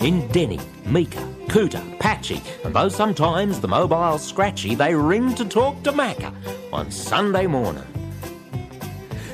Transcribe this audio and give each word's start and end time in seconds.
In 0.00 0.26
Denny, 0.28 0.58
Mika, 0.86 1.18
Cooter, 1.48 1.98
Patchy, 1.98 2.40
and 2.64 2.74
though 2.74 2.88
sometimes 2.88 3.60
the 3.60 3.68
mobile's 3.68 4.26
scratchy, 4.26 4.74
they 4.74 4.94
ring 4.94 5.34
to 5.34 5.44
talk 5.44 5.82
to 5.82 5.92
Macca 5.92 6.32
on 6.72 6.90
Sunday 6.90 7.46
morning. 7.46 7.84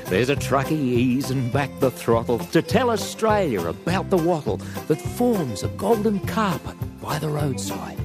There's 0.07 0.27
a 0.29 0.35
truckie 0.35 0.71
easing 0.71 1.49
back 1.51 1.69
the 1.79 1.89
throttle 1.89 2.39
to 2.39 2.61
tell 2.61 2.89
Australia 2.89 3.67
about 3.67 4.09
the 4.09 4.17
wattle 4.17 4.57
that 4.87 4.99
forms 4.99 5.63
a 5.63 5.69
golden 5.69 6.19
carpet 6.19 6.75
by 7.01 7.17
the 7.17 7.29
roadside. 7.29 7.97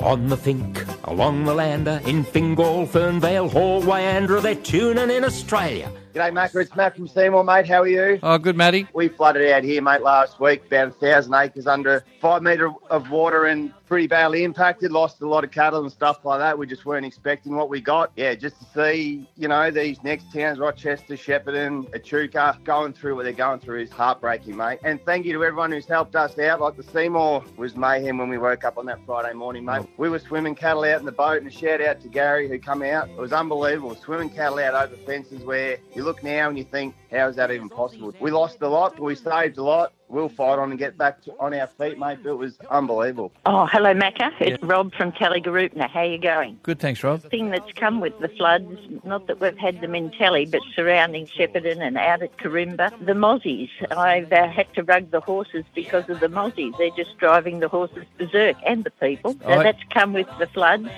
On 0.00 0.26
the 0.26 0.36
Finke, 0.36 0.86
along 1.04 1.44
the 1.44 1.54
Lander, 1.54 2.02
in 2.04 2.22
Fingal, 2.22 2.86
Fernvale, 2.86 3.50
Hall, 3.50 3.80
Wyandra, 3.80 4.42
they're 4.42 4.54
tuning 4.56 5.10
in 5.10 5.24
Australia. 5.24 5.90
G'day, 6.12 6.30
Macca. 6.30 6.60
It's 6.60 6.76
Matt 6.76 6.94
from 6.94 7.08
Seymour, 7.08 7.42
mate. 7.42 7.66
How 7.66 7.80
are 7.80 7.88
you? 7.88 8.18
Oh, 8.22 8.36
good, 8.36 8.54
Matty. 8.54 8.86
We 8.92 9.08
flooded 9.08 9.50
out 9.50 9.64
here, 9.64 9.80
mate, 9.80 10.02
last 10.02 10.38
week. 10.40 10.66
About 10.66 10.88
a 10.88 10.90
thousand 10.90 11.32
acres 11.32 11.66
under 11.66 12.04
five 12.20 12.42
metre 12.42 12.70
of 12.90 13.10
water 13.10 13.46
and 13.46 13.72
pretty 13.92 14.06
badly 14.06 14.42
impacted. 14.42 14.90
Lost 14.90 15.20
a 15.20 15.28
lot 15.28 15.44
of 15.44 15.50
cattle 15.50 15.82
and 15.82 15.92
stuff 15.92 16.24
like 16.24 16.38
that. 16.38 16.56
We 16.56 16.66
just 16.66 16.86
weren't 16.86 17.04
expecting 17.04 17.54
what 17.54 17.68
we 17.68 17.78
got. 17.78 18.10
Yeah, 18.16 18.34
just 18.34 18.58
to 18.58 18.66
see, 18.74 19.28
you 19.36 19.48
know, 19.48 19.70
these 19.70 20.02
next 20.02 20.32
towns, 20.32 20.58
Rochester, 20.58 21.12
Shepparton, 21.12 21.94
Echuca, 21.94 22.58
going 22.64 22.94
through 22.94 23.16
what 23.16 23.24
they're 23.24 23.34
going 23.34 23.60
through 23.60 23.80
is 23.80 23.90
heartbreaking, 23.90 24.56
mate. 24.56 24.78
And 24.82 24.98
thank 25.04 25.26
you 25.26 25.34
to 25.34 25.44
everyone 25.44 25.72
who's 25.72 25.84
helped 25.84 26.16
us 26.16 26.38
out. 26.38 26.58
Like 26.58 26.78
the 26.78 26.82
Seymour 26.84 27.44
was 27.58 27.76
mayhem 27.76 28.16
when 28.16 28.30
we 28.30 28.38
woke 28.38 28.64
up 28.64 28.78
on 28.78 28.86
that 28.86 29.04
Friday 29.04 29.34
morning, 29.34 29.66
mate. 29.66 29.86
We 29.98 30.08
were 30.08 30.20
swimming 30.20 30.54
cattle 30.54 30.84
out 30.84 31.00
in 31.00 31.04
the 31.04 31.12
boat, 31.12 31.42
and 31.42 31.46
a 31.46 31.50
shout 31.50 31.82
out 31.82 32.00
to 32.00 32.08
Gary 32.08 32.48
who 32.48 32.58
come 32.58 32.82
out. 32.82 33.10
It 33.10 33.18
was 33.18 33.34
unbelievable. 33.34 33.94
Swimming 33.96 34.30
cattle 34.30 34.58
out 34.58 34.72
over 34.72 34.96
fences 35.04 35.44
where 35.44 35.76
you 35.94 36.02
look 36.02 36.22
now 36.22 36.48
and 36.48 36.56
you 36.56 36.64
think, 36.64 36.94
how 37.10 37.28
is 37.28 37.36
that 37.36 37.50
even 37.50 37.68
possible? 37.68 38.14
We 38.20 38.30
lost 38.30 38.62
a 38.62 38.68
lot, 38.68 38.96
but 38.96 39.02
we 39.02 39.16
saved 39.16 39.58
a 39.58 39.62
lot. 39.62 39.92
We'll 40.12 40.28
fight 40.28 40.58
on 40.58 40.68
and 40.68 40.78
get 40.78 40.98
back 40.98 41.22
to, 41.22 41.32
on 41.40 41.54
our 41.54 41.66
feet, 41.66 41.98
mate. 41.98 42.18
But 42.22 42.32
it 42.32 42.38
was 42.38 42.58
unbelievable. 42.70 43.32
Oh, 43.46 43.64
hello, 43.64 43.94
Macca. 43.94 44.30
It's 44.40 44.62
Rob 44.62 44.92
from 44.92 45.10
Tallygaroopna. 45.12 45.88
How 45.88 46.02
you 46.02 46.18
going? 46.18 46.60
Good, 46.62 46.80
thanks, 46.80 47.02
Rob. 47.02 47.22
thing 47.22 47.48
that's 47.50 47.72
come 47.72 47.98
with 48.00 48.18
the 48.20 48.28
floods, 48.28 48.78
not 49.04 49.26
that 49.28 49.40
we've 49.40 49.56
had 49.56 49.80
them 49.80 49.94
in 49.94 50.10
Tally, 50.10 50.44
but 50.44 50.60
surrounding 50.76 51.26
Shepparton 51.26 51.80
and 51.80 51.96
out 51.96 52.20
at 52.22 52.36
Carimba, 52.36 52.90
the 53.06 53.14
mozzies. 53.14 53.70
I've 53.90 54.30
uh, 54.30 54.48
had 54.48 54.72
to 54.74 54.82
rug 54.82 55.10
the 55.12 55.20
horses 55.20 55.64
because 55.74 56.06
of 56.10 56.20
the 56.20 56.28
mozzies. 56.28 56.76
They're 56.76 56.90
just 56.90 57.16
driving 57.16 57.60
the 57.60 57.68
horses 57.68 58.04
berserk 58.18 58.56
and 58.66 58.84
the 58.84 58.90
people. 58.90 59.34
So 59.40 59.48
I- 59.48 59.62
that's 59.62 59.82
come 59.88 60.12
with 60.12 60.28
the 60.38 60.46
floods. 60.46 60.88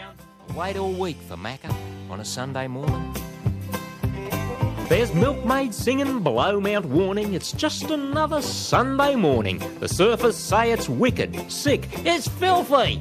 Wait 0.57 0.77
all 0.77 0.93
week 0.93 1.19
for 1.29 1.37
Macca 1.37 1.73
on 2.11 2.19
a 2.19 2.25
Sunday 2.25 2.67
morning. 2.67 3.15
There's 4.89 5.15
milkmaids 5.15 5.79
singing 5.79 6.23
below 6.23 6.61
Mount 6.61 6.85
Warning. 6.85 7.33
It's 7.33 7.53
just 7.53 7.91
another 7.91 8.43
Sunday 8.43 9.15
morning. 9.15 9.59
The 9.81 9.87
surfers 9.87 10.35
say 10.35 10.73
it's 10.73 10.91
wicked, 10.91 11.51
sick, 11.51 11.89
it's 12.05 12.29
filthy. 12.29 13.01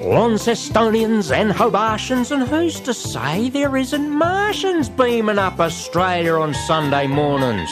Launcestonians 0.00 1.30
and 1.30 1.52
Hobartians, 1.52 2.30
and 2.30 2.48
who's 2.48 2.80
to 2.80 2.94
say 2.94 3.50
there 3.50 3.76
isn't 3.76 4.08
Martians 4.08 4.88
beaming 4.88 5.38
up 5.38 5.60
Australia 5.60 6.32
on 6.32 6.54
Sunday 6.54 7.06
mornings? 7.06 7.70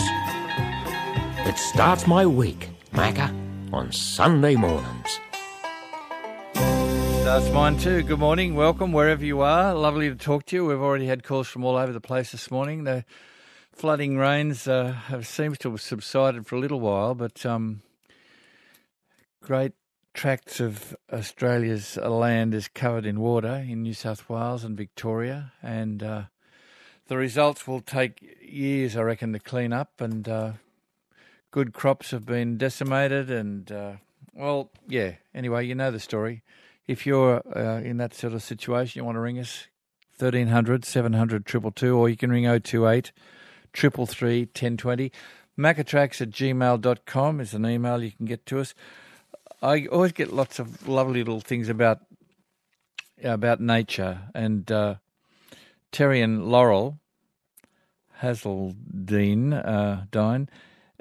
It 1.47 1.57
starts 1.57 2.07
my 2.07 2.27
week, 2.27 2.69
Macca, 2.93 3.33
on 3.73 3.91
Sunday 3.93 4.57
mornings. 4.57 5.21
That's 7.25 7.51
mine 7.51 7.79
too. 7.79 8.03
Good 8.03 8.19
morning. 8.19 8.55
Welcome 8.55 8.93
wherever 8.93 9.25
you 9.25 9.41
are. 9.43 9.75
Lovely 9.75 10.09
to 10.09 10.15
talk 10.15 10.47
to 10.47 10.57
you. 10.57 10.65
We've 10.67 10.81
already 10.81 11.07
had 11.07 11.23
calls 11.23 11.47
from 11.47 11.65
all 11.65 11.77
over 11.77 11.93
the 11.93 12.01
place 12.01 12.33
this 12.33 12.51
morning. 12.51 12.85
The 12.85 13.05
flooding 13.71 14.17
rains 14.17 14.67
uh, 14.67 14.93
have 14.93 15.27
seems 15.27 15.59
to 15.59 15.71
have 15.71 15.81
subsided 15.81 16.47
for 16.47 16.57
a 16.57 16.59
little 16.59 16.81
while, 16.81 17.15
but 17.15 17.45
um, 17.47 17.83
great 19.41 19.73
tracts 20.15 20.59
of 20.59 20.97
Australia's 21.13 21.97
land 21.97 22.55
is 22.55 22.67
covered 22.67 23.07
in 23.07 23.21
water 23.21 23.65
in 23.69 23.83
New 23.83 23.95
South 23.95 24.29
Wales 24.29 24.65
and 24.65 24.77
Victoria, 24.77 25.53
and 25.63 26.03
uh, 26.03 26.23
the 27.07 27.17
results 27.17 27.69
will 27.69 27.81
take 27.81 28.37
years, 28.43 28.97
I 28.97 29.03
reckon, 29.03 29.33
to 29.33 29.39
clean 29.39 29.73
up. 29.73 30.01
And 30.01 30.29
uh, 30.29 30.53
good 31.51 31.73
crops 31.73 32.11
have 32.11 32.27
been 32.27 32.57
decimated, 32.57 33.31
and 33.31 33.71
uh, 33.71 33.93
well, 34.35 34.71
yeah. 34.89 35.13
Anyway, 35.35 35.67
you 35.67 35.75
know 35.75 35.91
the 35.91 36.01
story. 36.01 36.43
If 36.89 37.07
you're 37.07 37.43
uh, 37.55 37.83
in 37.83 37.99
that 37.99 38.15
sort 38.15 38.33
of 38.33 38.43
situation, 38.43 38.99
you 38.99 39.05
want 39.05 39.17
to 39.17 39.21
ring 39.21 39.39
us 39.39 39.69
1300 40.19 40.85
700 40.85 41.47
222, 41.47 41.97
or 41.97 42.09
you 42.09 42.17
can 42.17 42.31
ring 42.31 42.45
028 42.45 43.13
333 43.75 44.41
1020. 44.41 45.13
Macatrax 45.59 46.21
at 46.23 46.31
gmail.com 46.31 47.41
is 47.41 47.53
an 47.53 47.67
email 47.67 48.03
you 48.03 48.13
can 48.13 48.27
get 48.27 48.47
to 48.47 48.61
us. 48.61 48.75
I 49.61 49.87
always 49.87 50.13
get 50.13 50.33
lots 50.33 50.59
of 50.59 50.89
lovely 50.89 51.21
little 51.21 51.41
things 51.41 51.69
about 51.69 52.01
about 53.23 53.61
nature, 53.61 54.21
and 54.35 54.71
uh, 54.71 54.95
Terry 55.93 56.23
and 56.23 56.47
Laurel 56.47 57.01
Hazeldine 58.23 59.53
uh, 59.53 60.05
Dine 60.11 60.49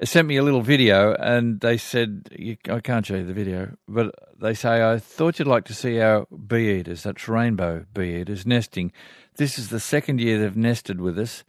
sent 0.02 0.28
me 0.28 0.36
a 0.36 0.42
little 0.42 0.62
video, 0.62 1.14
and 1.14 1.60
they 1.60 1.76
said 1.76 2.28
I 2.68 2.80
can't 2.80 3.06
show 3.06 3.16
you 3.16 3.24
the 3.24 3.32
video, 3.32 3.76
but 3.88 4.14
they 4.40 4.54
say 4.54 4.82
I 4.88 4.98
thought 4.98 5.38
you'd 5.38 5.48
like 5.48 5.64
to 5.66 5.74
see 5.74 6.00
our 6.00 6.26
bee 6.26 6.78
eaters. 6.78 7.02
That's 7.02 7.28
rainbow 7.28 7.86
bee 7.92 8.20
eaters 8.20 8.46
nesting. 8.46 8.92
This 9.36 9.58
is 9.58 9.68
the 9.68 9.80
second 9.80 10.20
year 10.20 10.38
they've 10.38 10.56
nested 10.56 11.00
with 11.00 11.18
us. 11.18 11.44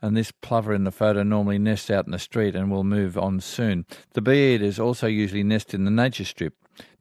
And 0.00 0.16
this 0.16 0.32
plover 0.32 0.74
in 0.74 0.82
the 0.82 0.90
photo 0.90 1.22
normally 1.22 1.58
nests 1.58 1.88
out 1.88 2.06
in 2.06 2.12
the 2.12 2.18
street 2.18 2.56
and 2.56 2.70
will 2.70 2.82
move 2.82 3.16
on 3.16 3.40
soon. 3.40 3.86
The 4.14 4.20
bee 4.20 4.54
eaters 4.54 4.80
also 4.80 5.06
usually 5.06 5.44
nest 5.44 5.74
in 5.74 5.84
the 5.84 5.92
nature 5.92 6.24
strip, 6.24 6.54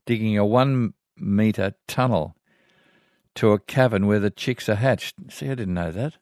digging 0.06 0.38
a 0.38 0.46
one 0.46 0.94
metre 1.18 1.74
tunnel 1.88 2.36
to 3.36 3.53
a 3.53 3.59
cavern 3.59 4.06
where 4.06 4.20
the 4.20 4.30
chicks 4.30 4.70
are 4.70 4.75
hatched. 4.75 5.16
See, 5.30 5.47
I 5.47 5.56
didn't 5.56 5.74
know 5.74 5.91
that. 5.91 6.18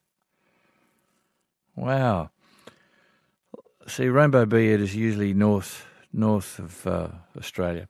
Wow. 1.75 2.30
See, 3.88 4.08
rainbow 4.08 4.46
bee 4.46 4.74
eaters 4.74 4.96
usually 4.96 5.34
north 5.34 5.86
north 6.14 6.59
of 6.59 6.88
uh, 6.88 7.08
Australia. 7.38 7.88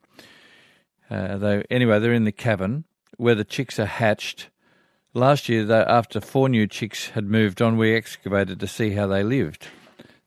Uh, 1.10 1.38
they 1.38 1.64
anyway, 1.70 2.00
they're 2.00 2.14
in 2.14 2.26
the 2.26 2.32
cabin 2.32 2.86
where 3.18 3.36
the 3.36 3.44
chicks 3.44 3.80
are 3.80 3.86
hatched. 3.86 4.50
Last 5.14 5.50
year, 5.50 5.66
they, 5.66 5.80
after 5.80 6.22
four 6.22 6.50
new 6.50 6.68
chicks 6.68 7.10
had 7.10 7.26
moved 7.26 7.62
on, 7.62 7.78
we 7.78 7.96
excavated 7.96 8.60
to 8.60 8.68
see 8.68 8.92
how 8.92 9.08
they 9.08 9.24
lived. 9.24 9.68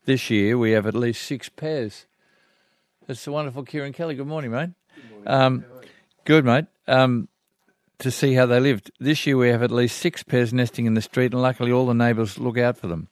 This 0.05 0.29
year, 0.29 0.59
we 0.59 0.73
have 0.73 0.87
at 0.87 0.95
least 0.95 1.23
six 1.23 1.49
pairs. 1.49 2.07
That's 3.07 3.25
the 3.25 3.33
wonderful 3.33 3.65
Kieran 3.65 3.93
Kelly. 3.93 4.17
Good 4.17 4.27
morning, 4.27 4.51
mate. 4.51 4.71
Good, 5.25 5.33
um, 5.33 5.65
good 6.25 6.45
mate. 6.45 6.67
Um, 6.89 7.29
to 8.01 8.11
see 8.11 8.35
how 8.35 8.47
they 8.47 8.59
lived. 8.59 8.91
This 8.99 9.25
year, 9.27 9.37
we 9.37 9.51
have 9.51 9.63
at 9.63 9.71
least 9.71 9.99
six 9.99 10.25
pairs 10.25 10.53
nesting 10.53 10.87
in 10.87 10.95
the 10.95 11.01
street, 11.01 11.33
and 11.33 11.41
luckily, 11.41 11.71
all 11.71 11.87
the 11.87 11.95
neighbours 11.95 12.39
look 12.39 12.59
out 12.59 12.77
for 12.77 12.89
them. 12.89 13.09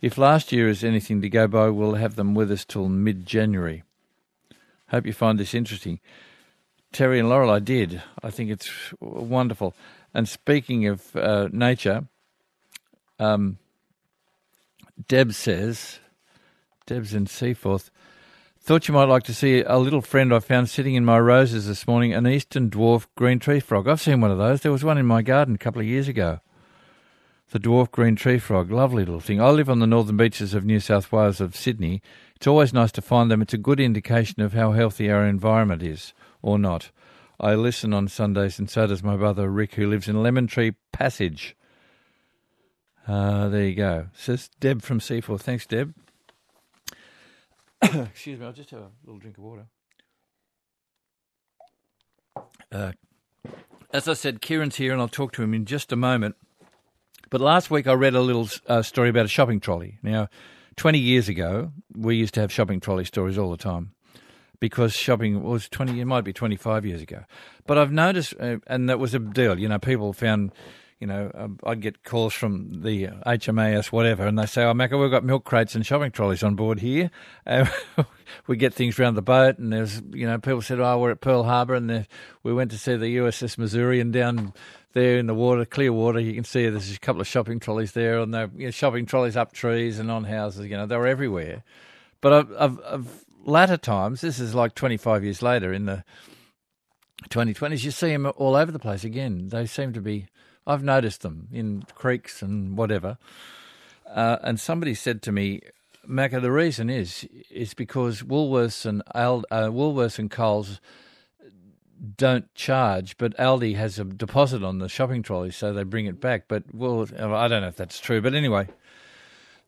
If 0.00 0.16
last 0.16 0.52
year 0.52 0.68
is 0.68 0.82
anything 0.82 1.20
to 1.20 1.28
go 1.28 1.46
by, 1.46 1.68
we'll 1.68 1.94
have 1.94 2.16
them 2.16 2.34
with 2.34 2.50
us 2.50 2.64
till 2.64 2.88
mid 2.88 3.26
January. 3.26 3.82
Hope 4.88 5.04
you 5.04 5.12
find 5.12 5.38
this 5.38 5.54
interesting. 5.54 6.00
Terry 6.92 7.18
and 7.18 7.28
Laurel, 7.28 7.50
I 7.50 7.58
did. 7.58 8.02
I 8.22 8.30
think 8.30 8.50
it's 8.50 8.70
wonderful. 9.00 9.74
And 10.14 10.28
speaking 10.28 10.86
of 10.86 11.14
uh, 11.14 11.48
nature, 11.52 12.06
um, 13.18 13.58
Deb 15.06 15.32
says, 15.32 16.00
Deb's 16.86 17.14
in 17.14 17.26
Seaforth, 17.26 17.90
thought 18.60 18.88
you 18.88 18.94
might 18.94 19.04
like 19.04 19.22
to 19.24 19.34
see 19.34 19.62
a 19.62 19.78
little 19.78 20.02
friend 20.02 20.34
I 20.34 20.40
found 20.40 20.68
sitting 20.68 20.94
in 20.94 21.04
my 21.04 21.18
roses 21.18 21.66
this 21.66 21.86
morning, 21.86 22.12
an 22.12 22.26
eastern 22.26 22.68
dwarf 22.68 23.06
green 23.16 23.38
tree 23.38 23.60
frog. 23.60 23.88
I've 23.88 24.00
seen 24.00 24.20
one 24.20 24.30
of 24.30 24.38
those. 24.38 24.60
There 24.60 24.72
was 24.72 24.84
one 24.84 24.98
in 24.98 25.06
my 25.06 25.22
garden 25.22 25.54
a 25.54 25.58
couple 25.58 25.80
of 25.80 25.86
years 25.86 26.08
ago. 26.08 26.40
The 27.50 27.60
dwarf 27.60 27.90
green 27.90 28.14
tree 28.14 28.38
frog, 28.38 28.70
lovely 28.70 29.06
little 29.06 29.20
thing. 29.20 29.40
I 29.40 29.48
live 29.48 29.70
on 29.70 29.78
the 29.78 29.86
northern 29.86 30.18
beaches 30.18 30.52
of 30.52 30.66
New 30.66 30.80
South 30.80 31.10
Wales 31.10 31.40
of 31.40 31.56
Sydney. 31.56 32.02
It's 32.36 32.46
always 32.46 32.74
nice 32.74 32.92
to 32.92 33.00
find 33.00 33.30
them. 33.30 33.40
It's 33.40 33.54
a 33.54 33.58
good 33.58 33.80
indication 33.80 34.42
of 34.42 34.52
how 34.52 34.72
healthy 34.72 35.10
our 35.10 35.24
environment 35.24 35.82
is, 35.82 36.12
or 36.42 36.58
not. 36.58 36.90
I 37.40 37.54
listen 37.54 37.94
on 37.94 38.08
Sundays, 38.08 38.58
and 38.58 38.68
so 38.68 38.86
does 38.86 39.02
my 39.02 39.16
brother 39.16 39.48
Rick, 39.48 39.74
who 39.74 39.88
lives 39.88 40.08
in 40.08 40.22
Lemon 40.22 40.48
Tree 40.48 40.74
Passage. 40.92 41.56
Uh, 43.06 43.48
there 43.48 43.64
you 43.64 43.74
go. 43.74 44.08
Says 44.12 44.50
Deb 44.60 44.82
from 44.82 45.00
Seaforth. 45.00 45.42
Thanks, 45.42 45.64
Deb. 45.64 45.94
Excuse 47.82 48.40
me, 48.40 48.44
I'll 48.44 48.52
just 48.52 48.70
have 48.70 48.80
a 48.80 48.90
little 49.04 49.20
drink 49.20 49.38
of 49.38 49.44
water. 49.44 49.66
Uh, 52.72 52.92
as 53.92 54.08
I 54.08 54.14
said, 54.14 54.42
Kieran's 54.42 54.76
here, 54.76 54.92
and 54.92 55.00
I'll 55.00 55.08
talk 55.08 55.32
to 55.32 55.42
him 55.42 55.54
in 55.54 55.64
just 55.64 55.92
a 55.92 55.96
moment. 55.96 56.34
But 57.30 57.40
last 57.40 57.70
week 57.70 57.86
I 57.86 57.92
read 57.92 58.14
a 58.14 58.20
little 58.20 58.48
uh, 58.66 58.82
story 58.82 59.10
about 59.10 59.26
a 59.26 59.28
shopping 59.28 59.60
trolley. 59.60 59.98
Now, 60.02 60.28
20 60.76 60.98
years 60.98 61.28
ago, 61.28 61.72
we 61.96 62.16
used 62.16 62.34
to 62.34 62.40
have 62.40 62.52
shopping 62.52 62.80
trolley 62.80 63.04
stories 63.04 63.38
all 63.38 63.50
the 63.50 63.56
time 63.56 63.92
because 64.60 64.92
shopping 64.92 65.42
was 65.42 65.68
20, 65.68 66.00
it 66.00 66.04
might 66.04 66.24
be 66.24 66.32
25 66.32 66.84
years 66.84 67.02
ago. 67.02 67.24
But 67.66 67.78
I've 67.78 67.92
noticed, 67.92 68.34
uh, 68.40 68.58
and 68.66 68.88
that 68.88 68.98
was 68.98 69.14
a 69.14 69.18
deal, 69.18 69.58
you 69.58 69.68
know, 69.68 69.78
people 69.78 70.12
found 70.12 70.52
you 71.00 71.06
know, 71.06 71.30
um, 71.34 71.60
I'd 71.62 71.80
get 71.80 72.02
calls 72.02 72.34
from 72.34 72.82
the 72.82 73.06
HMAS, 73.06 73.92
whatever, 73.92 74.26
and 74.26 74.36
they 74.36 74.46
say, 74.46 74.64
"Oh, 74.64 74.74
Macca, 74.74 75.00
we've 75.00 75.12
got 75.12 75.22
milk 75.22 75.44
crates 75.44 75.76
and 75.76 75.86
shopping 75.86 76.10
trolleys 76.10 76.42
on 76.42 76.54
board 76.54 76.80
here." 76.80 77.10
We 78.46 78.58
get 78.58 78.74
things 78.74 78.98
around 78.98 79.14
the 79.14 79.22
boat, 79.22 79.56
and 79.56 79.72
there's, 79.72 80.02
you 80.12 80.26
know, 80.26 80.38
people 80.38 80.60
said, 80.60 80.80
"Oh, 80.80 80.98
we're 80.98 81.12
at 81.12 81.22
Pearl 81.22 81.44
Harbor, 81.44 81.74
and 81.74 82.06
we 82.42 82.52
went 82.52 82.70
to 82.72 82.78
see 82.78 82.94
the 82.94 83.16
USS 83.16 83.56
Missouri, 83.56 84.00
and 84.00 84.12
down 84.12 84.52
there 84.92 85.18
in 85.18 85.26
the 85.26 85.34
water, 85.34 85.64
clear 85.64 85.92
water, 85.94 86.20
you 86.20 86.34
can 86.34 86.44
see 86.44 86.68
there's 86.68 86.94
a 86.94 86.98
couple 86.98 87.22
of 87.22 87.26
shopping 87.26 87.58
trolleys 87.58 87.92
there, 87.92 88.18
and 88.18 88.34
they're 88.34 88.50
you 88.54 88.66
know, 88.66 88.70
shopping 88.70 89.06
trolleys 89.06 89.36
up 89.36 89.52
trees 89.52 89.98
and 89.98 90.10
on 90.10 90.24
houses. 90.24 90.66
You 90.66 90.76
know, 90.76 90.84
they 90.84 90.96
were 90.96 91.06
everywhere. 91.06 91.62
But 92.20 92.32
I've, 92.32 92.50
of, 92.50 92.78
of 92.80 93.24
latter 93.48 93.76
times, 93.76 94.20
this 94.20 94.38
is 94.38 94.54
like 94.54 94.74
25 94.74 95.24
years 95.24 95.42
later 95.42 95.72
in 95.72 95.86
the 95.86 96.04
2020s, 97.30 97.84
you 97.84 97.90
see 97.90 98.10
them 98.10 98.30
all 98.36 98.54
over 98.54 98.70
the 98.70 98.78
place 98.78 99.04
again. 99.04 99.48
They 99.48 99.66
seem 99.66 99.92
to 99.92 100.00
be 100.00 100.28
I've 100.68 100.84
noticed 100.84 101.22
them 101.22 101.48
in 101.50 101.84
creeks 101.94 102.42
and 102.42 102.76
whatever. 102.76 103.16
Uh, 104.06 104.36
and 104.42 104.60
somebody 104.60 104.94
said 104.94 105.22
to 105.22 105.32
me, 105.32 105.62
Macca, 106.06 106.40
the 106.42 106.52
reason 106.52 106.90
is 106.90 107.26
is 107.50 107.74
because 107.74 108.22
Woolworths 108.22 108.84
and 108.84 109.02
Ald- 109.14 109.46
uh, 109.50 109.68
Woolworths 109.68 110.18
and 110.18 110.30
Coles 110.30 110.80
don't 112.16 112.54
charge, 112.54 113.16
but 113.18 113.36
Aldi 113.36 113.76
has 113.76 113.98
a 113.98 114.04
deposit 114.04 114.62
on 114.62 114.78
the 114.78 114.88
shopping 114.88 115.22
trolley, 115.22 115.50
so 115.50 115.72
they 115.72 115.82
bring 115.82 116.06
it 116.06 116.20
back. 116.20 116.44
But 116.48 116.64
well, 116.72 117.06
I 117.18 117.48
don't 117.48 117.62
know 117.62 117.68
if 117.68 117.76
that's 117.76 117.98
true, 117.98 118.20
but 118.20 118.34
anyway, 118.34 118.68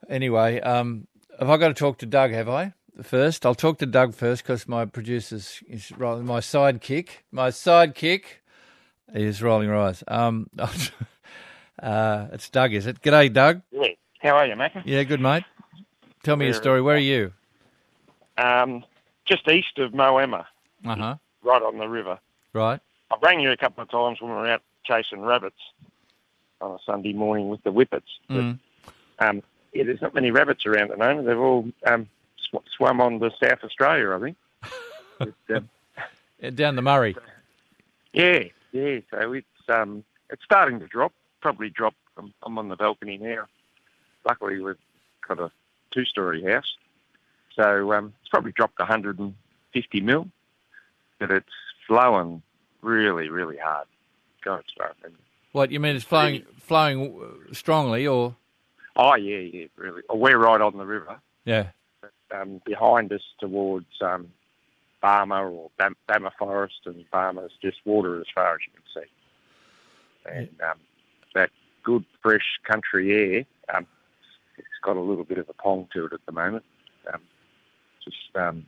anyway, 0.09 0.61
um, 0.61 1.07
have 1.39 1.51
I 1.51 1.57
got 1.57 1.69
to 1.69 1.75
talk 1.75 1.99
to 1.99 2.07
Doug? 2.07 2.31
Have 2.31 2.49
I 2.49 2.75
first? 3.05 3.45
I'll 3.47 3.55
talk 3.55 3.79
to 3.79 3.87
Doug 3.87 4.15
first 4.15 4.43
because 4.43 4.69
my 4.69 4.85
producer's 4.85 5.63
is 5.69 5.93
rolling. 5.97 6.27
my 6.27 6.41
sidekick, 6.41 7.09
my 7.33 7.49
sidekick 7.51 8.25
is 9.15 9.43
rolling 9.43 9.69
rise. 9.69 10.05
Um, 10.09 10.49
uh, 11.83 12.27
it's 12.33 12.49
Doug, 12.51 12.73
is 12.73 12.87
it? 12.87 13.01
G'day, 13.03 13.33
Doug. 13.33 13.63
Yeah. 13.71 13.89
How 14.21 14.37
are 14.37 14.47
you, 14.47 14.55
Macca? 14.55 14.83
Yeah, 14.85 15.03
good, 15.05 15.21
mate. 15.21 15.45
Tell 16.23 16.37
me 16.37 16.47
Where, 16.47 16.55
a 16.55 16.57
story. 16.57 16.83
Where 16.83 16.97
are 16.97 16.99
you? 16.99 17.33
Um, 18.37 18.85
just 19.25 19.49
east 19.49 19.79
of 19.79 19.93
Moama. 19.93 20.45
Uh 20.85 20.97
huh. 20.97 21.17
Right 21.43 21.63
on 21.63 21.79
the 21.79 21.89
river. 21.89 22.19
Right. 22.53 22.81
I 23.11 23.17
rang 23.23 23.41
you 23.41 23.51
a 23.51 23.57
couple 23.57 23.83
of 23.83 23.91
times 23.91 24.21
when 24.21 24.31
we 24.31 24.37
were 24.37 24.49
out 24.49 24.63
chasing 24.85 25.21
rabbits 25.21 25.61
on 26.61 26.73
a 26.73 26.79
Sunday 26.85 27.13
morning 27.13 27.49
with 27.49 27.63
the 27.63 27.71
whippets. 27.71 28.19
Mm. 28.29 28.59
Um, 29.19 29.43
yeah, 29.73 29.85
there's 29.85 30.03
not 30.03 30.15
many 30.15 30.31
rabbits 30.31 30.67
around 30.67 30.91
at 30.91 30.99
the 30.99 31.05
moment. 31.05 31.27
They've 31.27 31.39
all 31.39 31.69
um, 31.87 32.09
sw- 32.51 32.77
swum 32.77 33.01
on 33.01 33.21
to 33.21 33.31
South 33.43 33.65
Australia, 33.65 34.15
I 34.15 34.21
think. 34.21 34.37
but, 35.19 35.57
um, 35.57 36.55
Down 36.55 36.77
the 36.77 36.83
Murray. 36.83 37.17
Yeah, 38.13 38.45
yeah, 38.73 39.01
so 39.11 39.33
it's 39.33 39.47
um, 39.69 40.05
it's 40.31 40.43
starting 40.45 40.81
to 40.81 40.87
drop. 40.87 41.13
Probably 41.41 41.71
drop. 41.71 41.95
I'm, 42.17 42.35
I'm 42.43 42.59
on 42.59 42.69
the 42.69 42.77
balcony 42.77 43.19
now. 43.19 43.47
Luckily, 44.27 44.61
we've 44.61 44.77
got 45.27 45.39
a 45.39 45.51
two-story 45.93 46.43
house, 46.45 46.77
so 47.55 47.93
um, 47.93 48.13
it's 48.21 48.29
probably 48.29 48.53
dropped 48.53 48.79
150 48.79 50.01
mil, 50.01 50.29
but 51.19 51.31
it's 51.31 51.47
flowing 51.87 52.43
really, 52.83 53.29
really 53.29 53.57
hard. 53.57 53.87
God, 54.45 54.65
it's. 54.77 55.15
What 55.53 55.73
you 55.73 55.81
mean? 55.81 55.97
It's 55.97 56.05
flowing, 56.05 56.45
flowing 56.61 57.21
strongly, 57.53 58.07
or? 58.07 58.37
Oh 58.97 59.15
yeah, 59.17 59.39
yeah, 59.39 59.67
really. 59.77 60.03
we're 60.13 60.39
right 60.39 60.61
on 60.61 60.77
the 60.77 60.85
river. 60.85 61.19
Yeah. 61.45 61.69
Um, 62.33 62.61
behind 62.65 63.13
us, 63.13 63.23
towards 63.41 63.87
um, 64.01 64.29
or 65.03 65.71
Bam- 65.79 65.97
Barmah 66.09 66.33
Forest, 66.39 66.81
and 66.87 67.05
Barmah 67.13 67.47
is 67.47 67.53
just 67.61 67.79
water 67.85 68.21
as 68.21 68.27
far 68.35 68.55
as 68.55 68.61
you 68.67 68.73
can 68.73 69.03
see. 69.03 70.31
And 70.31 70.49
um, 70.63 70.79
that 71.35 71.51
good 71.83 72.05
fresh 72.23 72.61
country 72.65 73.13
air, 73.13 73.77
um, 73.77 73.87
it's 74.59 74.69
got 74.83 74.97
a 74.97 75.01
little 75.01 75.25
bit 75.25 75.39
of 75.39 75.49
a 75.49 75.55
pong 75.55 75.89
to 75.95 76.07
it 76.07 76.13
at 76.13 76.25
the 76.27 76.33
moment. 76.33 76.65
Um, 77.13 77.21
just 78.05 78.37
um, 78.37 78.67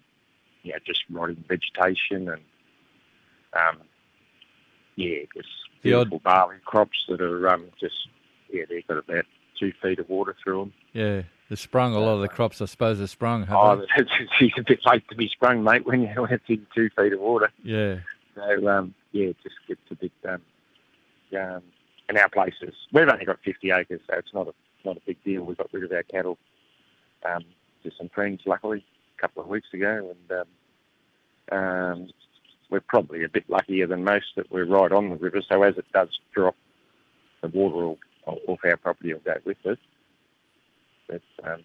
yeah, 0.63 0.77
just 0.87 1.05
rotting 1.11 1.45
vegetation 1.49 2.29
and 2.29 2.43
um, 3.55 3.79
yeah, 4.97 5.19
just 5.35 5.49
beautiful 5.83 6.17
odd... 6.17 6.23
barley 6.23 6.57
crops 6.65 7.05
that 7.09 7.21
are 7.21 7.49
um, 7.49 7.67
just 7.79 8.09
yeah, 8.51 8.65
they've 8.69 8.87
got 8.87 8.99
about 8.99 9.25
two 9.59 9.73
feet 9.83 9.99
of 9.99 10.09
water 10.09 10.35
through 10.43 10.61
them. 10.61 10.73
Yeah, 10.93 11.23
they're 11.53 11.59
sprung. 11.59 11.95
A 11.95 11.99
lot 11.99 12.15
of 12.15 12.23
the 12.23 12.29
crops, 12.29 12.63
I 12.63 12.65
suppose, 12.65 12.99
are 12.99 13.07
sprung. 13.07 13.47
Oh, 13.51 13.77
they? 13.77 13.85
it's, 13.99 14.59
a 14.59 14.63
bit 14.63 14.81
late 14.87 15.07
to 15.11 15.15
be 15.15 15.29
sprung, 15.29 15.63
mate, 15.63 15.85
when 15.85 16.01
you're 16.01 16.27
in 16.27 16.67
two 16.75 16.89
feet 16.97 17.13
of 17.13 17.21
water. 17.21 17.51
Yeah. 17.63 17.97
So, 18.35 18.69
um, 18.69 18.95
yeah, 19.11 19.27
it 19.27 19.37
just 19.43 19.57
gets 19.69 19.83
a 19.91 19.95
bit. 19.97 20.13
Um, 20.27 20.41
um, 21.39 21.63
in 22.09 22.17
our 22.17 22.31
places, 22.31 22.75
we've 22.91 23.07
only 23.07 23.27
got 23.27 23.39
50 23.45 23.71
acres, 23.71 24.01
so 24.09 24.17
it's 24.17 24.33
not 24.33 24.49
a 24.49 24.55
not 24.83 24.97
a 24.97 25.01
big 25.05 25.23
deal. 25.25 25.43
We 25.43 25.55
got 25.55 25.71
rid 25.75 25.85
of 25.85 25.93
our 25.93 26.03
cattle 26.05 26.39
um, 27.29 27.45
to 27.85 27.91
some 27.99 28.09
friends, 28.09 28.41
luckily, 28.47 28.83
a 29.19 29.21
couple 29.21 29.43
of 29.43 29.49
weeks 29.51 29.69
ago, 29.75 30.15
and 30.31 30.41
um, 31.53 31.59
um, 31.59 32.09
we're 32.71 32.81
probably 32.81 33.25
a 33.25 33.29
bit 33.29 33.45
luckier 33.51 33.87
than 33.87 34.05
most 34.05 34.27
that 34.37 34.51
we're 34.51 34.65
right 34.65 34.91
on 34.91 35.11
the 35.11 35.17
river. 35.17 35.43
So 35.47 35.63
as 35.65 35.77
it 35.77 35.85
does 35.93 36.09
drop, 36.35 36.57
the 37.43 37.49
water 37.49 37.77
will, 37.77 37.99
off 38.25 38.61
our 38.65 38.79
property 38.79 39.13
will 39.13 39.21
go 39.21 39.37
with 39.45 39.59
it. 39.65 39.79
Um, 41.45 41.63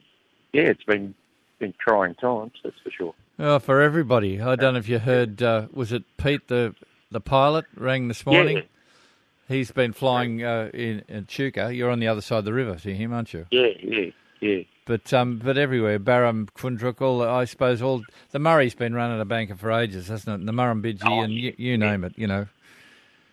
yeah, 0.54 0.64
it's 0.64 0.84
been 0.84 1.14
been 1.60 1.74
trying 1.80 2.16
times, 2.16 2.54
that's 2.64 2.76
for 2.84 2.92
sure. 2.92 3.14
Oh, 3.40 3.60
for 3.60 3.82
everybody. 3.82 4.42
I 4.42 4.56
don't 4.56 4.74
know 4.74 4.80
if 4.80 4.90
you 4.90 5.00
heard. 5.00 5.42
Uh, 5.42 5.68
was 5.72 5.92
it 5.92 6.04
Pete 6.18 6.48
the 6.48 6.76
the 7.12 7.22
pilot 7.22 7.66
rang 7.76 8.08
this 8.08 8.26
morning? 8.26 8.58
Yeah. 8.58 8.64
He's 9.48 9.72
been 9.72 9.94
flying 9.94 10.44
uh, 10.44 10.70
in, 10.74 11.04
in 11.08 11.26
Chuka. 11.26 11.74
You're 11.76 11.90
on 11.90 12.00
the 12.00 12.08
other 12.08 12.20
side 12.20 12.40
of 12.40 12.46
the 12.46 12.54
river 12.54 12.76
to 12.76 12.94
him, 12.94 13.14
aren't 13.14 13.34
you? 13.34 13.46
Yeah, 13.50 13.68
yeah, 13.82 14.10
yeah. 14.42 14.64
But 14.86 15.14
um, 15.14 15.40
but 15.44 15.58
everywhere, 15.58 16.00
Barham, 16.00 16.48
Koondrook, 16.58 17.02
all 17.02 17.22
I 17.22 17.46
suppose 17.46 17.82
all 17.82 18.04
the 18.32 18.40
Murray's 18.40 18.76
been 18.76 18.94
running 18.94 19.20
a 19.22 19.26
banker 19.26 19.56
for 19.56 19.72
ages, 19.72 20.08
hasn't 20.08 20.34
it? 20.34 20.40
And 20.40 20.48
the 20.48 20.54
Murrumbidgee 20.54 21.04
oh, 21.06 21.22
and 21.22 21.34
you, 21.34 21.54
you 21.58 21.78
name 21.78 22.04
it, 22.04 22.14
you 22.18 22.28
know. 22.28 22.48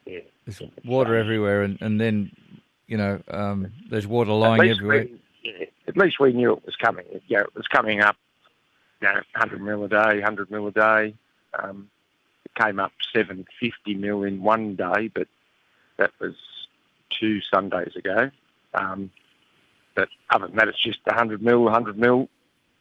Yeah. 0.06 0.20
There's 0.44 0.62
water 0.84 1.16
everywhere, 1.16 1.62
and, 1.62 1.80
and 1.80 2.00
then 2.00 2.30
you 2.86 2.96
know 2.96 3.20
um, 3.28 3.72
there's 3.88 4.06
water 4.06 4.32
lying 4.32 4.70
everywhere. 4.70 5.06
Yeah, 5.44 5.66
at 5.86 5.96
least 5.96 6.18
we 6.18 6.32
knew 6.32 6.52
it 6.52 6.64
was 6.64 6.76
coming. 6.76 7.04
It, 7.10 7.22
you 7.28 7.36
know, 7.36 7.42
it 7.42 7.54
was 7.54 7.66
coming 7.68 8.00
up, 8.00 8.16
you 9.00 9.08
know, 9.08 9.14
100 9.36 9.60
mil 9.60 9.84
a 9.84 9.88
day, 9.88 10.20
100 10.20 10.50
mil 10.50 10.66
a 10.66 10.72
day. 10.72 11.14
Um, 11.58 11.90
it 12.44 12.54
came 12.54 12.80
up 12.80 12.92
750 13.12 13.94
mil 13.94 14.22
in 14.24 14.42
one 14.42 14.74
day, 14.74 15.08
but 15.08 15.28
that 15.98 16.10
was 16.18 16.34
two 17.10 17.40
Sundays 17.42 17.94
ago. 17.96 18.30
Um, 18.72 19.10
but 19.94 20.08
other 20.30 20.48
than 20.48 20.56
that, 20.56 20.68
it's 20.68 20.82
just 20.82 20.98
100 21.04 21.42
mil, 21.42 21.62
100 21.62 21.98
mil. 21.98 22.28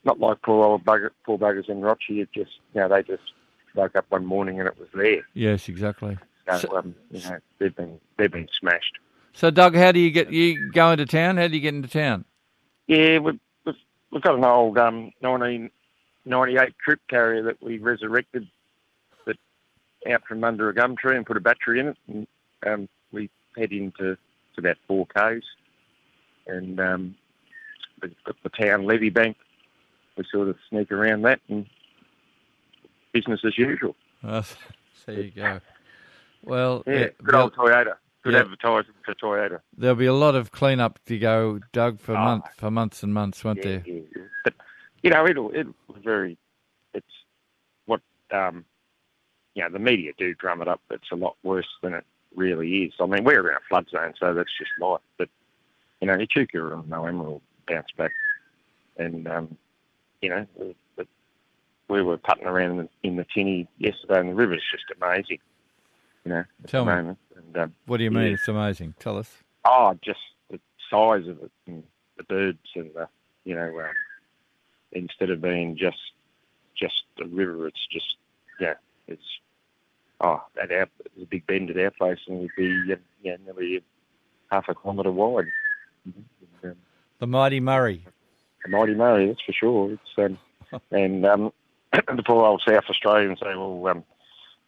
Not 0.06 0.20
like 0.20 0.42
poor 0.42 0.66
old 0.66 0.84
bugger, 0.84 1.12
poor 1.26 1.38
buggers 1.38 1.70
in 1.70 1.82
Rochie. 1.82 2.22
It 2.22 2.30
just, 2.34 2.52
you 2.74 2.82
know, 2.82 2.90
they 2.90 3.04
just 3.04 3.24
woke 3.76 3.96
up 3.96 4.06
one 4.10 4.26
morning 4.26 4.60
and 4.60 4.68
it 4.68 4.78
was 4.78 4.90
there. 4.94 5.22
Yes, 5.34 5.70
exactly. 5.70 6.18
So, 6.50 6.58
so 6.58 6.78
um, 6.78 6.96
you 7.12 7.22
know, 7.22 7.38
they've 7.60 7.76
been 7.76 8.00
they've 8.18 8.32
been 8.32 8.50
smashed. 8.60 9.00
So, 9.34 9.50
Doug, 9.50 9.76
how 9.76 9.92
do 9.92 10.00
you 10.00 10.12
get 10.12 10.32
you 10.32 10.72
go 10.72 10.92
into 10.92 11.06
town? 11.06 11.38
How 11.38 11.48
do 11.48 11.56
you 11.56 11.62
get 11.62 11.74
into 11.74 11.88
town? 11.88 12.26
Yeah, 12.88 13.20
we've, 13.20 13.40
we've, 13.66 13.76
we've 14.12 14.22
got 14.22 14.36
an 14.36 14.46
old 14.46 14.78
um, 14.78 15.12
1998 15.22 16.76
troop 16.84 17.00
carrier 17.10 17.44
that 17.44 17.62
we 17.62 17.78
resurrected 17.78 18.48
that 19.26 19.38
out 20.10 20.24
from 20.28 20.44
under 20.44 20.70
a 20.70 20.76
gum 20.76 20.96
tree 20.96 21.16
and 21.16 21.26
put 21.26 21.38
a 21.38 21.42
battery 21.42 21.80
in 21.80 21.88
it. 21.90 21.98
And 22.08 22.28
um, 22.66 22.90
we 23.12 23.30
head 23.58 23.72
into 23.72 24.18
to 24.56 24.60
about 24.60 24.78
4Ks. 24.90 25.44
And 26.48 26.80
um, 26.80 27.16
we've 28.02 28.16
got 28.26 28.36
the 28.44 28.50
town 28.50 28.86
levy 28.86 29.10
bank. 29.10 29.38
We 30.18 30.26
sort 30.32 30.50
of 30.50 30.58
sneak 30.70 30.92
around 30.92 31.24
that 31.24 31.40
and 31.50 31.66
business 33.14 33.42
as 33.46 33.58
usual. 33.58 33.96
Oh, 34.24 34.46
there 35.06 35.22
you 35.22 35.32
go. 35.32 35.60
Well, 36.44 36.84
yeah, 36.86 37.08
good 37.24 37.36
old 37.36 37.56
Toyota. 37.56 37.96
Good 38.24 38.34
yeah. 38.34 38.40
advertising 38.40 38.94
for 39.04 39.14
Toyota. 39.16 39.60
There'll 39.78 39.98
be 39.98 40.06
a 40.06 40.14
lot 40.14 40.36
of 40.36 40.52
clean-up 40.52 41.00
to 41.08 41.20
go, 41.20 41.60
Doug, 41.74 42.00
for 42.00 42.16
oh, 42.16 42.24
month, 42.24 42.46
for 42.56 42.72
months 42.72 43.04
and 43.04 43.14
months, 43.14 43.44
won't 43.44 43.58
yeah, 43.58 43.64
there? 43.64 43.84
Yeah, 43.86 44.22
but 44.46 44.54
you 45.02 45.10
know, 45.10 45.28
it'll 45.28 45.52
it'll 45.54 45.74
very. 46.02 46.38
It's 46.94 47.06
what 47.86 48.00
um, 48.32 48.64
you 49.56 49.64
know. 49.64 49.70
The 49.70 49.80
media 49.80 50.14
do 50.18 50.34
drum 50.36 50.62
it 50.62 50.70
up. 50.70 50.80
It's 50.90 51.12
a 51.12 51.18
lot 51.18 51.36
worse 51.44 51.68
than 51.82 51.94
it 51.94 52.06
really 52.34 52.84
is. 52.84 52.94
I 53.02 53.06
mean, 53.08 53.26
we're 53.26 53.50
in 53.50 53.58
a 53.58 53.60
flood 53.68 53.88
zone, 53.90 54.14
so 54.18 54.34
that's 54.34 54.58
just 54.58 54.72
life. 54.80 55.02
But 55.18 55.28
you 56.00 56.08
know, 56.08 56.14
Echuca 56.14 56.74
and 56.74 56.86
Moama 56.86 57.26
will 57.26 57.42
bounce 57.68 57.92
back, 57.98 58.14
and 58.96 59.28
um, 59.28 59.58
you 60.22 60.30
know, 60.30 60.48
but 60.96 61.08
we 61.90 62.02
were 62.02 62.18
putting 62.18 62.46
around 62.46 62.72
in 62.72 62.78
the, 62.78 62.90
in 63.04 63.16
the 63.18 63.26
tinny 63.36 63.68
yesterday, 63.80 64.22
and 64.22 64.30
the 64.30 64.34
river's 64.34 64.64
just 64.72 64.86
amazing. 64.96 65.40
You 66.26 66.32
know, 66.32 66.44
tell 66.68 66.86
me. 66.86 66.92
And, 66.94 67.58
um, 67.58 67.74
what 67.86 67.98
do 67.98 68.04
you 68.04 68.12
mean? 68.12 68.28
Yeah. 68.28 68.34
It's 68.34 68.48
amazing. 68.48 68.96
Tell 69.00 69.18
us. 69.18 69.30
Oh, 69.66 69.98
just 70.04 70.20
the 70.50 70.60
size 70.90 71.28
of 71.28 71.42
it, 71.44 71.52
and 71.68 71.84
the 72.18 72.24
birds, 72.24 72.60
and 72.76 72.92
the 72.94 73.08
you 73.44 73.56
know, 73.56 73.80
um, 73.80 73.92
instead 74.94 75.30
of 75.30 75.42
being 75.42 75.76
just 75.78 75.98
just 76.80 77.04
a 77.22 77.26
river, 77.28 77.68
it's 77.68 77.86
just 77.92 78.16
yeah, 78.60 78.76
it's 79.08 79.22
oh, 80.22 80.42
at 80.62 80.72
our, 80.72 80.88
there's 81.16 81.24
a 81.24 81.26
big 81.26 81.46
bend 81.46 81.70
at 81.70 81.78
our 81.78 81.92
place, 81.92 82.20
and 82.28 82.38
it'd 82.38 82.52
be 82.58 82.94
uh, 82.94 82.96
yeah, 83.22 83.36
nearly 83.46 83.84
half 84.52 84.70
a 84.70 84.76
kilometre 84.76 85.12
wide. 85.12 85.46
Um, 86.64 86.76
The 87.20 87.28
mighty 87.28 87.60
Murray. 87.60 88.06
the 88.64 88.70
mighty 88.70 88.94
Murray, 88.94 89.28
that's 89.28 89.42
for 89.46 89.54
sure. 89.54 89.92
It's 89.92 90.02
um, 90.18 90.38
and 90.92 91.26
um, 91.26 91.54
the 91.94 92.24
poor 92.26 92.46
old 92.46 92.62
South 92.68 92.86
Australians 92.90 93.40
say, 93.40 93.56
well, 93.56 93.88
um, 93.88 94.04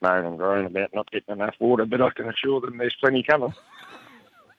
moan 0.02 0.26
and 0.26 0.38
groan 0.38 0.66
about 0.66 0.94
not 0.94 1.12
getting 1.12 1.34
enough 1.34 1.56
water, 1.60 1.86
but 1.86 2.02
I 2.02 2.10
can 2.12 2.30
assure 2.30 2.62
them 2.62 2.78
there's 2.78 2.96
plenty 3.02 3.24
coming. 3.24 3.54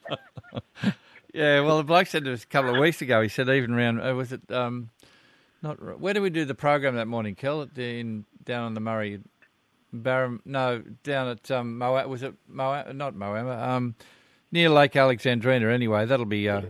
Yeah, 1.37 1.61
well, 1.61 1.76
the 1.76 1.85
bloke 1.85 2.07
said 2.07 2.25
to 2.25 2.33
us 2.33 2.45
a 2.45 2.47
couple 2.47 2.75
of 2.75 2.81
weeks 2.81 3.02
ago. 3.02 3.21
He 3.21 3.28
said 3.28 3.47
even 3.50 3.75
around 3.75 4.00
uh, 4.00 4.14
was 4.14 4.33
it 4.33 4.50
um, 4.50 4.88
not 5.62 6.00
where 6.00 6.14
did 6.14 6.21
we 6.21 6.31
do 6.31 6.47
the 6.47 6.55
program 6.55 6.97
that 6.97 7.07
morning, 7.07 7.35
Kel? 7.35 7.69
In 7.76 8.25
down 8.43 8.64
on 8.64 8.73
the 8.73 8.81
Murray, 8.81 9.21
Barham? 9.93 10.40
No, 10.47 10.83
down 11.05 11.28
at 11.28 11.50
um, 11.50 11.76
Moa, 11.76 12.09
was 12.09 12.23
it 12.23 12.33
Moa? 12.49 12.90
Not 12.95 13.14
Moama, 13.14 13.62
um, 13.62 13.97
near 14.50 14.71
Lake 14.71 14.93
Alexandrina. 14.93 15.71
Anyway, 15.71 16.07
that'll 16.07 16.25
be 16.25 16.49
uh, 16.49 16.62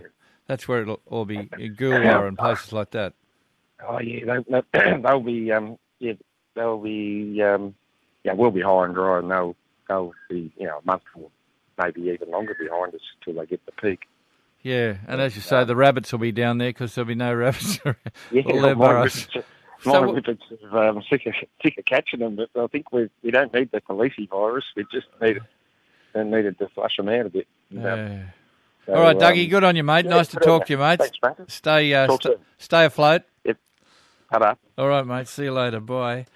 that's 0.49 0.66
where 0.66 0.82
it'll 0.82 1.00
all 1.06 1.25
be 1.25 1.37
Goolwa 1.46 2.26
and 2.26 2.37
places 2.37 2.73
like 2.73 2.90
that. 2.90 3.12
Oh 3.88 4.00
yeah, 4.00 4.40
they, 4.73 5.00
they'll 5.00 5.20
be 5.20 5.52
um, 5.52 5.78
yeah, 6.00 6.14
they'll 6.56 6.82
be 6.82 7.40
um, 7.40 7.76
yeah, 8.26 8.33
we'll 8.35 8.50
be 8.50 8.61
high 8.61 8.85
and 8.85 8.95
dry, 8.95 9.18
and 9.21 9.30
they'll 9.30 9.54
they'll 9.88 10.12
be 10.28 10.52
you 10.59 10.66
know 10.66 10.78
a 10.78 10.85
month 10.87 11.02
or 11.14 11.30
maybe 11.83 12.02
even 12.11 12.30
longer 12.30 12.54
behind 12.59 12.92
us 12.95 13.00
till 13.25 13.35
they 13.35 13.47
get 13.47 13.64
the 13.66 13.73
peak. 13.73 14.00
Yeah, 14.62 14.97
and 15.06 15.21
as 15.21 15.37
you 15.37 15.42
say, 15.42 15.62
the 15.64 15.76
rabbits 15.76 16.11
will 16.11 16.18
be 16.18 16.33
down 16.33 16.59
there 16.59 16.71
because 16.71 16.95
there'll 16.95 17.06
be 17.06 17.14
no 17.14 17.33
rabbits 17.33 17.78
around. 17.85 17.97
Yeah, 18.33 18.42
All 18.42 18.75
my 18.75 19.09
So 19.83 19.92
my 19.92 20.00
what- 20.06 20.16
whippets 20.25 20.40
are 20.73 20.88
um, 20.88 21.02
sick 21.09 21.26
of 21.26 21.35
sick 21.62 21.78
of 21.78 21.85
catching 21.85 22.18
them, 22.21 22.35
but 22.37 22.49
I 22.61 22.66
think 22.66 22.90
we 22.92 23.09
we 23.23 23.30
don't 23.30 23.52
need 23.54 23.71
the 23.71 23.80
calicivirus. 23.80 24.62
We 24.75 24.85
just 24.90 25.06
need 25.23 25.37
it, 26.14 26.25
needed 26.25 26.59
to 26.59 26.68
flush 26.71 26.97
them 26.97 27.09
out 27.11 27.26
a 27.26 27.30
bit. 27.30 27.47
Um, 27.73 27.83
Yeah. 27.83 28.23
so, 28.87 28.95
All 28.95 29.02
right, 29.02 29.16
Dougie, 29.16 29.45
um, 29.45 29.50
good 29.50 29.64
on 29.64 29.76
you, 29.76 29.85
mate. 29.85 30.06
yeah, 30.06 30.12
nice 30.12 30.28
to 30.28 30.38
talk 30.40 30.66
to 30.66 30.73
you. 30.73 30.78
mate. 30.78 30.99
Thanks, 30.99 31.18
mate. 31.23 31.50
Stay, 31.50 31.92
uh, 31.95 32.09
st- 32.16 32.38
stay 32.59 32.85
afloat. 32.87 33.23
Ta-da. 34.33 34.54
All 34.78 34.88
right, 34.88 35.06
mate. 35.06 35.28
See 35.28 35.45
you 35.45 35.52
later. 35.52 35.78
Bye. 35.78 36.26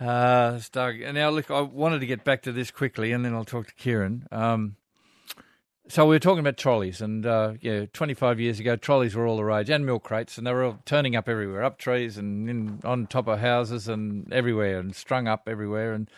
Uh, 0.00 0.54
it's 0.56 0.68
Doug. 0.68 1.00
And 1.00 1.14
now, 1.14 1.30
look, 1.30 1.50
I 1.50 1.60
wanted 1.60 2.00
to 2.00 2.06
get 2.06 2.24
back 2.24 2.42
to 2.42 2.52
this 2.52 2.70
quickly, 2.70 3.12
and 3.12 3.24
then 3.24 3.34
I'll 3.34 3.44
talk 3.44 3.68
to 3.68 3.74
Kieran. 3.74 4.26
Um, 4.32 4.76
so 5.88 6.06
we 6.06 6.14
were 6.14 6.20
talking 6.20 6.40
about 6.40 6.56
trolleys, 6.56 7.00
and 7.00 7.26
uh, 7.26 7.54
yeah, 7.60 7.86
25 7.92 8.40
years 8.40 8.60
ago, 8.60 8.76
trolleys 8.76 9.14
were 9.14 9.26
all 9.26 9.36
the 9.36 9.44
rage, 9.44 9.68
and 9.68 9.84
milk 9.84 10.04
crates, 10.04 10.38
and 10.38 10.46
they 10.46 10.52
were 10.52 10.64
all 10.64 10.78
turning 10.84 11.16
up 11.16 11.28
everywhere, 11.28 11.64
up 11.64 11.76
trees 11.76 12.16
and 12.16 12.48
in, 12.48 12.80
on 12.84 13.06
top 13.06 13.26
of 13.26 13.40
houses 13.40 13.88
and 13.88 14.32
everywhere, 14.32 14.78
and 14.78 14.94
strung 14.94 15.28
up 15.28 15.48
everywhere, 15.48 15.92
and 15.92 16.08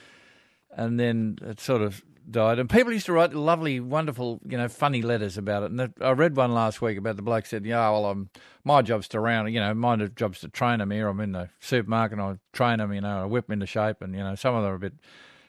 and 0.77 1.01
then 1.01 1.39
it 1.43 1.61
sort 1.61 1.83
of 1.83 2.05
died. 2.31 2.59
And 2.59 2.69
people 2.69 2.93
used 2.93 3.07
to 3.07 3.13
write 3.13 3.35
lovely, 3.35 3.81
wonderful, 3.81 4.41
you 4.49 4.57
know, 4.57 4.69
funny 4.69 5.03
letters 5.03 5.37
about 5.37 5.65
it. 5.65 5.71
And 5.71 5.93
I 6.01 6.11
read 6.11 6.37
one 6.37 6.53
last 6.55 6.81
week 6.81 6.99
about 6.99 7.17
the 7.17 7.23
bloke 7.23 7.47
said, 7.47 7.65
"Yeah, 7.65 7.91
well, 7.91 8.07
I'm 8.07 8.31
my 8.65 8.83
job's 8.83 9.09
to 9.09 9.21
round, 9.21 9.53
you 9.53 9.61
know, 9.61 9.75
my 9.75 9.97
job's 9.97 10.41
to 10.41 10.49
train 10.49 10.79
them 10.79 10.91
here. 10.91 11.09
I'm 11.09 11.21
in 11.21 11.33
the 11.33 11.51
supermarket, 11.61 12.19
and 12.19 12.27
I 12.27 12.57
train 12.57 12.79
them, 12.79 12.93
you 12.93 13.01
know, 13.01 13.23
I 13.23 13.25
whip 13.27 13.47
them 13.47 13.55
into 13.55 13.67
shape, 13.67 14.01
and 14.01 14.15
you 14.15 14.23
know, 14.23 14.35
some 14.35 14.55
of 14.55 14.63
them 14.63 14.73
are 14.73 14.77
a 14.77 14.81
bit." 14.81 14.95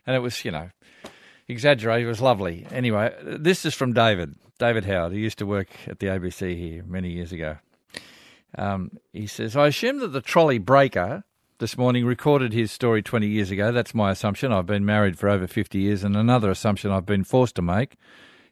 And 0.08 0.16
it 0.16 0.20
was, 0.20 0.46
you 0.46 0.52
know, 0.52 0.70
exaggerated. 1.48 2.06
It 2.06 2.10
was 2.10 2.22
lovely. 2.22 2.68
Anyway, 2.72 3.14
this 3.24 3.66
is 3.66 3.74
from 3.74 3.94
David, 3.94 4.36
David 4.60 4.86
Howard, 4.86 5.14
who 5.14 5.18
used 5.18 5.40
to 5.40 5.46
work 5.46 5.70
at 5.88 6.00
the 6.00 6.08
ABC 6.08 6.56
here 6.56 6.84
many 6.84 7.10
years 7.10 7.32
ago. 7.32 7.58
Um, 8.58 8.92
he 9.12 9.28
says, 9.28 9.56
I 9.56 9.68
assume 9.68 10.00
that 10.00 10.10
the 10.10 10.22
trolley 10.22 10.60
breaker 10.60 11.24
this 11.58 11.78
morning 11.78 12.06
recorded 12.06 12.52
his 12.52 12.72
story 12.72 13.02
20 13.02 13.28
years 13.28 13.50
ago. 13.50 13.72
That's 13.72 13.96
my 13.96 14.12
assumption. 14.12 14.52
I've 14.52 14.66
been 14.66 14.86
married 14.86 15.18
for 15.18 15.30
over 15.30 15.48
50 15.48 15.80
years, 15.80 16.04
and 16.04 16.16
another 16.16 16.50
assumption 16.52 16.92
I've 16.92 17.06
been 17.06 17.24
forced 17.24 17.56
to 17.56 17.62
make 17.62 17.96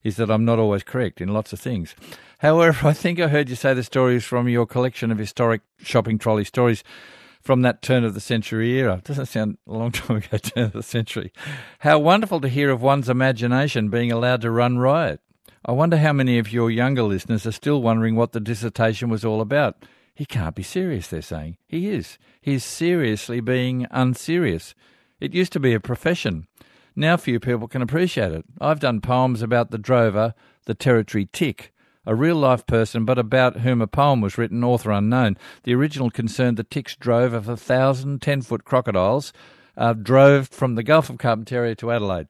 is 0.04 0.16
that 0.16 0.32
I'm 0.32 0.46
not 0.46 0.60
always 0.60 0.84
correct 0.84 1.20
in 1.20 1.34
lots 1.34 1.52
of 1.52 1.60
things. 1.60 1.96
However, 2.40 2.88
I 2.88 2.94
think 2.94 3.20
I 3.20 3.28
heard 3.28 3.50
you 3.50 3.56
say 3.56 3.74
the 3.74 3.84
stories 3.84 4.24
from 4.24 4.48
your 4.48 4.66
collection 4.66 5.12
of 5.12 5.18
historic 5.18 5.62
shopping 5.80 6.18
trolley 6.18 6.46
stories 6.46 6.84
from 7.42 7.62
that 7.62 7.82
turn 7.82 8.06
of 8.06 8.14
the 8.14 8.22
century 8.22 8.72
era. 8.80 9.02
Doesn't 9.04 9.26
sound 9.26 9.58
a 9.68 9.74
long 9.74 9.92
time 9.92 10.18
ago, 10.18 10.38
turn 10.38 10.64
of 10.66 10.74
the 10.74 10.84
century. 10.84 11.34
How 11.80 12.00
wonderful 12.00 12.40
to 12.40 12.48
hear 12.48 12.70
of 12.70 12.82
one's 12.82 13.10
imagination 13.10 13.90
being 13.90 14.12
allowed 14.12 14.42
to 14.42 14.52
run 14.52 14.78
riot. 14.78 15.20
I 15.66 15.74
wonder 15.74 15.98
how 15.98 16.14
many 16.14 16.40
of 16.40 16.54
your 16.54 16.72
younger 16.72 17.04
listeners 17.04 17.46
are 17.46 17.52
still 17.52 17.82
wondering 17.82 18.16
what 18.16 18.32
the 18.32 18.40
dissertation 18.40 19.10
was 19.10 19.26
all 19.26 19.42
about. 19.42 19.86
He 20.16 20.26
can't 20.26 20.56
be 20.56 20.64
serious, 20.64 21.08
they're 21.08 21.22
saying. 21.22 21.58
He 21.68 21.90
is. 21.90 22.18
He's 22.40 22.64
seriously 22.64 23.40
being 23.40 23.88
unserious. 23.90 24.76
It 25.20 25.34
used 25.34 25.54
to 25.54 25.60
be 25.60 25.74
a 25.74 25.80
profession. 25.80 26.48
Now 26.96 27.18
few 27.18 27.40
people 27.40 27.68
can 27.68 27.82
appreciate 27.82 28.32
it. 28.32 28.46
I've 28.62 28.80
done 28.80 29.02
poems 29.02 29.42
about 29.42 29.72
the 29.72 29.80
drover, 29.80 30.36
the 30.66 30.76
territory 30.76 31.28
tick, 31.34 31.74
a 32.06 32.14
real 32.14 32.36
life 32.36 32.68
person, 32.68 33.06
but 33.06 33.18
about 33.18 33.62
whom 33.62 33.82
a 33.82 33.88
poem 33.88 34.22
was 34.22 34.38
written, 34.38 34.64
author 34.64 34.92
unknown. 34.92 35.38
The 35.64 35.74
original 35.74 36.12
concerned 36.12 36.58
the 36.58 36.64
tick's 36.64 36.96
drove 36.96 37.34
of 37.34 37.50
a 37.50 37.58
thousand 37.58 38.22
ten 38.22 38.42
foot 38.42 38.66
crocodiles, 38.66 39.34
uh, 39.76 39.94
drove 39.94 40.50
from 40.50 40.76
the 40.76 40.84
Gulf 40.84 41.10
of 41.10 41.18
Carpentaria 41.18 41.76
to 41.78 41.92
Adelaide. 41.92 42.28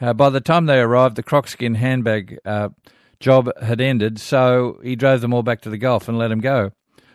Uh, 0.00 0.14
by 0.14 0.30
the 0.30 0.40
time 0.40 0.64
they 0.64 0.80
arrived, 0.80 1.16
the 1.16 1.22
crocskin 1.22 1.76
handbag 1.76 2.38
uh, 2.46 2.70
job 3.18 3.50
had 3.60 3.80
ended, 3.80 4.18
so 4.18 4.80
he 4.82 4.96
drove 4.96 5.20
them 5.20 5.34
all 5.34 5.42
back 5.42 5.60
to 5.60 5.70
the 5.70 5.76
Gulf 5.76 6.08
and 6.08 6.16
let 6.16 6.28
them 6.28 6.40
go. 6.40 6.72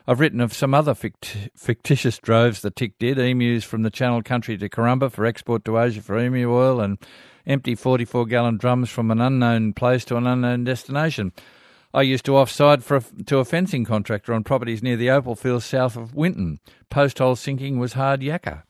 I've 0.07 0.19
written 0.19 0.39
of 0.39 0.53
some 0.53 0.75
other 0.75 0.93
fict- 0.93 1.49
fictitious 1.55 2.19
droves 2.19 2.61
the 2.61 2.69
tick 2.69 2.99
did 2.99 3.17
emus 3.17 3.63
from 3.63 3.81
the 3.81 3.89
Channel 3.89 4.21
Country 4.21 4.55
to 4.57 4.69
Corumba 4.69 5.09
for 5.09 5.25
export 5.25 5.65
to 5.65 5.79
Asia 5.79 6.01
for 6.01 6.19
emu 6.19 6.53
oil, 6.53 6.79
and 6.79 6.99
empty 7.47 7.73
44 7.73 8.27
gallon 8.27 8.57
drums 8.57 8.91
from 8.91 9.09
an 9.09 9.19
unknown 9.19 9.73
place 9.73 10.05
to 10.05 10.17
an 10.17 10.27
unknown 10.27 10.63
destination. 10.63 11.31
I 11.91 12.03
used 12.03 12.25
to 12.25 12.37
offside 12.37 12.83
for 12.83 12.97
a, 12.97 13.01
to 13.25 13.39
a 13.39 13.45
fencing 13.45 13.83
contractor 13.83 14.33
on 14.33 14.43
properties 14.43 14.83
near 14.83 14.97
the 14.97 15.09
Opal 15.09 15.35
Fields 15.35 15.65
south 15.65 15.97
of 15.97 16.13
Winton. 16.13 16.59
Post 16.91 17.17
hole 17.17 17.35
sinking 17.35 17.79
was 17.79 17.93
hard 17.93 18.21
yakka. 18.21 18.61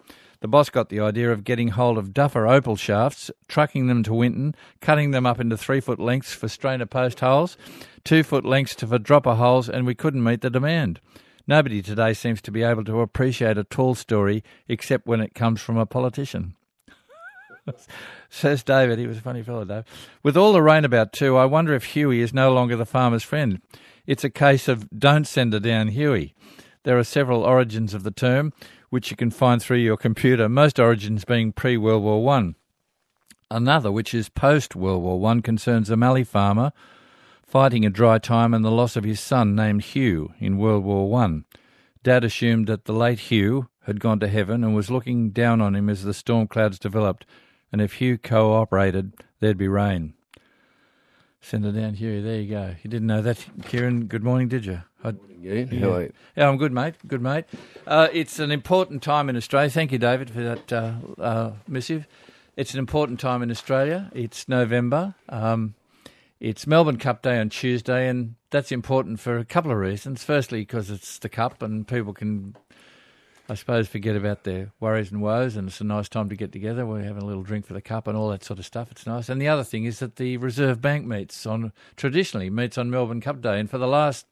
The 0.42 0.48
boss 0.48 0.70
got 0.70 0.89
the 0.89 1.00
idea 1.00 1.32
of 1.32 1.44
getting 1.44 1.70
hold 1.70 1.98
of 1.98 2.13
duffer 2.13 2.48
opal 2.48 2.75
shafts, 2.75 3.32
trucking 3.48 3.88
them 3.88 4.04
to 4.04 4.13
Winton, 4.13 4.56
cutting 4.82 5.12
them 5.12 5.25
up 5.25 5.39
into 5.39 5.58
three 5.58 5.80
foot 5.80 6.00
lengths 6.00 6.34
for 6.34 6.48
strainer 6.48 6.86
post 6.86 7.20
holes, 7.20 7.58
two 8.04 8.24
foot 8.24 8.46
lengths 8.46 8.75
for 8.75 9.00
dropper 9.00 9.36
holes, 9.36 9.70
and 9.70 9.86
we 9.86 9.96
couldn't 9.96 10.24
meet 10.24 10.42
the 10.42 10.50
demand. 10.50 11.00
Nobody 11.48 11.82
today 11.82 12.13
seems 12.13 12.42
to 12.42 12.51
be 12.51 12.63
able 12.63 12.84
to 12.86 13.01
appreciate 13.01 13.58
a 13.58 13.63
tall 13.63 13.96
story 13.96 14.44
except 14.68 15.08
when 15.08 15.22
it 15.22 15.36
comes 15.36 15.62
from 15.62 15.77
a 15.77 15.86
politician. 15.86 16.56
Says 18.30 18.63
David, 18.63 19.00
he 19.00 19.08
was 19.08 19.18
a 19.18 19.22
funny 19.22 19.44
fellow, 19.44 19.63
Dave. 19.63 19.84
With 20.24 20.38
all 20.38 20.54
the 20.54 20.62
rain 20.62 20.86
about 20.86 21.13
too, 21.13 21.38
I 21.38 21.46
wonder 21.46 21.74
if 21.74 21.86
Huey 21.86 22.22
is 22.22 22.34
no 22.34 22.51
longer 22.51 22.75
the 22.75 22.86
farmer's 22.86 23.24
friend. 23.24 23.62
It's 24.06 24.24
a 24.24 24.30
case 24.30 24.68
of 24.68 24.89
don't 24.98 25.25
send 25.25 25.54
her 25.54 25.60
down, 25.60 25.89
Huey. 25.89 26.36
There 26.84 26.98
are 26.98 27.04
several 27.04 27.44
origins 27.44 27.94
of 27.94 28.04
the 28.04 28.12
term, 28.12 28.54
which 28.96 29.12
you 29.12 29.18
can 29.18 29.30
find 29.30 29.62
through 29.62 29.75
your 29.75 29.98
computer, 29.98 30.48
most 30.48 30.80
origins 30.80 31.25
being 31.25 31.52
pre 31.52 31.75
World 31.75 32.02
War 32.02 32.24
One. 32.24 32.56
Another, 33.52 33.92
which 33.92 34.14
is 34.14 34.30
post 34.30 34.74
World 34.74 35.04
War 35.04 35.20
One, 35.20 35.42
concerns 35.42 35.90
a 35.90 35.98
Mallee 35.98 36.24
farmer 36.24 36.72
fighting 37.46 37.86
a 37.86 37.90
dry 37.90 38.20
time 38.20 38.54
and 38.54 38.64
the 38.64 38.72
loss 38.72 38.96
of 38.96 39.04
his 39.04 39.20
son 39.20 39.54
named 39.54 39.84
Hugh 39.84 40.34
in 40.40 40.58
World 40.58 40.86
War 40.86 41.10
One. 41.10 41.44
Dad 42.04 42.24
assumed 42.24 42.68
that 42.68 42.86
the 42.86 42.94
late 42.94 43.20
Hugh 43.20 43.68
had 43.82 44.00
gone 44.00 44.22
to 44.22 44.30
heaven 44.30 44.64
and 44.64 44.74
was 44.74 44.90
looking 44.90 45.32
down 45.32 45.60
on 45.60 45.75
him 45.75 45.90
as 45.90 46.06
the 46.06 46.14
storm 46.14 46.48
clouds 46.48 46.80
developed, 46.80 47.25
and 47.74 47.82
if 47.82 47.96
Hugh 47.96 48.18
cooperated, 48.18 49.12
there'd 49.42 49.58
be 49.58 49.68
rain. 49.68 50.14
Send 51.42 51.66
her 51.66 51.74
down, 51.74 51.96
Hugh. 51.96 52.22
There 52.22 52.40
you 52.40 52.50
go. 52.50 52.75
You 52.82 52.90
didn't 52.90 53.08
know 53.08 53.22
that, 53.22 53.46
Kieran. 53.66 54.06
Good 54.06 54.24
morning, 54.24 54.48
did 54.48 54.66
you? 54.66 54.84
I, 55.06 55.14
Yeah, 55.42 55.66
how 55.80 55.94
are 55.94 56.02
you? 56.04 56.14
yeah, 56.36 56.50
I'm 56.50 56.58
good, 56.58 56.72
mate. 56.72 56.96
Good, 57.08 57.22
mate. 57.22 57.46
Uh, 57.86 58.08
it's 58.12 58.40
an 58.40 58.52
important 58.52 59.04
time 59.04 59.30
in 59.30 59.36
Australia. 59.38 59.70
Thank 59.70 59.92
you, 59.92 60.00
David, 60.00 60.30
for 60.32 60.42
that 60.42 60.74
uh, 60.74 60.94
uh, 61.20 61.52
missive. 61.68 62.08
It's 62.58 62.74
an 62.74 62.80
important 62.80 63.20
time 63.20 63.44
in 63.44 63.52
Australia. 63.52 64.10
It's 64.14 64.50
November. 64.50 65.14
Um, 65.30 65.76
it's 66.40 66.66
Melbourne 66.66 66.98
Cup 66.98 67.22
Day 67.22 67.40
on 67.40 67.50
Tuesday, 67.50 68.08
and 68.08 68.36
that's 68.50 68.72
important 68.72 69.20
for 69.20 69.38
a 69.38 69.46
couple 69.46 69.72
of 69.72 69.78
reasons. 69.78 70.24
Firstly, 70.24 70.62
because 70.62 70.90
it's 70.90 71.20
the 71.20 71.30
Cup, 71.30 71.62
and 71.62 71.88
people 71.88 72.14
can, 72.14 72.56
I 73.48 73.54
suppose, 73.56 73.88
forget 73.88 74.16
about 74.16 74.44
their 74.44 74.72
worries 74.80 75.12
and 75.12 75.22
woes, 75.22 75.56
and 75.56 75.68
it's 75.68 75.82
a 75.82 75.86
nice 75.86 76.10
time 76.10 76.30
to 76.30 76.36
get 76.36 76.52
together. 76.52 76.86
We're 76.86 77.04
having 77.04 77.24
a 77.24 77.26
little 77.26 77.44
drink 77.44 77.68
for 77.68 77.74
the 77.74 77.82
Cup 77.82 78.08
and 78.08 78.18
all 78.18 78.30
that 78.30 78.44
sort 78.44 78.58
of 78.60 78.66
stuff. 78.66 78.90
It's 78.92 79.06
nice. 79.06 79.30
And 79.30 79.40
the 79.42 79.48
other 79.48 79.64
thing 79.64 79.86
is 79.86 80.00
that 80.00 80.16
the 80.16 80.38
Reserve 80.38 80.82
Bank 80.82 81.06
meets 81.06 81.46
on 81.46 81.72
traditionally 81.96 82.50
meets 82.50 82.78
on 82.78 82.90
Melbourne 82.90 83.22
Cup 83.22 83.42
Day, 83.42 83.60
and 83.60 83.70
for 83.70 83.78
the 83.78 83.88
last 83.88 84.26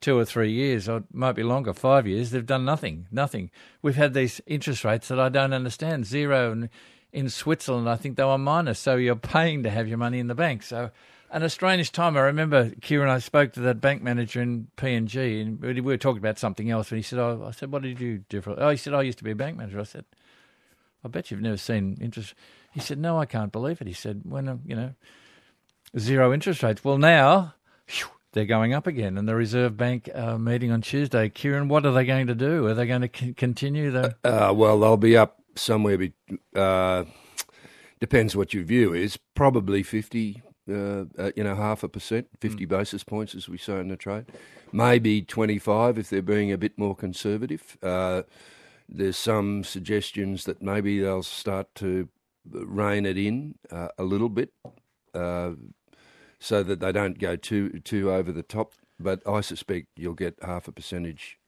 two 0.00 0.18
or 0.18 0.24
three 0.24 0.52
years, 0.52 0.88
or 0.88 0.98
it 0.98 1.04
might 1.12 1.32
be 1.32 1.42
longer, 1.42 1.74
five 1.74 2.06
years, 2.06 2.30
they've 2.30 2.46
done 2.46 2.64
nothing, 2.64 3.06
nothing. 3.10 3.50
We've 3.82 3.96
had 3.96 4.14
these 4.14 4.40
interest 4.46 4.84
rates 4.84 5.08
that 5.08 5.18
I 5.18 5.28
don't 5.28 5.52
understand, 5.52 6.06
zero. 6.06 6.52
And 6.52 6.68
in 7.12 7.28
Switzerland, 7.28 7.88
I 7.88 7.96
think 7.96 8.16
they 8.16 8.24
were 8.24 8.38
minus, 8.38 8.78
so 8.78 8.96
you're 8.96 9.16
paying 9.16 9.62
to 9.64 9.70
have 9.70 9.88
your 9.88 9.98
money 9.98 10.18
in 10.18 10.28
the 10.28 10.34
bank. 10.34 10.62
So, 10.62 10.90
and 11.30 11.44
a 11.44 11.50
strange 11.50 11.92
time. 11.92 12.16
I 12.16 12.20
remember 12.20 12.70
Kieran. 12.80 13.08
And 13.08 13.16
I 13.16 13.18
spoke 13.18 13.52
to 13.54 13.60
that 13.60 13.80
bank 13.80 14.02
manager 14.02 14.40
in 14.40 14.68
PNG, 14.76 15.42
and 15.42 15.60
we 15.60 15.80
were 15.80 15.98
talking 15.98 16.18
about 16.18 16.38
something 16.38 16.70
else. 16.70 16.90
And 16.90 16.96
he 16.96 17.02
said, 17.02 17.18
"Oh, 17.18 17.44
I 17.46 17.50
said, 17.50 17.70
what 17.70 17.82
did 17.82 18.00
you 18.00 18.18
do 18.18 18.24
different?" 18.28 18.60
Oh, 18.60 18.70
he 18.70 18.76
said, 18.76 18.94
"I 18.94 19.02
used 19.02 19.18
to 19.18 19.24
be 19.24 19.32
a 19.32 19.36
bank 19.36 19.58
manager." 19.58 19.80
I 19.80 19.84
said, 19.84 20.04
"I 21.04 21.08
bet 21.08 21.30
you've 21.30 21.42
never 21.42 21.58
seen 21.58 21.98
interest." 22.00 22.34
He 22.72 22.80
said, 22.80 22.98
"No, 22.98 23.18
I 23.18 23.26
can't 23.26 23.52
believe 23.52 23.80
it." 23.80 23.86
He 23.86 23.92
said, 23.92 24.22
"When 24.24 24.48
uh, 24.48 24.56
you 24.64 24.74
know." 24.74 24.94
Zero 25.98 26.34
interest 26.34 26.62
rates. 26.62 26.84
Well, 26.84 26.98
now 26.98 27.54
phew, 27.86 28.08
they're 28.32 28.44
going 28.44 28.74
up 28.74 28.86
again. 28.86 29.18
And 29.18 29.28
the 29.28 29.34
Reserve 29.34 29.76
Bank 29.76 30.08
uh, 30.14 30.38
meeting 30.38 30.70
on 30.70 30.80
Tuesday. 30.80 31.28
Kieran, 31.28 31.68
what 31.68 31.86
are 31.86 31.92
they 31.92 32.04
going 32.04 32.26
to 32.26 32.34
do? 32.34 32.66
Are 32.66 32.74
they 32.74 32.86
going 32.86 33.02
to 33.02 33.10
c- 33.12 33.34
continue 33.34 33.90
the? 33.90 34.16
Uh, 34.24 34.52
well, 34.54 34.78
they'll 34.78 34.96
be 34.96 35.16
up 35.16 35.38
somewhere. 35.56 35.98
Be, 35.98 36.12
uh, 36.54 37.04
depends 38.00 38.36
what 38.36 38.54
your 38.54 38.64
view 38.64 38.94
is. 38.94 39.18
Probably 39.34 39.82
fifty. 39.82 40.42
Uh, 40.70 41.06
uh, 41.18 41.30
you 41.34 41.42
know, 41.42 41.56
half 41.56 41.82
a 41.82 41.88
percent, 41.88 42.28
fifty 42.40 42.66
mm. 42.66 42.68
basis 42.68 43.02
points, 43.02 43.34
as 43.34 43.48
we 43.48 43.56
say 43.56 43.80
in 43.80 43.88
the 43.88 43.96
trade. 43.96 44.26
Maybe 44.70 45.22
twenty-five 45.22 45.96
if 45.96 46.10
they're 46.10 46.20
being 46.20 46.52
a 46.52 46.58
bit 46.58 46.78
more 46.78 46.94
conservative. 46.94 47.78
Uh, 47.82 48.24
there's 48.86 49.16
some 49.16 49.64
suggestions 49.64 50.44
that 50.44 50.60
maybe 50.60 51.00
they'll 51.00 51.22
start 51.22 51.74
to 51.76 52.10
rein 52.50 53.06
it 53.06 53.16
in 53.16 53.54
uh, 53.70 53.88
a 53.96 54.02
little 54.02 54.28
bit, 54.28 54.52
uh, 55.14 55.52
so 56.38 56.62
that 56.62 56.80
they 56.80 56.92
don't 56.92 57.18
go 57.18 57.36
too 57.36 57.80
too 57.80 58.10
over 58.10 58.32
the 58.32 58.42
top. 58.42 58.72
But 59.00 59.26
I 59.26 59.40
suspect 59.40 59.88
you'll 59.96 60.14
get 60.14 60.36
half 60.42 60.66
a 60.66 60.72
percentage 60.72 61.38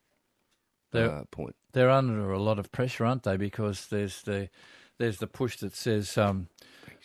they're, 0.93 1.11
uh, 1.11 1.25
point. 1.31 1.57
They're 1.73 1.91
under 1.91 2.33
a 2.33 2.41
lot 2.41 2.59
of 2.59 2.71
pressure, 2.73 3.05
aren't 3.05 3.25
they? 3.25 3.37
Because 3.37 3.89
there's 3.89 4.23
the 4.23 4.49
there's 4.99 5.19
the 5.19 5.27
push 5.27 5.57
that 5.59 5.75
says. 5.75 6.17
Um, 6.17 6.49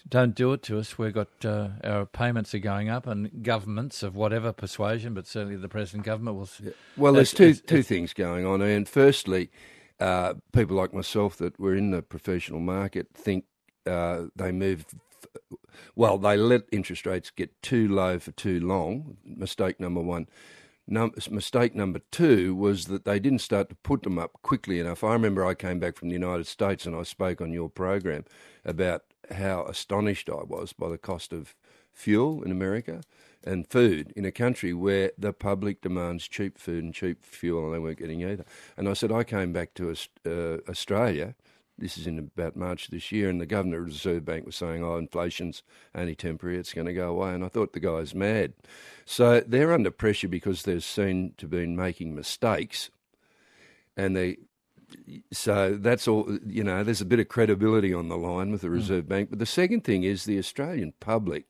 don't 0.07 0.35
do 0.35 0.53
it 0.53 0.61
to 0.63 0.77
us. 0.77 0.99
We've 0.99 1.13
got 1.13 1.29
uh, 1.43 1.69
our 1.83 2.05
payments 2.05 2.53
are 2.53 2.59
going 2.59 2.89
up, 2.89 3.07
and 3.07 3.43
governments 3.43 4.03
of 4.03 4.15
whatever 4.15 4.51
persuasion, 4.53 5.15
but 5.15 5.25
certainly 5.25 5.55
the 5.55 5.67
present 5.67 6.03
government 6.03 6.37
will. 6.37 6.49
Yeah. 6.61 6.71
Well, 6.95 7.13
there's 7.13 7.33
two 7.33 7.55
two 7.55 7.81
things 7.81 8.13
going 8.13 8.45
on, 8.45 8.61
and 8.61 8.87
firstly, 8.87 9.49
uh, 9.99 10.35
people 10.53 10.75
like 10.75 10.93
myself 10.93 11.37
that 11.37 11.59
were 11.59 11.75
in 11.75 11.91
the 11.91 12.01
professional 12.03 12.59
market 12.59 13.07
think 13.15 13.45
uh, 13.87 14.25
they 14.35 14.51
move. 14.51 14.85
Well, 15.95 16.17
they 16.17 16.37
let 16.37 16.63
interest 16.71 17.05
rates 17.05 17.31
get 17.31 17.61
too 17.61 17.87
low 17.87 18.19
for 18.19 18.31
too 18.31 18.59
long. 18.59 19.17
Mistake 19.25 19.79
number 19.79 20.01
one. 20.01 20.27
Num- 20.87 21.13
mistake 21.31 21.73
number 21.73 21.99
two 22.11 22.53
was 22.53 22.85
that 22.85 23.05
they 23.05 23.19
didn't 23.19 23.39
start 23.39 23.69
to 23.69 23.75
put 23.75 24.03
them 24.03 24.19
up 24.19 24.33
quickly 24.43 24.79
enough. 24.79 25.03
I 25.03 25.13
remember 25.13 25.43
I 25.43 25.55
came 25.55 25.79
back 25.79 25.95
from 25.95 26.09
the 26.09 26.13
United 26.13 26.45
States 26.45 26.85
and 26.85 26.95
I 26.95 27.03
spoke 27.03 27.41
on 27.41 27.51
your 27.51 27.69
program 27.69 28.23
about 28.63 29.03
how 29.31 29.63
astonished 29.63 30.29
I 30.29 30.43
was 30.43 30.73
by 30.73 30.89
the 30.89 30.99
cost 30.99 31.33
of 31.33 31.55
fuel 31.91 32.43
in 32.43 32.51
America 32.51 33.01
and 33.43 33.67
food 33.67 34.11
in 34.15 34.25
a 34.25 34.31
country 34.31 34.73
where 34.73 35.11
the 35.17 35.33
public 35.33 35.81
demands 35.81 36.27
cheap 36.27 36.57
food 36.57 36.83
and 36.83 36.93
cheap 36.93 37.23
fuel 37.23 37.65
and 37.65 37.73
they 37.73 37.79
weren't 37.79 37.99
getting 37.99 38.21
either. 38.21 38.45
And 38.77 38.87
I 38.87 38.93
said, 38.93 39.11
I 39.11 39.23
came 39.23 39.53
back 39.53 39.73
to 39.75 39.95
uh, 40.25 40.57
Australia 40.69 41.35
this 41.77 41.97
is 41.97 42.07
in 42.07 42.17
about 42.19 42.55
March 42.55 42.87
this 42.87 43.11
year, 43.11 43.29
and 43.29 43.41
the 43.41 43.45
governor 43.45 43.77
of 43.77 43.83
the 43.83 43.91
Reserve 43.91 44.23
Bank 44.23 44.45
was 44.45 44.55
saying, 44.55 44.83
"Oh, 44.83 44.97
inflation's 44.97 45.61
only 45.93 46.15
temporary; 46.15 46.57
it's 46.57 46.73
going 46.73 46.87
to 46.87 46.93
go 46.93 47.09
away." 47.09 47.33
And 47.33 47.43
I 47.43 47.49
thought 47.49 47.73
the 47.73 47.79
guy's 47.79 48.15
mad. 48.15 48.53
So 49.05 49.41
they're 49.45 49.73
under 49.73 49.91
pressure 49.91 50.29
because 50.29 50.63
they're 50.63 50.79
seen 50.79 51.33
to 51.37 51.47
be 51.47 51.65
making 51.65 52.15
mistakes, 52.15 52.89
and 53.97 54.15
they. 54.15 54.37
So 55.33 55.75
that's 55.75 56.07
all. 56.07 56.37
You 56.45 56.63
know, 56.63 56.83
there's 56.83 57.01
a 57.01 57.05
bit 57.05 57.19
of 57.19 57.27
credibility 57.27 57.93
on 57.93 58.07
the 58.07 58.17
line 58.17 58.51
with 58.51 58.61
the 58.61 58.67
hmm. 58.67 58.75
Reserve 58.75 59.05
mm. 59.05 59.09
Bank. 59.09 59.29
But 59.29 59.39
the 59.39 59.45
second 59.45 59.83
thing 59.83 60.03
is 60.03 60.23
the 60.23 60.39
Australian 60.39 60.93
public 61.01 61.45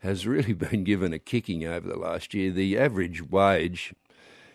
has 0.00 0.26
really 0.26 0.52
been 0.54 0.82
given 0.82 1.12
a 1.12 1.20
kicking 1.20 1.64
over 1.64 1.86
the 1.88 1.98
last 1.98 2.34
year. 2.34 2.50
The 2.50 2.76
average 2.78 3.22
wage 3.30 3.94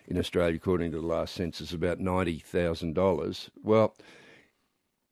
in 0.06 0.18
Australia, 0.18 0.56
according 0.56 0.92
to 0.92 1.00
the 1.00 1.08
last 1.08 1.34
census, 1.34 1.70
is 1.70 1.74
about 1.74 2.02
ninety 2.02 2.40
thousand 2.40 2.94
dollars. 2.94 3.50
Well 3.64 3.96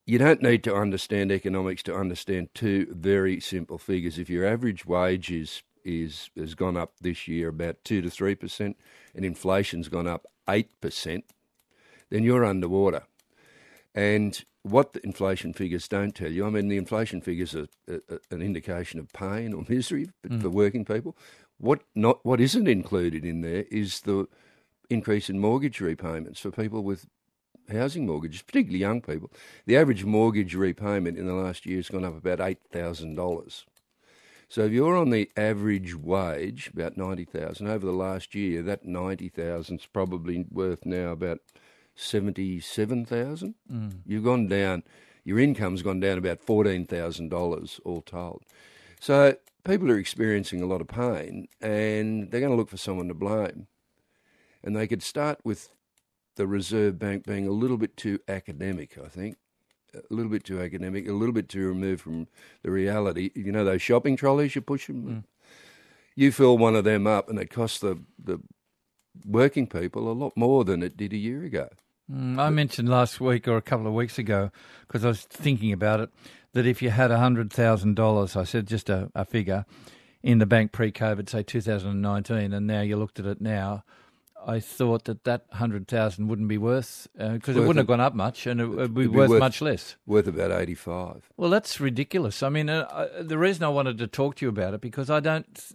you 0.06 0.18
don't 0.18 0.42
need 0.42 0.64
to 0.64 0.76
understand 0.76 1.32
economics 1.32 1.84
to 1.84 1.96
understand 1.96 2.50
two 2.54 2.88
very 2.92 3.40
simple 3.40 3.78
figures. 3.78 4.20
If 4.20 4.30
your 4.30 4.46
average 4.46 4.86
wage 4.86 5.32
is 5.32 5.64
is 5.84 6.30
has 6.36 6.56
gone 6.56 6.78
up 6.78 6.94
this 7.02 7.28
year 7.28 7.50
about 7.50 7.84
two 7.84 8.02
to 8.02 8.10
three 8.10 8.36
percent, 8.36 8.78
and 9.14 9.26
inflation's 9.26 9.90
gone 9.90 10.08
up 10.08 10.26
eight 10.48 10.70
percent, 10.82 11.26
then 12.10 12.24
you're 12.24 12.46
underwater. 12.46 13.04
And 13.94 14.44
what 14.64 14.94
the 14.94 15.06
inflation 15.06 15.54
figures 15.54 15.88
don't 15.88 16.14
tell 16.14 16.32
you, 16.32 16.46
I 16.46 16.50
mean, 16.50 16.68
the 16.68 16.78
inflation 16.78 17.22
figures 17.22 17.56
are, 17.56 17.68
an 17.88 18.42
indication 18.42 19.00
of 19.00 19.14
pain 19.14 19.54
or 19.54 19.64
misery 19.70 20.10
mm. 20.28 20.42
for 20.42 20.50
working 20.50 20.86
people. 20.86 21.16
What 21.58 21.82
not 21.96 22.26
what 22.26 22.42
isn't 22.42 22.68
included 22.68 23.24
in 23.24 23.42
there 23.42 23.66
is 23.72 24.02
the 24.02 24.28
increase 24.90 25.30
in 25.30 25.40
mortgage 25.40 25.80
repayments 25.82 26.40
for 26.40 26.52
people 26.52 26.84
with 26.84 27.08
housing 27.72 28.06
mortgages, 28.06 28.42
particularly 28.42 28.80
young 28.80 29.02
people. 29.02 29.32
The 29.66 29.78
average 29.78 30.06
mortgage 30.06 30.56
repayment 30.56 31.18
in 31.18 31.26
the 31.26 31.34
last 31.34 31.66
year 31.66 31.78
has 31.78 31.90
gone 31.90 32.06
up 32.06 32.18
about 32.18 32.40
$8,000. 32.40 33.66
So 34.48 34.62
if 34.66 34.72
you're 34.72 34.96
on 34.96 35.10
the 35.10 35.30
average 35.36 35.96
wage, 35.96 36.70
about 36.74 36.98
90,000, 36.98 37.68
over 37.68 37.86
the 37.86 37.92
last 37.92 38.36
year, 38.36 38.62
that 38.64 38.86
90,000 38.86 39.80
is 39.80 39.86
probably 39.88 40.46
worth 40.52 40.86
now 40.86 41.10
about 41.10 41.40
77,000. 41.96 43.56
Mm. 43.72 43.94
You've 44.06 44.24
gone 44.24 44.48
down, 44.48 44.84
your 45.24 45.40
income's 45.40 45.82
gone 45.82 46.00
down 46.00 46.18
about 46.18 46.46
$14,000 46.46 47.80
all 47.84 48.02
told. 48.02 48.44
So 49.00 49.36
people 49.64 49.92
are 49.92 49.98
experiencing 49.98 50.62
a 50.62 50.68
lot 50.68 50.82
of 50.82 50.88
pain 50.88 51.48
and 51.60 52.30
they're 52.30 52.42
going 52.42 52.52
to 52.52 52.58
look 52.58 52.70
for 52.70 52.78
someone 52.78 53.08
to 53.08 53.14
blame. 53.14 53.68
And 54.64 54.76
they 54.76 54.88
could 54.88 55.04
start 55.04 55.40
with 55.44 55.70
the 56.36 56.48
Reserve 56.48 57.00
Bank 57.00 57.26
being 57.26 57.48
a 57.48 57.52
little 57.52 57.78
bit 57.78 57.98
too 57.98 58.20
academic, 58.28 58.98
I 59.04 59.08
think. 59.08 59.38
A 59.94 60.14
little 60.14 60.32
bit 60.32 60.44
too 60.44 60.60
academic, 60.62 61.08
a 61.08 61.14
little 61.14 61.34
bit 61.34 61.48
too 61.48 61.68
removed 61.68 62.02
from 62.02 62.28
the 62.64 62.72
reality. 62.72 63.32
You 63.34 63.52
know 63.52 63.64
those 63.64 63.82
shopping 63.82 64.18
trolleys 64.18 64.54
you 64.54 64.62
push 64.62 64.88
them? 64.88 65.04
Mm. 65.06 65.24
You 66.16 66.32
fill 66.32 66.58
one 66.58 66.76
of 66.76 66.84
them 66.84 67.08
up 67.08 67.30
and 67.30 67.40
it 67.40 67.50
costs 67.50 67.80
the, 67.80 68.00
the 68.22 68.40
working 69.26 69.68
people 69.68 70.10
a 70.10 70.14
lot 70.14 70.34
more 70.36 70.66
than 70.66 70.84
it 70.84 70.98
did 70.98 71.14
a 71.14 71.18
year 71.18 71.44
ago. 71.44 71.70
Mm, 72.12 72.38
I 72.40 72.50
mentioned 72.50 72.90
last 72.90 73.20
week 73.20 73.48
or 73.48 73.58
a 73.58 73.62
couple 73.62 73.88
of 73.88 73.94
weeks 73.94 74.20
ago, 74.20 74.52
because 74.82 75.04
I 75.04 75.10
was 75.10 75.22
thinking 75.22 75.72
about 75.72 76.02
it, 76.02 76.10
that 76.54 76.68
if 76.68 76.82
you 76.82 76.90
had 76.90 77.12
$100,000, 77.12 78.36
I 78.36 78.44
said 78.44 78.68
just 78.68 78.90
a, 78.90 79.10
a 79.16 79.26
figure, 79.26 79.66
in 80.22 80.40
the 80.40 80.46
bank 80.46 80.72
pre 80.72 80.92
COVID, 80.92 81.30
say 81.30 81.44
2019, 81.44 82.54
and 82.54 82.68
now 82.68 82.82
you 82.82 82.98
looked 82.98 83.20
at 83.20 83.26
it 83.26 83.42
now, 83.42 83.84
I 84.48 84.60
thought 84.60 85.06
that 85.06 85.24
that 85.24 85.46
hundred 85.54 85.88
thousand 85.88 86.28
wouldn't 86.28 86.48
be 86.48 86.58
worth 86.58 87.08
because 87.18 87.58
uh, 87.58 87.62
it 87.62 87.68
wouldn't 87.68 87.78
a, 87.78 87.82
have 87.82 87.88
gone 87.88 88.00
up 88.00 88.14
much, 88.14 88.46
and 88.46 88.62
it 88.62 88.68
would 88.68 88.94
be, 88.94 89.08
worth, 89.08 89.30
worth, 89.30 89.40
much 89.40 89.62
less. 89.62 89.96
Worth 90.06 90.28
about 90.28 90.52
eighty-five. 90.52 91.30
Well, 91.36 91.50
that's 91.50 91.80
ridiculous. 91.80 92.44
I 92.44 92.50
mean, 92.50 92.70
uh, 92.70 92.88
I, 92.92 93.24
the 93.24 93.38
reason 93.38 93.64
I 93.64 93.70
wanted 93.70 93.98
to 93.98 94.08
talk 94.08 94.36
to 94.36 94.46
you 94.46 94.50
about 94.50 94.76
it 94.76 94.82
because 94.82 95.10
I 95.10 95.20
don't 95.20 95.52
th- 95.56 95.74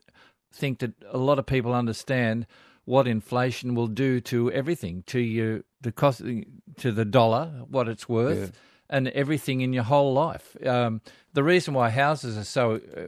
think 0.52 0.78
that 0.78 0.92
a 1.10 1.18
lot 1.18 1.38
of 1.38 1.46
people 1.46 1.74
understand 1.74 2.46
what 2.84 3.08
inflation 3.08 3.74
will 3.74 3.88
do 3.88 4.20
to 4.20 4.50
everything, 4.52 5.02
to 5.06 5.18
you, 5.18 5.64
the 5.80 5.92
cost, 5.92 6.20
to 6.20 6.92
the 6.92 7.04
dollar, 7.04 7.46
what 7.68 7.88
it's 7.88 8.08
worth. 8.08 8.38
Yeah. 8.38 8.60
And 8.92 9.06
everything 9.06 9.60
in 9.60 9.72
your 9.72 9.84
whole 9.84 10.12
life. 10.12 10.56
Um, 10.66 11.00
the 11.32 11.44
reason 11.44 11.74
why 11.74 11.90
houses 11.90 12.36
are 12.36 12.42
so 12.42 12.80
uh, 12.96 13.02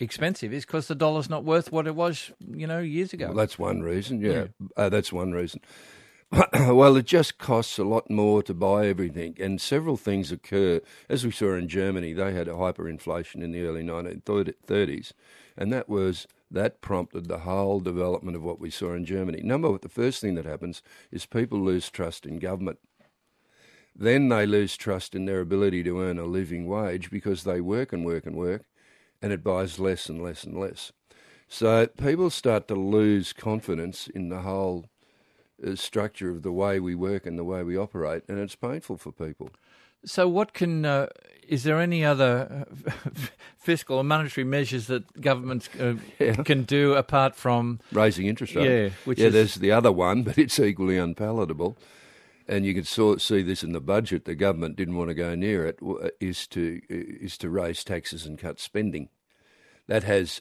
expensive 0.00 0.52
is 0.52 0.64
because 0.64 0.88
the 0.88 0.94
dollar's 0.94 1.28
not 1.28 1.44
worth 1.44 1.72
what 1.72 1.86
it 1.86 1.94
was, 1.94 2.30
you 2.46 2.66
know, 2.66 2.78
years 2.78 3.12
ago. 3.12 3.26
Well, 3.26 3.36
that's 3.36 3.58
one 3.58 3.82
reason. 3.82 4.20
Yeah, 4.20 4.32
yeah. 4.32 4.46
Uh, 4.76 4.88
that's 4.88 5.12
one 5.12 5.32
reason. 5.32 5.60
well, 6.52 6.96
it 6.96 7.06
just 7.06 7.38
costs 7.38 7.78
a 7.78 7.84
lot 7.84 8.10
more 8.10 8.42
to 8.42 8.52
buy 8.52 8.86
everything, 8.86 9.34
and 9.40 9.60
several 9.60 9.96
things 9.96 10.30
occur. 10.30 10.80
As 11.08 11.24
we 11.24 11.30
saw 11.30 11.54
in 11.54 11.68
Germany, 11.68 12.12
they 12.12 12.34
had 12.34 12.48
a 12.48 12.52
hyperinflation 12.52 13.42
in 13.42 13.52
the 13.52 13.62
early 13.62 13.82
1930s, 13.82 15.12
and 15.56 15.72
that 15.72 15.88
was 15.88 16.26
that 16.50 16.80
prompted 16.80 17.28
the 17.28 17.40
whole 17.40 17.80
development 17.80 18.36
of 18.36 18.42
what 18.42 18.60
we 18.60 18.70
saw 18.70 18.92
in 18.92 19.04
Germany. 19.04 19.40
Number 19.42 19.70
one, 19.70 19.80
the 19.82 19.88
first 19.88 20.20
thing 20.20 20.34
that 20.34 20.46
happens 20.46 20.82
is 21.10 21.26
people 21.26 21.60
lose 21.60 21.90
trust 21.90 22.26
in 22.26 22.38
government. 22.38 22.78
Then 23.94 24.28
they 24.28 24.46
lose 24.46 24.76
trust 24.76 25.14
in 25.14 25.24
their 25.24 25.40
ability 25.40 25.82
to 25.84 26.00
earn 26.00 26.18
a 26.18 26.24
living 26.24 26.66
wage 26.66 27.10
because 27.10 27.44
they 27.44 27.60
work 27.60 27.92
and 27.92 28.04
work 28.04 28.26
and 28.26 28.36
work, 28.36 28.64
and 29.22 29.32
it 29.32 29.42
buys 29.42 29.78
less 29.78 30.08
and 30.08 30.22
less 30.22 30.44
and 30.44 30.58
less. 30.58 30.92
So 31.48 31.86
people 31.86 32.30
start 32.30 32.68
to 32.68 32.74
lose 32.74 33.32
confidence 33.32 34.08
in 34.08 34.28
the 34.28 34.42
whole 34.42 34.86
uh, 35.66 35.74
structure 35.74 36.30
of 36.30 36.42
the 36.42 36.52
way 36.52 36.78
we 36.78 36.94
work 36.94 37.26
and 37.26 37.38
the 37.38 37.44
way 37.44 37.62
we 37.62 37.76
operate, 37.76 38.22
and 38.28 38.38
it's 38.38 38.54
painful 38.54 38.96
for 38.98 39.12
people. 39.12 39.50
So, 40.04 40.28
what 40.28 40.52
can 40.52 40.84
uh, 40.84 41.08
is 41.48 41.64
there 41.64 41.80
any 41.80 42.04
other 42.04 42.66
uh, 42.86 43.10
fiscal 43.58 43.96
or 43.96 44.04
monetary 44.04 44.44
measures 44.44 44.86
that 44.86 45.20
governments 45.20 45.68
uh, 45.80 45.94
yeah. 46.20 46.34
can 46.36 46.62
do 46.62 46.94
apart 46.94 47.34
from 47.34 47.80
raising 47.90 48.26
interest 48.26 48.54
rates? 48.54 48.94
Yeah, 49.06 49.12
yeah. 49.12 49.26
Is... 49.26 49.32
There's 49.32 49.54
the 49.56 49.72
other 49.72 49.90
one, 49.90 50.22
but 50.22 50.38
it's 50.38 50.60
equally 50.60 50.98
unpalatable 50.98 51.76
and 52.48 52.64
you 52.64 52.74
can 52.74 52.84
see 52.84 53.42
this 53.42 53.62
in 53.62 53.72
the 53.72 53.80
budget. 53.80 54.24
The 54.24 54.34
government 54.34 54.76
didn't 54.76 54.96
want 54.96 55.08
to 55.08 55.14
go 55.14 55.34
near 55.34 55.66
it. 55.66 55.78
Is 56.18 56.46
to 56.48 56.80
is 56.88 57.36
to 57.38 57.50
raise 57.50 57.84
taxes 57.84 58.24
and 58.24 58.38
cut 58.38 58.58
spending. 58.58 59.10
That 59.86 60.04
has 60.04 60.40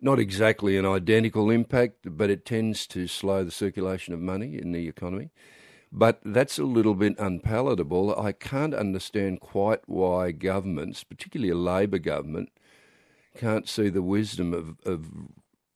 not 0.00 0.18
exactly 0.18 0.76
an 0.76 0.86
identical 0.86 1.50
impact, 1.50 2.06
but 2.16 2.30
it 2.30 2.44
tends 2.44 2.86
to 2.88 3.06
slow 3.06 3.44
the 3.44 3.50
circulation 3.50 4.14
of 4.14 4.20
money 4.20 4.58
in 4.58 4.72
the 4.72 4.88
economy. 4.88 5.30
But 5.92 6.20
that's 6.24 6.58
a 6.58 6.64
little 6.64 6.94
bit 6.94 7.18
unpalatable. 7.18 8.18
I 8.18 8.32
can't 8.32 8.74
understand 8.74 9.40
quite 9.40 9.80
why 9.86 10.30
governments, 10.30 11.02
particularly 11.04 11.50
a 11.50 11.56
Labor 11.56 11.98
government, 11.98 12.50
can't 13.36 13.68
see 13.68 13.88
the 13.88 14.02
wisdom 14.02 14.54
of, 14.54 14.76
of 14.86 15.10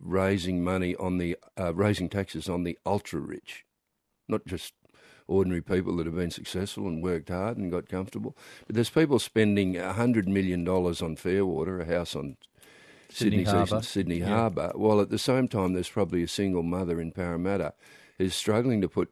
raising 0.01 0.63
money 0.63 0.95
on 0.97 1.19
the 1.19 1.37
uh, 1.59 1.75
raising 1.75 2.09
taxes 2.09 2.49
on 2.49 2.65
the 2.65 2.79
ultra 2.87 3.21
rich, 3.21 3.65
not 4.29 4.47
just 4.47 4.75
ordinary 5.27 5.63
people 5.63 5.97
that 5.97 6.07
have 6.07 6.17
been 6.17 6.31
successful 6.31 6.87
and 6.87 7.03
worked 7.03 7.29
hard 7.29 7.57
and 7.57 7.71
got 7.71 7.89
comfortable. 7.89 8.37
But 8.67 8.75
there's 8.75 8.91
people 8.91 9.19
spending 9.19 9.75
hundred 9.75 10.29
million 10.29 10.65
dollars 10.65 11.01
on 11.03 11.17
Fairwater, 11.17 11.81
a 11.81 11.85
house 11.87 12.15
on 12.15 12.37
Sydney 13.11 13.45
Sydney, 13.45 13.59
Harbour. 13.59 13.83
Sydney 13.83 14.19
Yeah. 14.19 14.27
Harbour, 14.29 14.73
while 14.75 15.01
at 15.01 15.11
the 15.11 15.19
same 15.19 15.49
time 15.49 15.73
there's 15.73 15.89
probably 15.89 16.23
a 16.23 16.29
single 16.29 16.63
mother 16.63 17.01
in 17.01 17.13
Parramatta 17.13 17.75
who's 18.19 18.35
struggling 18.35 18.81
to 18.81 18.89
put 18.89 19.11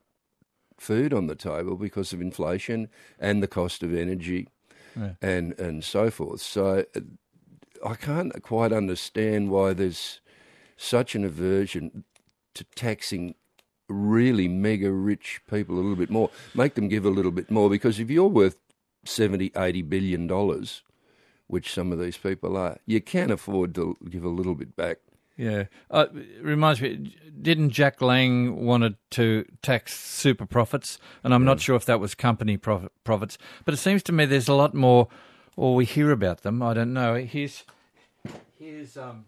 food 0.79 1.15
on 1.15 1.29
the 1.29 1.37
table 1.37 1.77
because 1.77 2.13
of 2.13 2.21
inflation 2.21 2.89
and 3.19 3.43
the 3.43 3.47
cost 3.49 3.83
of 3.83 3.95
energy 3.95 4.49
Yeah. 4.97 5.13
and 5.23 5.59
and 5.59 5.85
so 5.85 6.11
forth. 6.11 6.41
So 6.41 6.85
uh, 6.97 7.01
I 7.87 7.95
can't 7.95 8.43
quite 8.43 8.73
understand 8.73 9.51
why 9.51 9.73
there's 9.73 10.21
such 10.77 11.15
an 11.15 11.25
aversion 11.25 12.05
to 12.55 12.65
taxing 12.75 13.35
really 13.89 14.49
mega 14.49 14.91
rich 14.91 15.41
people 15.51 15.77
a 15.77 15.81
little 15.81 15.97
bit 15.97 16.11
more. 16.11 16.31
Make 16.55 16.75
them 16.75 16.89
give 16.89 17.05
a 17.05 17.11
little 17.11 17.33
bit 17.33 17.51
more 17.51 17.69
because 17.69 17.99
if 18.01 18.11
you're 18.11 18.29
worth 18.29 18.57
70, 19.05 19.53
80 19.57 19.83
billion 19.83 20.27
dollars, 20.27 20.83
which 21.47 21.73
some 21.73 21.93
of 21.93 21.99
these 21.99 22.17
people 22.17 22.57
are, 22.57 22.79
you 22.87 23.01
can 23.01 23.31
afford 23.31 23.75
to 23.75 23.97
give 24.09 24.25
a 24.25 24.29
little 24.29 24.55
bit 24.55 24.75
back. 24.77 24.99
Yeah, 25.37 25.65
uh, 25.91 26.07
it 26.15 26.43
reminds 26.43 26.81
me. 26.81 27.17
Didn't 27.41 27.71
Jack 27.71 28.03
Lang 28.03 28.65
wanted 28.65 28.97
to 29.13 29.45
tax 29.63 29.99
super 29.99 30.47
profits, 30.47 30.99
and 31.25 31.35
I'm 31.35 31.45
not 31.45 31.61
sure 31.61 31.75
if 31.75 31.87
that 31.87 32.01
was 32.01 32.15
company 32.15 32.57
profit, 32.57 32.93
profits, 33.03 33.39
but 33.65 33.75
it 33.75 33.79
seems 33.79 34.03
to 34.05 34.13
me 34.13 34.27
there's 34.27 34.49
a 34.49 34.55
lot 34.55 34.75
more, 34.75 35.09
or 35.57 35.75
we 35.75 35.85
hear 35.87 36.11
about 36.11 36.43
them. 36.43 36.63
I 36.63 36.75
don't 36.75 36.93
know. 36.93 37.15
Here's 37.17 37.65
here's 38.59 38.97
um, 38.97 39.25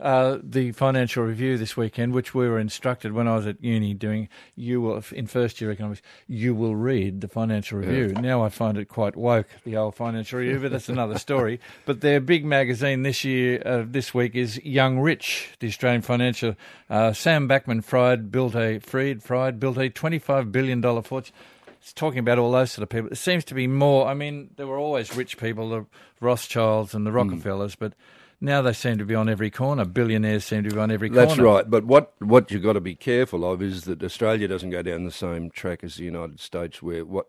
uh, 0.00 0.38
the 0.42 0.72
financial 0.72 1.24
review 1.24 1.58
this 1.58 1.76
weekend, 1.76 2.12
which 2.12 2.34
we 2.34 2.48
were 2.48 2.58
instructed 2.58 3.12
when 3.12 3.26
I 3.26 3.34
was 3.34 3.46
at 3.46 3.62
uni 3.62 3.94
doing. 3.94 4.28
You 4.54 4.80
will 4.80 5.02
in 5.12 5.26
first 5.26 5.60
year 5.60 5.70
economics, 5.70 6.02
you 6.28 6.54
will 6.54 6.76
read 6.76 7.20
the 7.20 7.28
financial 7.28 7.78
review. 7.78 8.12
Now 8.12 8.44
I 8.44 8.48
find 8.48 8.78
it 8.78 8.86
quite 8.86 9.16
woke, 9.16 9.48
the 9.64 9.76
old 9.76 9.96
financial 9.96 10.38
review, 10.38 10.60
but 10.60 10.70
that's 10.70 10.88
another 10.88 11.18
story. 11.18 11.60
But 11.84 12.00
their 12.00 12.20
big 12.20 12.44
magazine 12.44 13.02
this 13.02 13.24
year, 13.24 13.62
uh, 13.64 13.84
this 13.86 14.12
week, 14.12 14.34
is 14.34 14.62
Young 14.64 14.98
Rich, 14.98 15.50
the 15.58 15.68
Australian 15.68 16.02
financial. 16.02 16.54
Uh, 16.90 17.12
Sam 17.12 17.48
Bankman-Fried 17.48 18.30
built 18.30 18.54
a 18.54 18.78
Fried 18.80 19.22
Fried 19.22 19.58
built 19.58 19.78
a 19.78 19.88
twenty-five 19.88 20.52
billion 20.52 20.80
dollar 20.80 21.02
fortune. 21.02 21.34
It's 21.80 21.92
talking 21.92 22.18
about 22.18 22.38
all 22.38 22.52
those 22.52 22.72
sort 22.72 22.82
of 22.82 22.88
people. 22.88 23.10
It 23.10 23.16
seems 23.16 23.44
to 23.46 23.54
be 23.54 23.66
more. 23.66 24.06
I 24.06 24.14
mean, 24.14 24.50
there 24.56 24.66
were 24.66 24.78
always 24.78 25.16
rich 25.16 25.38
people, 25.38 25.70
the 25.70 25.86
Rothschilds 26.20 26.94
and 26.94 27.06
the 27.06 27.12
Rockefellers, 27.12 27.76
but 27.76 27.94
now 28.40 28.62
they 28.62 28.72
seem 28.72 28.98
to 28.98 29.04
be 29.04 29.14
on 29.14 29.28
every 29.28 29.50
corner. 29.50 29.84
Billionaires 29.84 30.44
seem 30.44 30.64
to 30.64 30.70
be 30.70 30.78
on 30.78 30.90
every 30.90 31.08
corner. 31.08 31.26
That's 31.26 31.38
right. 31.38 31.68
But 31.68 31.84
what 31.84 32.14
what 32.20 32.50
you've 32.50 32.62
got 32.62 32.74
to 32.74 32.80
be 32.80 32.94
careful 32.94 33.50
of 33.50 33.62
is 33.62 33.84
that 33.84 34.02
Australia 34.02 34.48
doesn't 34.48 34.70
go 34.70 34.82
down 34.82 35.04
the 35.04 35.10
same 35.10 35.50
track 35.50 35.82
as 35.82 35.96
the 35.96 36.04
United 36.04 36.40
States, 36.40 36.82
where 36.82 37.04
what 37.04 37.26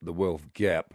the 0.00 0.12
wealth 0.12 0.52
gap 0.52 0.94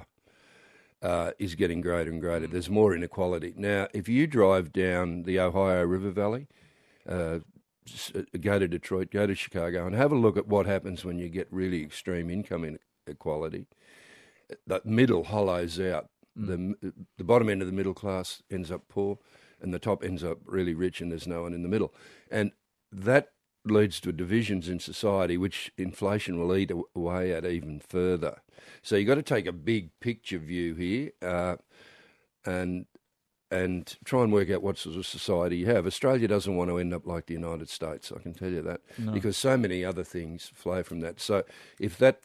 uh, 1.01 1.31
is 1.39 1.55
getting 1.55 1.81
greater 1.81 2.11
and 2.11 2.21
greater. 2.21 2.47
There's 2.47 2.69
more 2.69 2.93
inequality 2.93 3.53
now. 3.55 3.87
If 3.93 4.09
you 4.09 4.27
drive 4.27 4.73
down 4.73 5.23
the 5.23 5.39
Ohio 5.39 5.83
River 5.85 6.11
Valley, 6.11 6.47
uh, 7.07 7.39
go 8.39 8.59
to 8.59 8.67
Detroit, 8.67 9.11
go 9.11 9.27
to 9.27 9.35
Chicago, 9.35 9.85
and 9.85 9.95
have 9.95 10.11
a 10.11 10.15
look 10.15 10.37
at 10.37 10.47
what 10.47 10.65
happens 10.65 11.05
when 11.05 11.19
you 11.19 11.29
get 11.29 11.47
really 11.51 11.81
extreme 11.83 12.29
income 12.29 12.77
inequality. 13.07 13.67
The 14.65 14.81
middle 14.83 15.25
hollows 15.25 15.79
out. 15.79 16.09
The 16.37 16.93
the 17.17 17.23
bottom 17.23 17.49
end 17.49 17.61
of 17.61 17.67
the 17.67 17.73
middle 17.73 17.93
class 17.93 18.43
ends 18.51 18.71
up 18.71 18.87
poor, 18.87 19.17
and 19.59 19.73
the 19.73 19.79
top 19.79 20.03
ends 20.03 20.23
up 20.23 20.37
really 20.45 20.73
rich, 20.73 21.01
and 21.01 21.11
there's 21.11 21.27
no 21.27 21.41
one 21.41 21.53
in 21.53 21.63
the 21.63 21.69
middle. 21.69 21.93
And 22.29 22.51
that 22.91 23.31
leads 23.65 23.99
to 23.99 24.11
divisions 24.11 24.69
in 24.69 24.79
society, 24.79 25.37
which 25.37 25.71
inflation 25.77 26.39
will 26.39 26.55
eat 26.55 26.71
away 26.95 27.33
at 27.33 27.45
even 27.45 27.79
further. 27.79 28.41
So 28.81 28.95
you've 28.95 29.07
got 29.07 29.15
to 29.15 29.23
take 29.23 29.45
a 29.45 29.51
big 29.51 29.89
picture 29.99 30.37
view 30.37 30.75
here, 30.75 31.11
uh, 31.21 31.57
and 32.45 32.85
and 33.49 33.97
try 34.03 34.23
and 34.23 34.31
work 34.33 34.49
out 34.51 34.61
what 34.61 34.77
sort 34.77 34.97
of 34.97 35.05
society 35.05 35.57
you 35.57 35.65
have. 35.67 35.87
Australia 35.87 36.27
doesn't 36.27 36.55
want 36.55 36.69
to 36.69 36.77
end 36.77 36.93
up 36.93 37.07
like 37.07 37.27
the 37.27 37.33
United 37.33 37.69
States, 37.69 38.11
I 38.15 38.19
can 38.19 38.33
tell 38.33 38.49
you 38.51 38.61
that, 38.61 38.81
because 39.13 39.37
so 39.37 39.55
many 39.57 39.85
other 39.85 40.03
things 40.03 40.51
flow 40.53 40.83
from 40.83 40.99
that. 40.99 41.21
So 41.21 41.43
if 41.79 41.97
that 41.97 42.21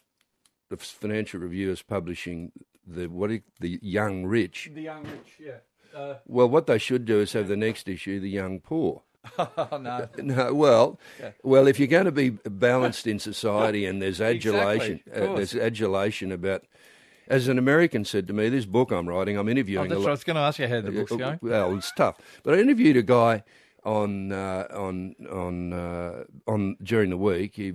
the 0.68 0.76
Financial 0.76 1.38
Review 1.38 1.70
is 1.70 1.82
publishing 1.82 2.50
the 2.86 3.06
what 3.08 3.30
it- 3.30 3.44
the 3.60 3.78
young 3.82 4.24
rich, 4.26 4.70
The 4.74 4.82
young 4.82 5.02
rich, 5.04 5.34
yeah. 5.38 5.98
Uh, 5.98 6.14
well, 6.26 6.48
what 6.48 6.66
they 6.66 6.78
should 6.78 7.04
do 7.04 7.20
is 7.20 7.32
have 7.34 7.48
the 7.48 7.56
next 7.56 7.86
issue, 7.88 8.18
the 8.20 8.30
young 8.30 8.60
poor. 8.60 9.02
oh 9.38 9.78
no. 9.80 10.08
No, 10.18 10.52
well, 10.54 10.98
well, 11.42 11.66
if 11.68 11.78
you're 11.78 11.86
going 11.86 12.06
to 12.06 12.12
be 12.12 12.30
balanced 12.30 13.06
in 13.06 13.18
society 13.18 13.84
and 13.86 14.00
there's 14.00 14.20
adulation, 14.32 15.00
Exactly, 15.06 15.28
uh, 15.28 15.34
there's 15.36 15.54
adulation 15.54 16.32
about. 16.32 16.64
As 17.28 17.46
an 17.48 17.56
American 17.56 18.04
said 18.04 18.26
to 18.26 18.32
me, 18.32 18.48
this 18.48 18.64
book 18.66 18.90
I'm 18.90 19.08
writing, 19.08 19.38
I'm 19.38 19.46
Oh, 19.46 19.50
interviewing. 19.50 19.88
that's 19.88 19.96
a 19.96 20.00
what 20.00 20.04
lot, 20.06 20.10
I 20.10 20.12
was 20.12 20.24
going 20.24 20.36
to 20.36 20.42
ask 20.42 20.58
you 20.58 20.66
how 20.66 20.80
the 20.80 20.90
book's 20.90 21.12
uh, 21.12 21.16
going. 21.16 21.38
Well, 21.40 21.76
it's 21.76 21.92
tough, 21.92 22.18
but 22.42 22.54
I 22.54 22.58
interviewed 22.58 22.96
a 22.96 23.02
guy 23.02 23.44
on 23.84 24.32
uh, 24.32 24.66
on 24.72 25.14
on 25.30 25.72
uh, 25.72 26.24
on 26.48 26.76
during 26.82 27.10
the 27.10 27.16
week. 27.16 27.54
He, 27.54 27.72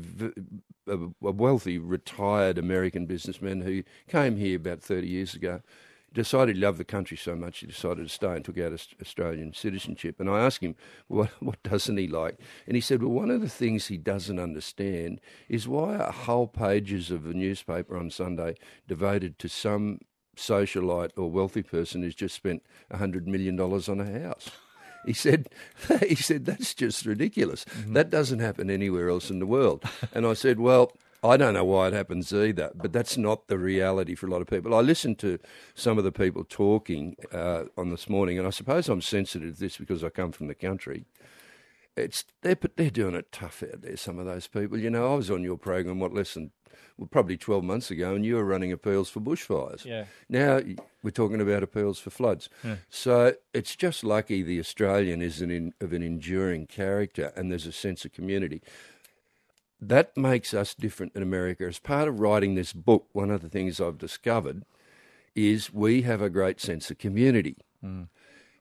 a, 0.87 1.31
wealthy 1.31 1.77
retired 1.77 2.57
American 2.57 3.05
businessman 3.05 3.61
who 3.61 3.83
came 4.07 4.37
here 4.37 4.57
about 4.57 4.81
thirty 4.81 5.07
years 5.07 5.33
ago. 5.33 5.61
Decided 6.13 6.55
he 6.55 6.61
loved 6.61 6.79
the 6.79 6.85
country 6.85 7.17
so 7.17 7.35
much 7.35 7.59
he 7.59 7.67
decided 7.67 8.07
to 8.07 8.09
stay 8.09 8.33
and 8.37 8.43
took 8.43 8.57
out 8.57 8.71
Aus- 8.71 8.95
Australian 9.01 9.53
citizenship. 9.53 10.19
And 10.19 10.29
I 10.29 10.39
asked 10.39 10.63
him, 10.63 10.75
what, 11.07 11.29
what 11.41 11.61
doesn't 11.63 11.97
he 11.97 12.07
like? 12.07 12.39
And 12.65 12.75
he 12.75 12.81
said, 12.81 13.03
well, 13.03 13.11
one 13.11 13.29
of 13.29 13.41
the 13.41 13.49
things 13.49 13.87
he 13.87 13.97
doesn't 13.97 14.39
understand 14.39 15.19
is 15.49 15.67
why 15.67 15.97
are 15.97 16.11
whole 16.11 16.47
pages 16.47 17.11
of 17.11 17.25
a 17.25 17.33
newspaper 17.33 17.97
on 17.97 18.09
Sunday 18.09 18.55
devoted 18.87 19.37
to 19.39 19.49
some 19.49 19.99
socialite 20.35 21.11
or 21.17 21.29
wealthy 21.29 21.61
person 21.61 22.01
who's 22.01 22.15
just 22.15 22.35
spent 22.35 22.63
$100 22.91 23.25
million 23.25 23.59
on 23.59 23.99
a 23.99 24.19
house. 24.19 24.49
He 25.05 25.13
said, 25.13 25.49
he 26.07 26.15
said, 26.15 26.45
that's 26.45 26.73
just 26.73 27.05
ridiculous. 27.05 27.65
That 27.87 28.09
doesn't 28.09 28.39
happen 28.39 28.69
anywhere 28.69 29.09
else 29.09 29.29
in 29.29 29.39
the 29.39 29.47
world. 29.47 29.83
And 30.13 30.25
I 30.25 30.33
said, 30.33 30.59
well, 30.59 30.93
I 31.23 31.37
don't 31.37 31.53
know 31.53 31.65
why 31.65 31.87
it 31.87 31.93
happens 31.93 32.31
either, 32.31 32.71
but 32.75 32.93
that's 32.93 33.17
not 33.17 33.47
the 33.47 33.57
reality 33.57 34.15
for 34.15 34.27
a 34.27 34.29
lot 34.29 34.41
of 34.41 34.47
people. 34.47 34.73
I 34.73 34.81
listened 34.81 35.19
to 35.19 35.39
some 35.73 35.97
of 35.97 36.03
the 36.03 36.11
people 36.11 36.43
talking 36.43 37.15
uh, 37.31 37.65
on 37.77 37.89
this 37.89 38.07
morning, 38.07 38.37
and 38.37 38.47
I 38.47 38.51
suppose 38.51 38.87
I'm 38.87 39.01
sensitive 39.01 39.55
to 39.55 39.59
this 39.59 39.77
because 39.77 40.03
I 40.03 40.09
come 40.09 40.31
from 40.31 40.47
the 40.47 40.55
country. 40.55 41.05
It's 41.95 42.23
they're 42.41 42.57
they're 42.75 42.91
doing 42.91 43.15
it 43.15 43.31
tough 43.31 43.63
out 43.63 43.81
there. 43.81 43.97
Some 43.97 44.19
of 44.19 44.27
those 44.27 44.47
people, 44.47 44.77
you 44.77 44.91
know, 44.91 45.11
I 45.11 45.15
was 45.15 45.31
on 45.31 45.43
your 45.43 45.57
program 45.57 45.99
what 45.99 46.13
less 46.13 46.35
than 46.35 46.51
well, 46.97 47.07
probably 47.07 47.37
twelve 47.37 47.63
months 47.63 47.91
ago, 47.91 48.15
and 48.15 48.25
you 48.25 48.35
were 48.35 48.45
running 48.45 48.71
appeals 48.71 49.09
for 49.09 49.19
bushfires. 49.19 49.85
Yeah. 49.85 50.05
Now 50.29 50.61
we're 51.03 51.11
talking 51.11 51.41
about 51.41 51.63
appeals 51.63 51.99
for 51.99 52.09
floods. 52.09 52.49
So 52.89 53.35
it's 53.53 53.75
just 53.75 54.03
lucky 54.03 54.43
the 54.43 54.59
Australian 54.59 55.21
is 55.21 55.41
an 55.41 55.51
in, 55.51 55.73
of 55.81 55.93
an 55.93 56.03
enduring 56.03 56.67
character, 56.67 57.31
and 57.35 57.51
there's 57.51 57.67
a 57.67 57.71
sense 57.71 58.05
of 58.05 58.13
community. 58.13 58.61
That 59.79 60.17
makes 60.17 60.53
us 60.53 60.73
different 60.73 61.15
in 61.15 61.21
America. 61.21 61.65
As 61.65 61.77
part 61.77 62.07
of 62.07 62.19
writing 62.19 62.55
this 62.55 62.73
book, 62.73 63.07
one 63.11 63.29
of 63.29 63.41
the 63.41 63.49
things 63.49 63.79
I've 63.79 63.99
discovered 63.99 64.63
is 65.35 65.71
we 65.71 66.01
have 66.01 66.19
a 66.19 66.31
great 66.31 66.59
sense 66.59 66.89
of 66.89 66.97
community. 66.97 67.57
Mm. 67.85 68.07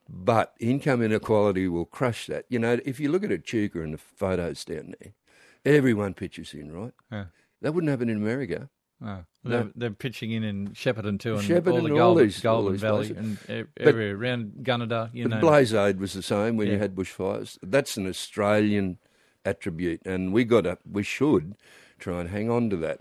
But 0.08 0.54
income 0.60 1.02
inequality 1.02 1.68
will 1.68 1.86
crush 1.86 2.26
that. 2.26 2.44
You 2.48 2.58
know, 2.58 2.78
if 2.84 3.00
you 3.00 3.10
look 3.10 3.24
at 3.24 3.32
Echuca 3.32 3.80
and 3.80 3.94
the 3.94 3.98
photos 3.98 4.64
down 4.64 4.94
there, 5.00 5.14
everyone 5.64 6.14
pitches 6.14 6.54
in, 6.54 6.70
right? 6.70 6.92
Yeah. 7.10 7.24
That 7.62 7.72
wouldn't 7.74 7.90
happen 7.90 8.08
in 8.08 8.16
America. 8.16 8.68
Oh, 9.04 9.24
they're, 9.44 9.70
they're 9.74 9.90
pitching 9.90 10.30
in 10.32 10.42
in 10.42 10.68
Shepparton 10.70 11.18
too, 11.20 11.34
and 11.36 11.42
Shepparton 11.42 11.72
all 11.72 11.80
the 11.80 11.84
and 11.84 11.92
all 12.00 12.14
Golden, 12.14 12.46
all 12.46 12.68
these 12.70 12.80
Valley 12.80 13.08
places. 13.12 13.16
and 13.48 13.66
everywhere 13.84 14.16
But- 14.16 14.24
around 14.24 14.52
Gunnedah. 14.62 15.10
You 15.12 15.28
But 15.28 15.34
know, 15.36 15.40
Blaze 15.40 15.74
Aid 15.74 16.00
was 16.00 16.14
the 16.14 16.22
same 16.22 16.56
when 16.56 16.68
you 16.68 16.78
had 16.78 16.94
bushfires. 16.94 17.58
That's 17.62 17.96
an 17.98 18.06
Australian 18.08 18.98
attribute, 19.44 20.00
and 20.06 20.32
we 20.32 20.44
got 20.44 20.62
to, 20.62 20.78
we 20.90 21.02
should 21.02 21.56
try 21.98 22.20
and 22.20 22.30
hang 22.30 22.50
on 22.50 22.70
to 22.70 22.76
that. 22.78 23.00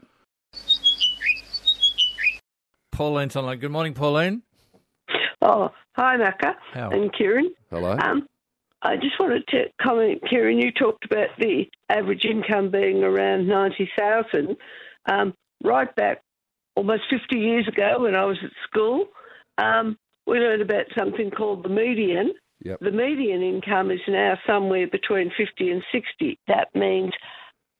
Pauline's 2.91 3.35
online. 3.35 3.59
Good 3.59 3.71
morning, 3.71 3.93
Pauline. 3.93 4.41
Oh, 5.41 5.69
hi, 5.93 6.17
Macca 6.17 6.55
How? 6.73 6.89
and 6.91 7.11
Kieran. 7.13 7.53
Hello. 7.69 7.97
Um, 8.01 8.27
I 8.85 8.97
just 8.97 9.19
wanted 9.19 9.47
to 9.47 9.65
comment, 9.81 10.21
Kieran. 10.29 10.59
You 10.59 10.71
talked 10.71 11.05
about 11.05 11.29
the 11.39 11.65
average 11.89 12.23
income 12.23 12.69
being 12.69 13.03
around 13.03 13.47
ninety 13.47 13.89
thousand. 13.97 14.57
Um, 15.07 15.33
right 15.63 15.93
back 15.95 16.21
almost 16.75 17.03
fifty 17.09 17.39
years 17.39 17.67
ago, 17.67 18.01
when 18.01 18.15
I 18.15 18.25
was 18.25 18.37
at 18.43 18.51
school, 18.69 19.07
um, 19.57 19.97
we 20.27 20.37
learned 20.37 20.61
about 20.61 20.85
something 20.95 21.31
called 21.31 21.63
the 21.63 21.69
median. 21.69 22.33
Yep. 22.63 22.79
The 22.81 22.91
median 22.91 23.41
income 23.41 23.89
is 23.89 24.01
now 24.07 24.37
somewhere 24.45 24.87
between 24.87 25.31
fifty 25.35 25.71
and 25.71 25.81
sixty. 25.91 26.37
That 26.47 26.67
means 26.75 27.13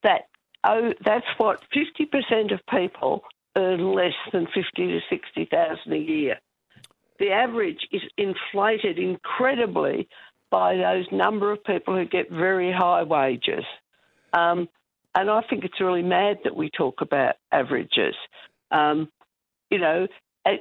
that 0.01 0.23
oh, 0.63 0.91
that's 1.05 1.27
what 1.37 1.61
fifty 1.71 2.05
percent 2.05 2.51
of 2.51 2.61
people 2.67 3.21
earn 3.55 3.93
less 3.93 4.17
than 4.33 4.47
fifty 4.47 4.87
to 4.87 4.99
sixty 5.07 5.45
thousand 5.45 5.93
a 5.93 5.97
year 5.97 6.39
the 7.19 7.31
average 7.31 7.87
is 7.91 8.01
inflated 8.17 8.99
incredibly 8.99 10.07
by 10.51 10.75
those 10.75 11.05
number 11.11 11.51
of 11.51 11.63
people 11.63 11.95
who 11.95 12.05
get 12.05 12.29
very 12.29 12.71
high 12.71 13.03
wages. 13.03 13.63
Um, 14.33 14.69
and 15.13 15.29
I 15.29 15.41
think 15.49 15.63
it's 15.63 15.79
really 15.79 16.03
mad 16.03 16.39
that 16.43 16.55
we 16.55 16.69
talk 16.69 17.01
about 17.01 17.35
averages. 17.51 18.15
Um, 18.71 19.09
you 19.69 19.79
know, 19.79 20.07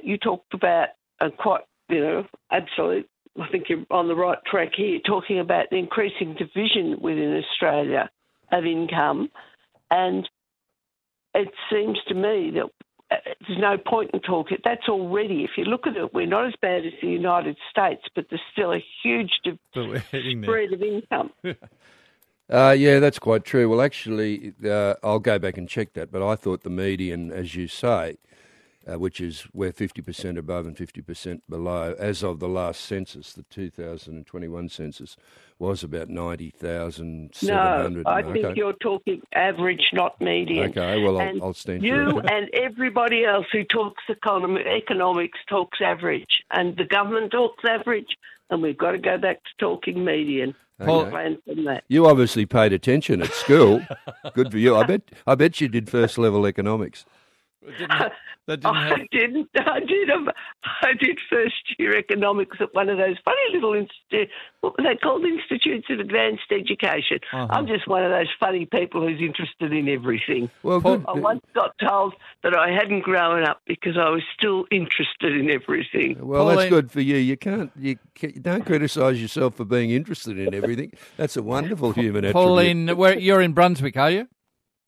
you 0.03 0.17
talked 0.17 0.53
about 0.53 0.89
a 1.19 1.29
quite, 1.29 1.61
you 1.89 1.99
know, 1.99 2.25
absolute. 2.51 3.09
I 3.39 3.49
think 3.49 3.65
you're 3.69 3.85
on 3.91 4.07
the 4.07 4.15
right 4.15 4.37
track 4.45 4.69
here, 4.75 4.99
talking 5.05 5.39
about 5.39 5.69
the 5.69 5.77
increasing 5.77 6.35
division 6.35 6.97
within 7.01 7.43
Australia 7.43 8.09
of 8.51 8.65
income, 8.65 9.29
and 9.91 10.27
it 11.33 11.49
seems 11.69 11.99
to 12.07 12.13
me 12.13 12.51
that 12.55 12.69
there's 13.09 13.59
no 13.59 13.77
point 13.77 14.11
in 14.13 14.19
talking. 14.21 14.57
That's 14.63 14.87
already, 14.89 15.43
if 15.43 15.51
you 15.57 15.65
look 15.65 15.85
at 15.87 15.95
it, 15.95 16.13
we're 16.13 16.25
not 16.25 16.47
as 16.47 16.53
bad 16.61 16.85
as 16.85 16.93
the 17.01 17.07
United 17.07 17.57
States, 17.69 18.01
but 18.15 18.25
there's 18.29 18.41
still 18.51 18.73
a 18.73 18.83
huge 19.03 19.31
di- 19.43 19.59
But 19.73 20.03
there. 20.11 20.43
spread 20.43 20.73
of 20.73 20.81
income. 20.81 21.31
Uh, 22.47 22.75
yeah, 22.77 22.99
that's 22.99 23.17
quite 23.17 23.43
true. 23.43 23.67
Well, 23.67 23.81
actually, 23.81 24.53
uh, 24.63 24.93
I'll 25.03 25.17
go 25.17 25.39
back 25.39 25.57
and 25.57 25.67
check 25.67 25.93
that, 25.93 26.11
but 26.11 26.21
I 26.21 26.35
thought 26.35 26.61
the 26.61 26.69
median, 26.69 27.31
as 27.31 27.55
you 27.55 27.67
say, 27.67 28.17
uh, 28.89 28.99
which 28.99 29.19
is 29.19 29.45
we're 29.53 29.71
50% 29.71 30.37
above 30.37 30.65
and 30.67 30.75
50% 30.75 31.41
below, 31.49 31.95
as 31.97 32.23
of 32.23 32.39
the 32.39 32.47
last 32.47 32.81
census, 32.81 33.33
the 33.33 33.43
2021 33.43 34.69
census, 34.69 35.17
was 35.57 35.83
about 35.83 36.09
90,700. 36.09 38.03
No, 38.05 38.11
I 38.11 38.21
think 38.21 38.55
you're 38.55 38.73
talking 38.73 39.21
average, 39.33 39.89
not 39.93 40.19
median. 40.21 40.69
Okay, 40.69 41.01
well, 41.01 41.19
I'll, 41.19 41.43
I'll 41.43 41.53
stand 41.53 41.83
You 41.83 42.19
and 42.31 42.49
everybody 42.53 43.25
else 43.25 43.47
who 43.51 43.63
talks 43.63 44.03
economy, 44.09 44.61
economics 44.61 45.39
talks 45.49 45.79
average, 45.81 46.43
and 46.51 46.77
the 46.77 46.85
government 46.85 47.31
talks 47.31 47.63
average, 47.67 48.17
and 48.49 48.61
we've 48.61 48.77
got 48.77 48.91
to 48.91 48.99
go 48.99 49.17
back 49.17 49.43
to 49.43 49.49
talking 49.59 50.03
median. 50.05 50.55
Paul- 50.77 51.05
that. 51.05 51.83
You 51.87 52.05
obviously 52.05 52.45
paid 52.45 52.73
attention 52.73 53.21
at 53.21 53.31
school. 53.31 53.81
Good 54.33 54.51
for 54.51 54.57
you. 54.57 54.75
I 54.75 54.83
bet. 54.83 55.03
I 55.25 55.35
bet 55.35 55.61
you 55.61 55.69
did 55.69 55.89
first 55.89 56.17
level 56.17 56.45
economics. 56.45 57.05
Didn't, 57.77 57.89
that 58.47 58.61
didn't 58.61 58.65
I 58.65 58.87
help. 58.87 58.99
didn't. 59.11 59.49
I 59.55 59.79
did. 59.79 60.09
um, 60.09 60.29
I 60.81 60.93
did 60.93 61.19
first 61.29 61.75
year 61.79 61.97
economics 61.97 62.57
at 62.59 62.73
one 62.73 62.89
of 62.89 62.97
those 62.97 63.15
funny 63.25 63.41
little 63.53 63.73
institutes. 63.73 64.31
What 64.61 64.77
were 64.77 64.83
they 64.83 64.95
called? 64.95 65.23
Institutes 65.25 65.87
of 65.89 65.99
Advanced 65.99 66.51
Education. 66.51 67.19
Uh-huh. 67.33 67.47
I'm 67.49 67.67
just 67.67 67.87
one 67.87 68.03
of 68.03 68.11
those 68.11 68.29
funny 68.39 68.65
people 68.65 69.01
who's 69.07 69.19
interested 69.19 69.73
in 69.73 69.89
everything. 69.89 70.49
Well, 70.63 70.81
Paul- 70.81 70.97
good. 70.99 71.09
I 71.09 71.13
once 71.13 71.41
got 71.53 71.75
told 71.79 72.13
that 72.43 72.55
I 72.55 72.69
hadn't 72.71 73.01
grown 73.01 73.43
up 73.43 73.61
because 73.65 73.97
I 73.97 74.09
was 74.09 74.21
still 74.37 74.65
interested 74.71 75.35
in 75.35 75.49
everything. 75.49 76.17
Well, 76.19 76.45
that's 76.47 76.69
good 76.69 76.91
for 76.91 77.01
you. 77.01 77.17
You 77.17 77.37
can't. 77.37 77.71
You, 77.77 77.97
ca- 78.15 78.31
you 78.33 78.39
don't 78.41 78.65
criticise 78.65 79.21
yourself 79.21 79.55
for 79.55 79.65
being 79.65 79.89
interested 79.91 80.37
in 80.37 80.53
everything. 80.53 80.91
That's 81.17 81.37
a 81.37 81.43
wonderful 81.43 81.91
human 81.91 82.25
attribute. 82.25 82.33
Pauline, 82.33 82.87
where, 82.97 83.17
you're 83.17 83.41
in 83.41 83.53
Brunswick, 83.53 83.97
are 83.97 84.11
you? 84.11 84.27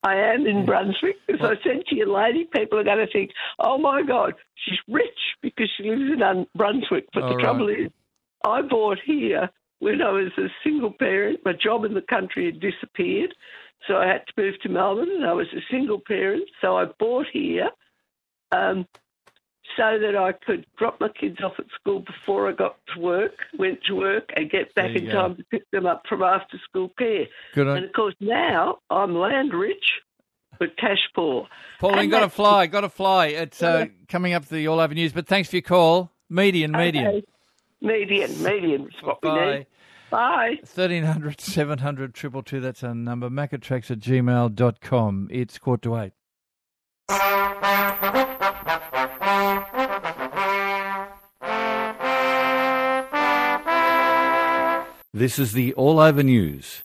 I 0.08 0.34
am 0.34 0.48
in 0.48 0.66
Brunswick. 0.66 1.18
As 1.28 1.42
I 1.42 1.56
said 1.64 1.86
to 1.88 1.96
you, 1.96 2.12
lady, 2.12 2.46
people 2.46 2.80
are 2.80 2.84
going 2.84 3.06
to 3.06 3.12
think, 3.12 3.32
oh 3.60 3.78
my 3.78 4.04
God, 4.04 4.34
she's 4.56 4.80
rich 4.88 5.20
because 5.42 5.70
she 5.76 5.90
lives 5.90 6.14
in 6.14 6.22
Un- 6.24 6.48
Brunswick. 6.56 7.06
But 7.14 7.24
All 7.24 7.30
the 7.30 7.36
right. 7.36 7.44
trouble 7.44 7.68
is, 7.68 7.92
I 8.46 8.62
bought 8.62 9.00
here 9.06 9.50
when 9.80 10.02
I 10.02 10.10
was 10.12 10.32
a 10.38 10.48
single 10.64 10.94
parent. 10.94 11.40
My 11.44 11.52
job 11.54 11.84
in 11.84 11.94
the 11.94 12.02
country 12.02 12.46
had 12.46 12.62
disappeared. 12.62 13.36
So 13.88 13.98
I 13.98 14.08
had 14.08 14.26
to 14.28 14.34
move 14.42 14.56
to 14.62 14.70
Melbourne 14.70 15.12
and 15.14 15.26
I 15.26 15.34
was 15.34 15.48
a 15.54 15.62
single 15.70 16.00
parent. 16.00 16.46
So 16.62 16.78
I 16.78 16.86
bought 17.00 17.28
here 17.32 17.70
um, 18.52 18.88
so 19.76 20.00
that 20.00 20.16
I 20.16 20.32
could 20.32 20.66
drop 20.78 21.00
my 21.00 21.10
kids 21.10 21.38
off 21.44 21.54
at 21.60 21.66
school 21.80 22.00
before 22.00 22.50
I 22.50 22.54
got 22.54 22.78
to 22.94 23.02
work, 23.02 23.34
went 23.58 23.80
to 23.88 23.96
work, 23.96 24.30
and 24.36 24.50
get 24.50 24.74
back 24.76 24.96
in 24.96 25.06
go. 25.06 25.12
time 25.12 25.36
to 25.36 25.44
pick 25.46 25.70
them 25.72 25.86
up 25.86 26.04
from 26.08 26.24
after 26.24 26.58
school 26.70 26.90
care. 26.98 27.26
Good 27.54 27.68
And 27.68 27.86
of 27.86 27.94
course, 27.94 28.16
now 28.20 28.80
I'm 28.90 29.16
land 29.16 29.54
rich, 29.54 29.84
but 30.60 30.78
cash 30.78 31.10
poor. 31.16 31.48
Pauline, 31.80 32.10
got 32.10 32.22
to 32.22 32.30
fly, 32.30 32.68
got 32.68 32.82
to 32.82 32.90
fly. 32.90 33.28
It's 33.28 33.62
uh, 33.62 33.88
coming 34.08 34.34
up 34.34 34.46
to 34.46 34.54
the 34.54 34.68
All 34.68 34.80
Over 34.80 34.94
News, 34.94 35.14
but 35.14 35.28
thanks 35.28 35.50
for 35.50 35.58
your 35.58 35.64
call. 35.64 36.12
Median, 36.30 36.72
median. 36.72 37.08
Okay. 37.08 37.24
Median, 37.82 38.44
median 38.44 38.82
is 38.88 39.04
what 39.04 39.20
we 39.22 39.30
Bye. 39.30 39.58
need. 39.58 39.68
Bye. 40.10 40.56
1300 40.62 41.42
700 41.42 42.16
222, 42.16 42.60
that's 42.62 42.84
our 42.84 42.96
number. 42.96 43.30
Macatrax 43.30 43.92
at 43.92 44.00
gmail.com. 44.00 45.28
It's 45.32 45.58
quarter 45.58 45.90
to 45.90 45.98
eight. 45.98 46.14
This 55.18 55.40
is 55.40 55.54
the 55.54 55.74
All 55.74 56.00
Over 56.00 56.22
News. 56.22 56.84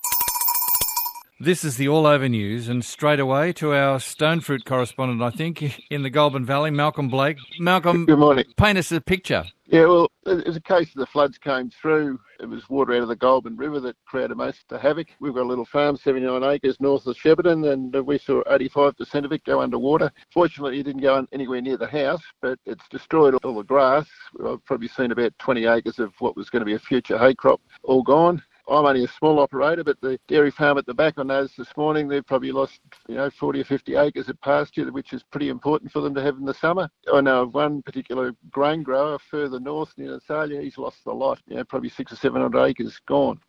This 1.44 1.64
is 1.64 1.76
the 1.76 1.88
All 1.88 2.06
Over 2.06 2.28
News, 2.28 2.68
and 2.68 2.84
straight 2.84 3.18
away 3.18 3.52
to 3.54 3.74
our 3.74 3.98
stone 3.98 4.38
fruit 4.38 4.64
correspondent, 4.64 5.22
I 5.22 5.30
think, 5.36 5.60
in 5.90 6.04
the 6.04 6.08
Goulburn 6.08 6.44
Valley, 6.44 6.70
Malcolm 6.70 7.08
Blake. 7.08 7.36
Malcolm, 7.58 8.06
Good 8.06 8.20
morning. 8.20 8.44
paint 8.56 8.78
us 8.78 8.92
a 8.92 9.00
picture. 9.00 9.42
Yeah, 9.66 9.86
well, 9.86 10.12
it 10.24 10.46
was 10.46 10.54
a 10.54 10.60
case 10.60 10.90
of 10.90 11.00
the 11.00 11.06
floods 11.06 11.38
came 11.38 11.68
through. 11.70 12.20
It 12.38 12.46
was 12.48 12.70
water 12.70 12.94
out 12.94 13.02
of 13.02 13.08
the 13.08 13.16
Goulburn 13.16 13.56
River 13.56 13.80
that 13.80 13.96
created 14.04 14.36
most 14.36 14.60
of 14.60 14.68
the 14.68 14.78
havoc. 14.78 15.08
We've 15.18 15.34
got 15.34 15.42
a 15.42 15.48
little 15.48 15.64
farm, 15.64 15.96
79 15.96 16.44
acres 16.44 16.76
north 16.78 17.08
of 17.08 17.16
Shepparton, 17.16 17.72
and 17.72 17.96
uh, 17.96 18.04
we 18.04 18.18
saw 18.18 18.44
85% 18.44 19.24
of 19.24 19.32
it 19.32 19.42
go 19.42 19.60
underwater. 19.62 20.12
Fortunately, 20.32 20.78
it 20.78 20.84
didn't 20.84 21.02
go 21.02 21.26
anywhere 21.32 21.60
near 21.60 21.76
the 21.76 21.88
house, 21.88 22.22
but 22.40 22.56
it's 22.66 22.86
destroyed 22.88 23.34
all 23.42 23.56
the 23.56 23.64
grass. 23.64 24.06
I've 24.46 24.64
probably 24.64 24.86
seen 24.86 25.10
about 25.10 25.36
20 25.40 25.66
acres 25.66 25.98
of 25.98 26.12
what 26.20 26.36
was 26.36 26.50
going 26.50 26.60
to 26.60 26.66
be 26.66 26.74
a 26.74 26.78
future 26.78 27.18
hay 27.18 27.34
crop 27.34 27.60
all 27.82 28.04
gone. 28.04 28.40
I'm 28.68 28.86
only 28.86 29.04
a 29.04 29.08
small 29.08 29.40
operator, 29.40 29.82
but 29.82 30.00
the 30.00 30.18
dairy 30.28 30.50
farm 30.50 30.78
at 30.78 30.86
the 30.86 30.94
back, 30.94 31.14
I 31.18 31.24
noticed 31.24 31.56
this 31.56 31.76
morning, 31.76 32.06
they've 32.08 32.24
probably 32.24 32.52
lost, 32.52 32.80
you 33.08 33.16
know, 33.16 33.28
40 33.28 33.60
or 33.60 33.64
50 33.64 33.96
acres 33.96 34.28
of 34.28 34.40
pasture, 34.40 34.90
which 34.92 35.12
is 35.12 35.22
pretty 35.24 35.48
important 35.48 35.90
for 35.90 36.00
them 36.00 36.14
to 36.14 36.22
have 36.22 36.36
in 36.36 36.44
the 36.44 36.54
summer. 36.54 36.88
I 37.12 37.20
know 37.20 37.42
of 37.42 37.54
one 37.54 37.82
particular 37.82 38.32
grain 38.50 38.82
grower 38.82 39.18
further 39.18 39.58
north 39.58 39.92
near 39.96 40.18
Nathalia, 40.18 40.62
he's 40.62 40.78
lost 40.78 40.98
a 41.06 41.12
lot, 41.12 41.40
you 41.48 41.56
know, 41.56 41.64
probably 41.64 41.90
six 41.90 42.12
or 42.12 42.16
700 42.16 42.64
acres 42.64 43.00
gone. 43.06 43.40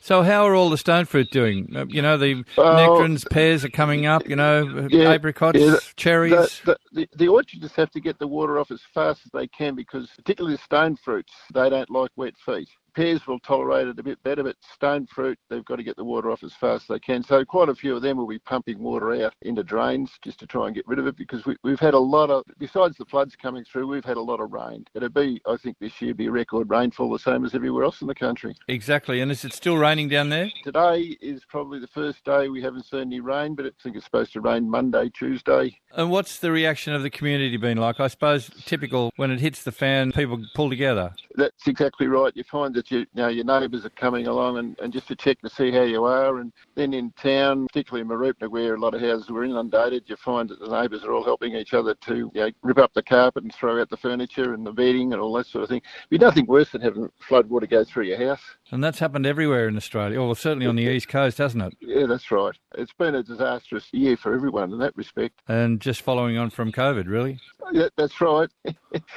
So, 0.00 0.22
how 0.22 0.46
are 0.46 0.54
all 0.54 0.70
the 0.70 0.78
stone 0.78 1.06
fruit 1.06 1.30
doing? 1.30 1.74
Uh, 1.74 1.86
You 1.88 2.02
know, 2.02 2.16
the 2.16 2.44
nectarines, 2.56 3.24
pears 3.24 3.64
are 3.64 3.68
coming 3.68 4.06
up, 4.06 4.28
you 4.28 4.36
know, 4.36 4.88
Yeah, 4.90 5.12
apricots, 5.12 5.58
yeah, 5.58 5.76
cherries. 5.96 6.60
The, 6.64 6.76
the, 6.92 7.00
the, 7.00 7.08
the 7.16 7.28
orchards 7.28 7.74
have 7.74 7.90
to 7.90 8.00
get 8.00 8.18
the 8.18 8.26
water 8.28 8.58
off 8.58 8.70
as 8.70 8.80
fast 8.94 9.22
as 9.26 9.32
they 9.32 9.48
can 9.48 9.74
because, 9.74 10.08
particularly 10.16 10.56
the 10.56 10.62
stone 10.62 10.96
fruits, 10.96 11.32
they 11.52 11.68
don't 11.68 11.90
like 11.90 12.10
wet 12.16 12.34
feet. 12.46 12.68
Pears 12.98 13.24
will 13.28 13.38
tolerate 13.38 13.86
it 13.86 13.96
a 14.00 14.02
bit 14.02 14.20
better, 14.24 14.42
but 14.42 14.56
stone 14.74 15.06
fruit, 15.06 15.38
they've 15.48 15.64
got 15.64 15.76
to 15.76 15.84
get 15.84 15.94
the 15.94 16.02
water 16.02 16.32
off 16.32 16.42
as 16.42 16.52
fast 16.54 16.82
as 16.82 16.88
they 16.88 16.98
can. 16.98 17.22
So, 17.22 17.44
quite 17.44 17.68
a 17.68 17.74
few 17.76 17.94
of 17.94 18.02
them 18.02 18.16
will 18.16 18.26
be 18.26 18.40
pumping 18.40 18.80
water 18.80 19.24
out 19.24 19.34
into 19.42 19.62
drains 19.62 20.10
just 20.20 20.40
to 20.40 20.48
try 20.48 20.66
and 20.66 20.74
get 20.74 20.84
rid 20.88 20.98
of 20.98 21.06
it 21.06 21.16
because 21.16 21.46
we, 21.46 21.54
we've 21.62 21.78
had 21.78 21.94
a 21.94 21.98
lot 21.98 22.28
of, 22.28 22.42
besides 22.58 22.96
the 22.96 23.04
floods 23.04 23.36
coming 23.36 23.62
through, 23.62 23.86
we've 23.86 24.04
had 24.04 24.16
a 24.16 24.20
lot 24.20 24.40
of 24.40 24.50
rain. 24.50 24.84
It'll 24.96 25.10
be, 25.10 25.40
I 25.46 25.56
think, 25.56 25.76
this 25.78 26.02
year 26.02 26.12
be 26.12 26.26
a 26.26 26.32
record 26.32 26.68
rainfall, 26.68 27.12
the 27.12 27.20
same 27.20 27.44
as 27.44 27.54
everywhere 27.54 27.84
else 27.84 28.00
in 28.00 28.08
the 28.08 28.16
country. 28.16 28.56
Exactly. 28.66 29.20
And 29.20 29.30
is 29.30 29.44
it 29.44 29.52
still 29.52 29.78
raining 29.78 30.08
down 30.08 30.30
there? 30.30 30.50
Today 30.64 31.16
is 31.20 31.44
probably 31.44 31.78
the 31.78 31.86
first 31.86 32.24
day 32.24 32.48
we 32.48 32.60
haven't 32.60 32.86
seen 32.86 33.02
any 33.02 33.20
rain, 33.20 33.54
but 33.54 33.64
I 33.64 33.70
think 33.80 33.94
it's 33.94 34.06
supposed 34.06 34.32
to 34.32 34.40
rain 34.40 34.68
Monday, 34.68 35.08
Tuesday, 35.10 35.78
And 35.92 36.10
what's 36.10 36.40
the 36.40 36.50
reaction 36.50 36.94
of 36.94 37.04
the 37.04 37.10
community 37.10 37.58
been 37.58 37.78
like? 37.78 38.00
I 38.00 38.08
suppose 38.08 38.50
typical 38.66 39.12
when 39.14 39.30
it 39.30 39.38
hits 39.38 39.62
the 39.62 39.70
fan, 39.70 40.10
people 40.10 40.44
pull 40.56 40.68
together. 40.68 41.12
That's 41.36 41.68
exactly 41.68 42.08
right. 42.08 42.32
You 42.34 42.42
find 42.42 42.74
that 42.74 42.87
you, 42.90 43.00
you 43.00 43.06
know 43.14 43.28
your 43.28 43.44
neighbours 43.44 43.84
are 43.84 43.90
coming 43.90 44.26
along 44.26 44.58
and, 44.58 44.78
and 44.80 44.92
just 44.92 45.08
to 45.08 45.16
check 45.16 45.40
to 45.40 45.50
see 45.50 45.70
how 45.70 45.82
you 45.82 46.04
are. 46.04 46.38
And 46.38 46.52
then 46.74 46.94
in 46.94 47.12
town, 47.12 47.66
particularly 47.66 48.02
in 48.02 48.08
Mooroopna, 48.08 48.50
where 48.50 48.74
a 48.74 48.80
lot 48.80 48.94
of 48.94 49.00
houses 49.00 49.30
were 49.30 49.44
inundated, 49.44 50.04
you 50.06 50.16
find 50.16 50.48
that 50.48 50.60
the 50.60 50.68
neighbours 50.68 51.04
are 51.04 51.12
all 51.12 51.24
helping 51.24 51.54
each 51.54 51.74
other 51.74 51.94
to 52.06 52.30
you 52.34 52.40
know, 52.40 52.50
rip 52.62 52.78
up 52.78 52.92
the 52.94 53.02
carpet 53.02 53.42
and 53.42 53.54
throw 53.54 53.80
out 53.80 53.90
the 53.90 53.96
furniture 53.96 54.54
and 54.54 54.66
the 54.66 54.72
bedding 54.72 55.12
and 55.12 55.20
all 55.20 55.32
that 55.34 55.46
sort 55.46 55.64
of 55.64 55.68
thing. 55.68 55.82
It'd 56.10 56.10
be 56.10 56.18
nothing 56.18 56.46
worse 56.46 56.70
than 56.70 56.80
having 56.80 57.08
flood 57.26 57.48
water 57.48 57.66
go 57.66 57.84
through 57.84 58.04
your 58.04 58.28
house. 58.28 58.42
And 58.70 58.84
that's 58.84 58.98
happened 58.98 59.26
everywhere 59.26 59.66
in 59.66 59.76
Australia, 59.76 60.20
or 60.20 60.36
certainly 60.36 60.66
on 60.66 60.76
the 60.76 60.82
East 60.82 61.08
Coast, 61.08 61.38
hasn't 61.38 61.64
it? 61.64 61.76
Yeah, 61.80 62.06
that's 62.06 62.30
right. 62.30 62.54
It's 62.76 62.92
been 62.92 63.14
a 63.14 63.22
disastrous 63.22 63.86
year 63.92 64.16
for 64.16 64.34
everyone 64.34 64.72
in 64.72 64.78
that 64.80 64.96
respect. 64.96 65.40
And 65.48 65.80
just 65.80 66.02
following 66.02 66.36
on 66.36 66.50
from 66.50 66.70
COVID, 66.70 67.06
really. 67.06 67.40
Yeah, 67.72 67.88
that's 67.96 68.20
right. 68.20 68.48
yeah, 68.64 68.76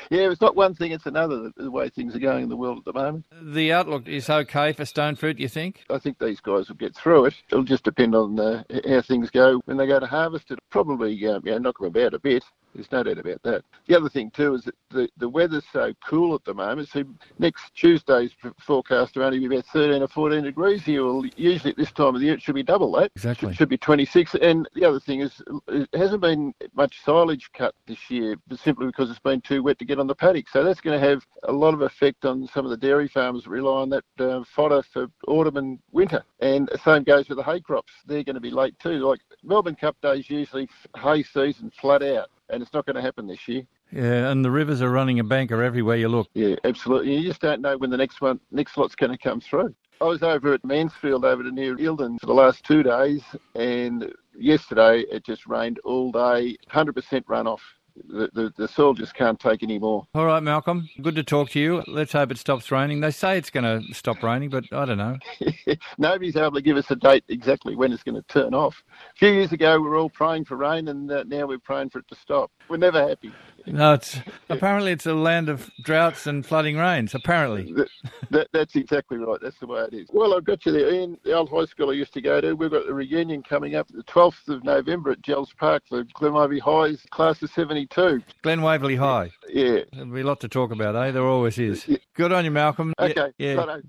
it's 0.10 0.42
not 0.42 0.56
one 0.56 0.74
thing, 0.74 0.92
it's 0.92 1.06
another, 1.06 1.52
the 1.56 1.70
way 1.70 1.90
things 1.90 2.16
are 2.16 2.20
going 2.20 2.44
in 2.44 2.50
the 2.50 2.56
world 2.56 2.80
at 2.80 2.86
the 2.86 2.94
moment. 2.94 3.26
The 3.42 3.74
outlook 3.74 4.08
is 4.08 4.30
okay 4.30 4.74
for 4.74 4.86
stone 4.86 5.16
fruit, 5.16 5.40
you 5.40 5.48
think? 5.48 5.84
I 5.90 6.00
think 6.00 6.20
these 6.20 6.40
guys 6.40 6.70
will 6.70 6.76
get 6.76 6.96
through 6.96 7.26
it. 7.26 7.36
It'll 7.52 7.64
just 7.64 7.84
depend 7.84 8.16
on 8.16 8.40
uh, 8.40 8.64
how 8.88 9.02
things 9.02 9.30
go 9.30 9.62
when 9.66 9.78
they 9.78 9.88
go 9.88 10.00
to 10.00 10.06
harvest. 10.06 10.52
It'll 10.52 10.64
probably 10.70 11.14
uh, 11.26 11.40
you 11.44 11.52
know, 11.52 11.58
knock 11.58 11.78
them 11.78 11.88
about 11.88 12.14
a 12.14 12.20
bit, 12.20 12.44
There's 12.74 12.92
no 12.92 13.04
doubt 13.04 13.18
about 13.18 13.44
that. 13.44 13.64
The 13.88 13.98
other 13.98 14.10
thing 14.10 14.32
too 14.32 14.56
is 14.56 14.64
that 14.64 14.76
the, 14.90 15.10
the 15.18 15.28
weather's 15.28 15.64
so 15.72 15.94
cool 16.06 16.36
at 16.36 16.44
the 16.46 16.54
moment. 16.54 16.90
So 16.90 17.04
next 17.40 17.74
Tuesday's 17.76 18.32
forecast 18.60 19.16
will 19.16 19.24
only 19.24 19.40
be 19.40 19.46
about 19.46 19.66
13 19.68 20.02
or 20.02 20.08
14 20.08 20.44
degrees 20.44 20.84
here. 20.84 21.06
Well, 21.06 21.26
usually 21.36 21.72
at 21.72 21.78
this 21.78 21.92
time 21.92 22.16
of 22.16 22.22
the 22.22 22.28
year 22.28 22.36
it 22.36 22.42
should 22.42 22.56
be 22.56 22.64
double 22.64 22.92
that. 22.94 23.12
Exactly. 23.16 23.50
It 23.50 23.56
should 23.56 23.70
be 23.70 23.78
26. 23.78 24.36
And 24.36 24.68
the 24.74 24.86
other 24.86 25.00
thing 25.00 25.22
is 25.22 25.42
it 25.68 25.90
hasn't 25.94 26.22
been 26.22 26.54
much 26.74 27.04
silage 27.04 27.50
cut 27.54 27.76
this 27.88 28.10
year, 28.10 28.36
but 28.48 28.60
simply 28.60 28.88
because 28.88 29.10
it's 29.10 29.20
been 29.20 29.42
too 29.42 29.64
wet 29.64 29.80
to 29.80 29.86
get 29.86 30.00
on 30.00 30.08
the 30.08 30.16
paddock. 30.16 30.48
So 30.50 30.64
that's 30.64 30.82
going 30.82 31.00
to 31.00 31.08
have 31.08 31.26
a 31.44 31.52
lot 31.52 31.74
of 31.74 31.82
effect 31.82 32.26
on 32.26 32.48
some 32.48 32.66
of 32.66 32.72
the 32.72 32.78
dairy 32.78 33.08
farmers 33.08 33.44
that 33.44 33.50
rely 33.50 33.82
on 33.82 33.90
that 33.90 34.04
uh, 34.20 34.44
fodder 34.56 34.84
for 34.94 35.08
autumn 35.28 35.58
and 35.58 35.80
winter. 35.92 36.24
And 36.40 36.70
the 36.72 36.80
same 36.80 37.04
goes 37.04 37.28
with 37.28 37.38
the 37.38 37.44
hay 37.44 37.60
crops. 37.60 37.92
They're 38.06 38.24
going 38.24 38.36
to 38.36 38.42
be 38.42 38.52
late 38.52 38.78
too. 38.80 39.08
Like 39.08 39.20
Melbourne 39.44 39.76
Cup 39.76 39.98
days 40.02 40.30
usually 40.30 40.70
hay 40.96 41.24
season 41.24 41.72
flat 41.80 42.02
out 42.04 42.30
and 42.52 42.62
it's 42.62 42.74
not 42.74 42.86
going 42.86 42.96
to 42.96 43.02
happen 43.02 43.28
this 43.28 43.48
year. 43.48 43.64
Yeah, 43.92 44.30
and 44.30 44.46
the 44.46 44.52
rivers 44.52 44.82
are 44.82 44.90
running 44.90 45.20
a 45.20 45.24
banker 45.24 45.62
everywhere 45.64 45.98
you 45.98 46.10
look. 46.10 46.30
Yeah, 46.34 46.56
absolutely. 46.64 47.16
You 47.16 47.28
just 47.28 47.42
don't 47.42 47.62
know 47.62 47.78
when 47.78 47.90
the 47.90 47.98
next 47.98 48.22
one, 48.22 48.40
next 48.52 48.78
lot's 48.78 48.96
going 48.96 49.12
to 49.12 49.18
come 49.18 49.42
through. 49.42 49.74
I 50.00 50.06
was 50.06 50.24
over 50.24 50.54
at 50.54 50.66
Mansfield 50.66 51.26
over 51.26 51.44
to 51.44 51.52
near 51.52 51.76
Eildon 51.76 52.20
for 52.20 52.26
the 52.26 52.34
last 52.34 52.64
two 52.64 52.82
days, 52.82 53.22
and 53.56 54.12
yesterday 54.36 55.02
it 55.12 55.24
just 55.24 55.46
rained 55.46 55.80
all 55.84 56.12
day, 56.12 56.58
100% 56.72 56.94
runoff 57.26 57.60
the, 58.08 58.30
the, 58.34 58.54
the 58.58 58.67
soil 58.67 58.93
just 58.93 59.13
can't 59.13 59.39
take 59.39 59.63
any 59.63 59.80
more. 59.80 60.06
All 60.13 60.25
right, 60.25 60.41
Malcolm. 60.41 60.89
Good 61.01 61.15
to 61.15 61.23
talk 61.23 61.49
to 61.51 61.60
you. 61.60 61.84
Let's 61.88 62.13
hope 62.13 62.32
it 62.32 62.38
stops 62.38 62.71
raining. 62.71 63.01
They 63.01 63.12
say 63.12 63.38
it's 63.38 63.49
going 63.49 63.63
to 63.63 63.93
stop 63.93 64.21
raining, 64.23 64.49
but 64.49 64.65
I 64.71 64.86
don't 64.86 64.97
know. 64.97 65.17
Nobody's 65.97 66.36
able 66.36 66.54
to 66.54 66.62
give 66.62 66.77
us 66.77 66.89
a 66.91 66.95
date 66.95 67.23
exactly 67.27 67.75
when 67.75 67.91
it's 67.91 68.04
going 68.04 68.15
to 68.15 68.21
turn 68.23 68.54
off. 68.54 68.84
A 69.15 69.17
few 69.17 69.30
years 69.30 69.51
ago, 69.51 69.80
we 69.80 69.88
were 69.88 69.97
all 69.97 70.10
praying 70.10 70.45
for 70.45 70.58
rain, 70.58 70.88
and 70.88 71.12
uh, 71.12 71.23
now 71.27 71.45
we're 71.45 71.60
praying 71.60 71.89
for 71.89 71.99
it 71.99 72.08
to 72.10 72.15
stop. 72.15 72.51
We're 72.69 72.77
never 72.77 73.08
happy. 73.08 73.32
No, 73.65 73.93
it's 73.93 74.17
apparently 74.50 74.91
it's 74.91 75.06
a 75.06 75.13
land 75.13 75.50
of 75.50 75.69
droughts 75.84 76.28
and 76.28 76.45
flooding 76.45 76.78
rains. 76.78 77.13
Apparently, 77.13 77.71
that, 77.74 77.88
that, 78.30 78.47
that's 78.54 78.76
exactly 78.76 79.17
right. 79.17 79.39
That's 79.41 79.58
the 79.60 79.67
way 79.67 79.82
it 79.82 79.93
is. 79.93 80.10
Well, 80.12 80.36
I've 80.36 80.43
got 80.43 80.65
you 80.65 80.71
there, 80.71 80.93
Ian. 80.93 81.17
The 81.24 81.34
old 81.34 81.50
high 81.50 81.65
school 81.65 81.89
I 81.89 81.93
used 81.93 82.13
to 82.13 82.21
go 82.21 82.41
to. 82.41 82.54
We've 82.54 82.71
got 82.71 82.86
the 82.86 82.93
reunion 82.93 83.43
coming 83.43 83.76
up 83.76 83.88
the 83.88 84.04
12th 84.04 84.47
of 84.47 84.63
November 84.63 85.12
at 85.12 85.21
Jells 85.21 85.54
Park. 85.58 85.84
The 85.89 86.08
Glen 86.13 86.60
High's 86.60 87.06
class 87.12 87.41
of 87.41 87.52
72. 87.52 88.21
Glen 88.41 88.62
Waverley 88.62 88.95
High. 88.95 89.32
Yeah, 89.47 89.82
there'll 89.93 90.12
be 90.12 90.21
a 90.21 90.26
lot 90.26 90.39
to 90.41 90.47
talk 90.47 90.71
about, 90.71 90.95
eh? 90.95 91.12
There 91.12 91.26
always 91.26 91.58
is. 91.58 91.88
Yeah. 91.88 91.97
Good 92.15 92.32
on 92.32 92.45
you, 92.45 92.52
Malcolm. 92.52 92.93
Okay. 93.00 93.32
Yeah. 93.38 93.80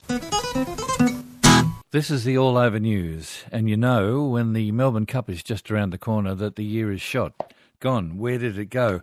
This 1.93 2.11
is 2.11 2.25
the 2.25 2.39
all 2.39 2.57
over 2.57 2.81
news, 2.81 3.45
and 3.53 3.69
you 3.69 3.77
know 3.77 4.25
when 4.25 4.55
the 4.55 4.73
Melbourne 4.73 5.05
Cup 5.05 5.29
is 5.29 5.43
just 5.43 5.71
around 5.71 5.91
the 5.91 5.99
corner 5.99 6.35
that 6.35 6.57
the 6.57 6.65
year 6.65 6.91
is 6.91 7.03
shot. 7.03 7.53
Gone. 7.81 8.17
Where 8.17 8.39
did 8.39 8.59
it 8.59 8.71
go? 8.71 9.03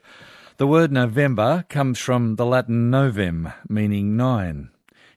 The 0.60 0.67
word 0.67 0.91
November 0.91 1.63
comes 1.69 2.00
from 2.00 2.36
the 2.36 2.45
Latin 2.45 2.91
novem, 2.91 3.54
meaning 3.69 4.17
nine. 4.17 4.72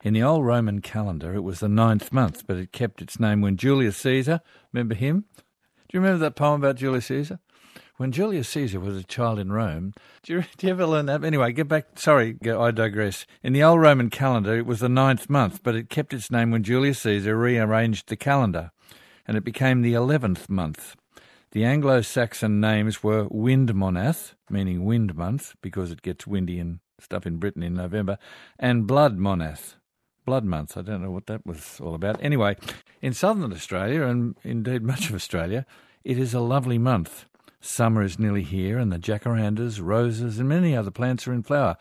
In 0.04 0.14
the 0.14 0.22
old 0.22 0.46
Roman 0.46 0.80
calendar, 0.80 1.34
it 1.34 1.42
was 1.42 1.58
the 1.58 1.68
ninth 1.68 2.12
month, 2.12 2.46
but 2.46 2.58
it 2.58 2.70
kept 2.70 3.02
its 3.02 3.18
name 3.18 3.40
when 3.40 3.56
Julius 3.56 3.96
Caesar, 3.96 4.40
remember 4.72 4.94
him? 4.94 5.24
Do 5.34 5.42
you 5.94 6.00
remember 6.00 6.20
that 6.20 6.36
poem 6.36 6.62
about 6.62 6.76
Julius 6.76 7.06
Caesar? 7.06 7.40
When 7.96 8.12
Julius 8.12 8.50
Caesar 8.50 8.78
was 8.78 8.96
a 8.96 9.02
child 9.02 9.40
in 9.40 9.50
Rome, 9.50 9.94
do 10.22 10.34
you, 10.34 10.44
do 10.58 10.68
you 10.68 10.72
ever 10.74 10.86
learn 10.86 11.06
that? 11.06 11.24
Anyway, 11.24 11.52
get 11.52 11.66
back. 11.66 11.98
Sorry, 11.98 12.38
I 12.46 12.70
digress. 12.70 13.26
In 13.42 13.52
the 13.52 13.64
old 13.64 13.80
Roman 13.80 14.10
calendar, 14.10 14.56
it 14.56 14.64
was 14.64 14.78
the 14.78 14.88
ninth 14.88 15.28
month, 15.28 15.64
but 15.64 15.74
it 15.74 15.90
kept 15.90 16.14
its 16.14 16.30
name 16.30 16.52
when 16.52 16.62
Julius 16.62 17.00
Caesar 17.00 17.36
rearranged 17.36 18.08
the 18.08 18.16
calendar, 18.16 18.70
and 19.26 19.36
it 19.36 19.42
became 19.42 19.82
the 19.82 19.94
eleventh 19.94 20.48
month. 20.48 20.94
The 21.52 21.66
Anglo 21.66 22.00
Saxon 22.00 22.60
names 22.62 23.02
were 23.02 23.28
Windmonath, 23.28 24.32
meaning 24.48 24.86
wind 24.86 25.14
month, 25.14 25.54
because 25.60 25.90
it 25.90 26.00
gets 26.00 26.26
windy 26.26 26.58
and 26.58 26.78
stuff 26.98 27.26
in 27.26 27.36
Britain 27.36 27.62
in 27.62 27.74
November, 27.74 28.16
and 28.58 28.88
Bloodmonath, 28.88 29.74
blood 30.24 30.46
month. 30.46 30.78
I 30.78 30.80
don't 30.80 31.02
know 31.02 31.10
what 31.10 31.26
that 31.26 31.44
was 31.44 31.78
all 31.78 31.94
about. 31.94 32.16
Anyway, 32.24 32.56
in 33.02 33.12
southern 33.12 33.52
Australia, 33.52 34.04
and 34.04 34.34
indeed 34.42 34.82
much 34.82 35.10
of 35.10 35.14
Australia, 35.14 35.66
it 36.04 36.18
is 36.18 36.32
a 36.32 36.40
lovely 36.40 36.78
month. 36.78 37.26
Summer 37.60 38.02
is 38.02 38.18
nearly 38.18 38.44
here, 38.44 38.78
and 38.78 38.90
the 38.90 38.98
jacarandas, 38.98 39.78
roses, 39.78 40.38
and 40.38 40.48
many 40.48 40.74
other 40.74 40.90
plants 40.90 41.28
are 41.28 41.34
in 41.34 41.42
flower. 41.42 41.76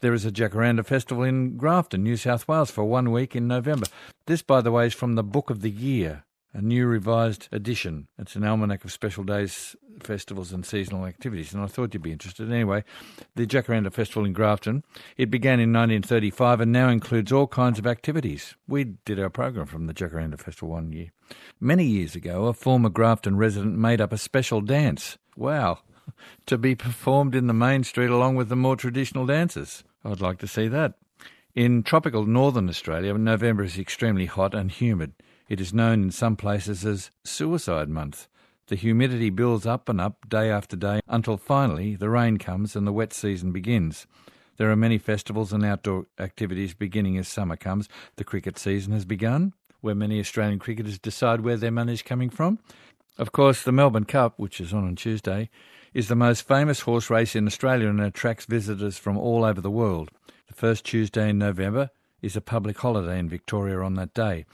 There 0.00 0.12
is 0.12 0.26
a 0.26 0.30
Jacaranda 0.30 0.84
Festival 0.84 1.24
in 1.24 1.56
Grafton, 1.56 2.02
New 2.02 2.18
South 2.18 2.46
Wales, 2.46 2.70
for 2.70 2.84
one 2.84 3.10
week 3.10 3.34
in 3.34 3.48
November. 3.48 3.86
This, 4.26 4.42
by 4.42 4.60
the 4.60 4.72
way, 4.72 4.88
is 4.88 4.94
from 4.94 5.14
the 5.14 5.24
Book 5.24 5.48
of 5.48 5.62
the 5.62 5.70
Year, 5.70 6.25
a 6.56 6.62
new 6.62 6.86
revised 6.86 7.48
edition. 7.52 8.08
It's 8.18 8.34
an 8.34 8.42
almanac 8.42 8.82
of 8.82 8.90
special 8.90 9.24
days, 9.24 9.76
festivals, 10.02 10.52
and 10.52 10.64
seasonal 10.64 11.04
activities, 11.04 11.52
and 11.52 11.62
I 11.62 11.66
thought 11.66 11.92
you'd 11.92 12.02
be 12.02 12.12
interested. 12.12 12.50
Anyway, 12.50 12.82
the 13.34 13.46
Jacaranda 13.46 13.92
Festival 13.92 14.24
in 14.24 14.32
Grafton, 14.32 14.82
it 15.18 15.30
began 15.30 15.60
in 15.60 15.70
1935 15.70 16.62
and 16.62 16.72
now 16.72 16.88
includes 16.88 17.30
all 17.30 17.46
kinds 17.46 17.78
of 17.78 17.86
activities. 17.86 18.54
We 18.66 18.84
did 18.84 19.20
our 19.20 19.28
program 19.28 19.66
from 19.66 19.86
the 19.86 19.92
Jacaranda 19.92 20.40
Festival 20.40 20.70
one 20.70 20.92
year. 20.92 21.12
Many 21.60 21.84
years 21.84 22.14
ago, 22.14 22.46
a 22.46 22.54
former 22.54 22.88
Grafton 22.88 23.36
resident 23.36 23.76
made 23.76 24.00
up 24.00 24.14
a 24.14 24.18
special 24.18 24.62
dance. 24.62 25.18
Wow! 25.36 25.80
to 26.46 26.56
be 26.56 26.74
performed 26.74 27.34
in 27.34 27.48
the 27.48 27.52
main 27.52 27.84
street 27.84 28.08
along 28.08 28.36
with 28.36 28.48
the 28.48 28.56
more 28.56 28.76
traditional 28.76 29.26
dances. 29.26 29.84
I'd 30.06 30.22
like 30.22 30.38
to 30.38 30.48
see 30.48 30.68
that. 30.68 30.94
In 31.54 31.82
tropical 31.82 32.24
northern 32.24 32.70
Australia, 32.70 33.12
November 33.12 33.64
is 33.64 33.78
extremely 33.78 34.24
hot 34.24 34.54
and 34.54 34.70
humid. 34.70 35.12
It 35.48 35.60
is 35.60 35.72
known 35.72 36.02
in 36.02 36.10
some 36.10 36.34
places 36.34 36.84
as 36.84 37.12
Suicide 37.22 37.88
Month. 37.88 38.26
The 38.66 38.74
humidity 38.74 39.30
builds 39.30 39.64
up 39.64 39.88
and 39.88 40.00
up 40.00 40.28
day 40.28 40.50
after 40.50 40.74
day 40.74 41.00
until 41.06 41.36
finally 41.36 41.94
the 41.94 42.10
rain 42.10 42.36
comes 42.36 42.74
and 42.74 42.84
the 42.84 42.92
wet 42.92 43.12
season 43.12 43.52
begins. 43.52 44.08
There 44.56 44.72
are 44.72 44.76
many 44.76 44.98
festivals 44.98 45.52
and 45.52 45.64
outdoor 45.64 46.06
activities 46.18 46.74
beginning 46.74 47.16
as 47.16 47.28
summer 47.28 47.56
comes. 47.56 47.88
The 48.16 48.24
cricket 48.24 48.58
season 48.58 48.92
has 48.92 49.04
begun, 49.04 49.52
where 49.82 49.94
many 49.94 50.18
Australian 50.18 50.58
cricketers 50.58 50.98
decide 50.98 51.42
where 51.42 51.56
their 51.56 51.70
money 51.70 51.92
is 51.92 52.02
coming 52.02 52.30
from. 52.30 52.58
Of 53.16 53.30
course, 53.30 53.62
the 53.62 53.70
Melbourne 53.70 54.04
Cup, 54.04 54.34
which 54.38 54.60
is 54.60 54.72
on 54.72 54.84
on 54.84 54.96
Tuesday, 54.96 55.48
is 55.94 56.08
the 56.08 56.16
most 56.16 56.48
famous 56.48 56.80
horse 56.80 57.08
race 57.08 57.36
in 57.36 57.46
Australia 57.46 57.88
and 57.88 58.00
attracts 58.00 58.46
visitors 58.46 58.98
from 58.98 59.16
all 59.16 59.44
over 59.44 59.60
the 59.60 59.70
world. 59.70 60.10
The 60.48 60.54
first 60.54 60.84
Tuesday 60.84 61.30
in 61.30 61.38
November 61.38 61.90
is 62.20 62.34
a 62.34 62.40
public 62.40 62.78
holiday 62.78 63.18
in 63.20 63.28
Victoria 63.28 63.78
on 63.80 63.94
that 63.94 64.12
day. 64.12 64.44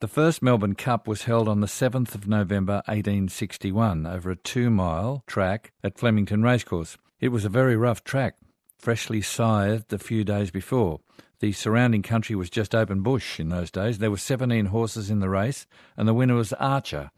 The 0.00 0.08
first 0.08 0.40
Melbourne 0.40 0.76
Cup 0.76 1.06
was 1.06 1.24
held 1.24 1.46
on 1.46 1.60
the 1.60 1.66
7th 1.66 2.14
of 2.14 2.26
November 2.26 2.76
1861 2.86 4.06
over 4.06 4.30
a 4.30 4.36
two 4.36 4.70
mile 4.70 5.22
track 5.26 5.72
at 5.84 5.98
Flemington 5.98 6.42
Racecourse. 6.42 6.96
It 7.20 7.28
was 7.28 7.44
a 7.44 7.50
very 7.50 7.76
rough 7.76 8.02
track, 8.02 8.36
freshly 8.78 9.20
scythed 9.20 9.92
a 9.92 9.98
few 9.98 10.24
days 10.24 10.50
before. 10.50 11.00
The 11.40 11.52
surrounding 11.52 12.00
country 12.00 12.34
was 12.34 12.48
just 12.48 12.74
open 12.74 13.02
bush 13.02 13.38
in 13.38 13.50
those 13.50 13.70
days. 13.70 13.98
There 13.98 14.10
were 14.10 14.16
17 14.16 14.66
horses 14.66 15.10
in 15.10 15.20
the 15.20 15.28
race, 15.28 15.66
and 15.98 16.08
the 16.08 16.14
winner 16.14 16.36
was 16.36 16.54
Archer, 16.54 17.10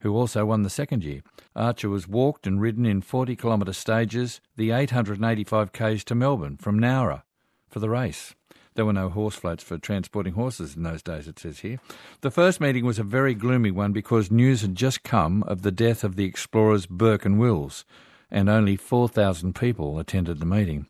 who 0.00 0.14
also 0.14 0.44
won 0.44 0.62
the 0.62 0.68
second 0.68 1.04
year. 1.04 1.22
Archer 1.54 1.88
was 1.88 2.06
walked 2.06 2.46
and 2.46 2.60
ridden 2.60 2.84
in 2.84 3.00
40 3.00 3.34
kilometre 3.36 3.72
stages, 3.72 4.42
the 4.56 4.72
885 4.72 5.72
k's 5.72 6.04
to 6.04 6.14
Melbourne 6.14 6.58
from 6.58 6.78
Nowra 6.78 7.22
for 7.70 7.80
the 7.80 7.88
race. 7.88 8.34
There 8.76 8.84
were 8.84 8.92
no 8.92 9.08
horse 9.08 9.34
floats 9.34 9.64
for 9.64 9.78
transporting 9.78 10.34
horses 10.34 10.76
in 10.76 10.82
those 10.82 11.02
days, 11.02 11.26
it 11.26 11.38
says 11.38 11.60
here. 11.60 11.80
The 12.20 12.30
first 12.30 12.60
meeting 12.60 12.84
was 12.84 12.98
a 12.98 13.04
very 13.04 13.32
gloomy 13.32 13.70
one 13.70 13.92
because 13.92 14.30
news 14.30 14.60
had 14.60 14.74
just 14.74 15.02
come 15.02 15.42
of 15.44 15.62
the 15.62 15.72
death 15.72 16.04
of 16.04 16.16
the 16.16 16.26
explorers 16.26 16.84
Burke 16.84 17.24
and 17.24 17.38
Wills, 17.38 17.86
and 18.30 18.50
only 18.50 18.76
4,000 18.76 19.54
people 19.54 19.98
attended 19.98 20.40
the 20.40 20.46
meeting. 20.46 20.88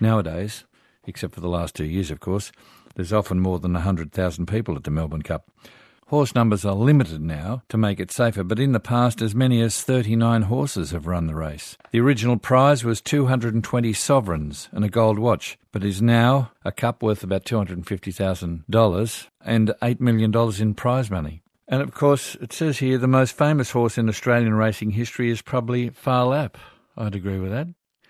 Nowadays, 0.00 0.64
except 1.06 1.32
for 1.32 1.40
the 1.40 1.48
last 1.48 1.76
two 1.76 1.84
years, 1.84 2.10
of 2.10 2.18
course, 2.18 2.50
there's 2.96 3.12
often 3.12 3.38
more 3.38 3.60
than 3.60 3.72
100,000 3.72 4.46
people 4.46 4.74
at 4.74 4.82
the 4.82 4.90
Melbourne 4.90 5.22
Cup. 5.22 5.48
Horse 6.08 6.34
numbers 6.34 6.64
are 6.64 6.74
limited 6.74 7.20
now 7.20 7.62
to 7.68 7.76
make 7.76 8.00
it 8.00 8.10
safer, 8.10 8.42
but 8.42 8.58
in 8.58 8.72
the 8.72 8.80
past, 8.80 9.20
as 9.20 9.34
many 9.34 9.60
as 9.60 9.82
39 9.82 10.40
horses 10.42 10.92
have 10.92 11.06
run 11.06 11.26
the 11.26 11.34
race. 11.34 11.76
The 11.90 12.00
original 12.00 12.38
prize 12.38 12.82
was 12.82 13.02
220 13.02 13.92
sovereigns 13.92 14.70
and 14.72 14.86
a 14.86 14.88
gold 14.88 15.18
watch, 15.18 15.58
but 15.70 15.84
is 15.84 16.00
now 16.00 16.50
a 16.64 16.72
cup 16.72 17.02
worth 17.02 17.22
about 17.22 17.44
$250,000 17.44 19.26
and 19.44 19.74
$8 19.82 20.00
million 20.00 20.34
in 20.58 20.74
prize 20.74 21.10
money. 21.10 21.42
And 21.68 21.82
of 21.82 21.92
course, 21.92 22.36
it 22.36 22.54
says 22.54 22.78
here 22.78 22.96
the 22.96 23.06
most 23.06 23.36
famous 23.36 23.72
horse 23.72 23.98
in 23.98 24.08
Australian 24.08 24.54
racing 24.54 24.92
history 24.92 25.30
is 25.30 25.42
probably 25.42 25.90
Phar 25.90 26.24
Lap. 26.24 26.56
I'd 26.96 27.16
agree 27.16 27.38
with 27.38 27.50
that. 27.50 27.68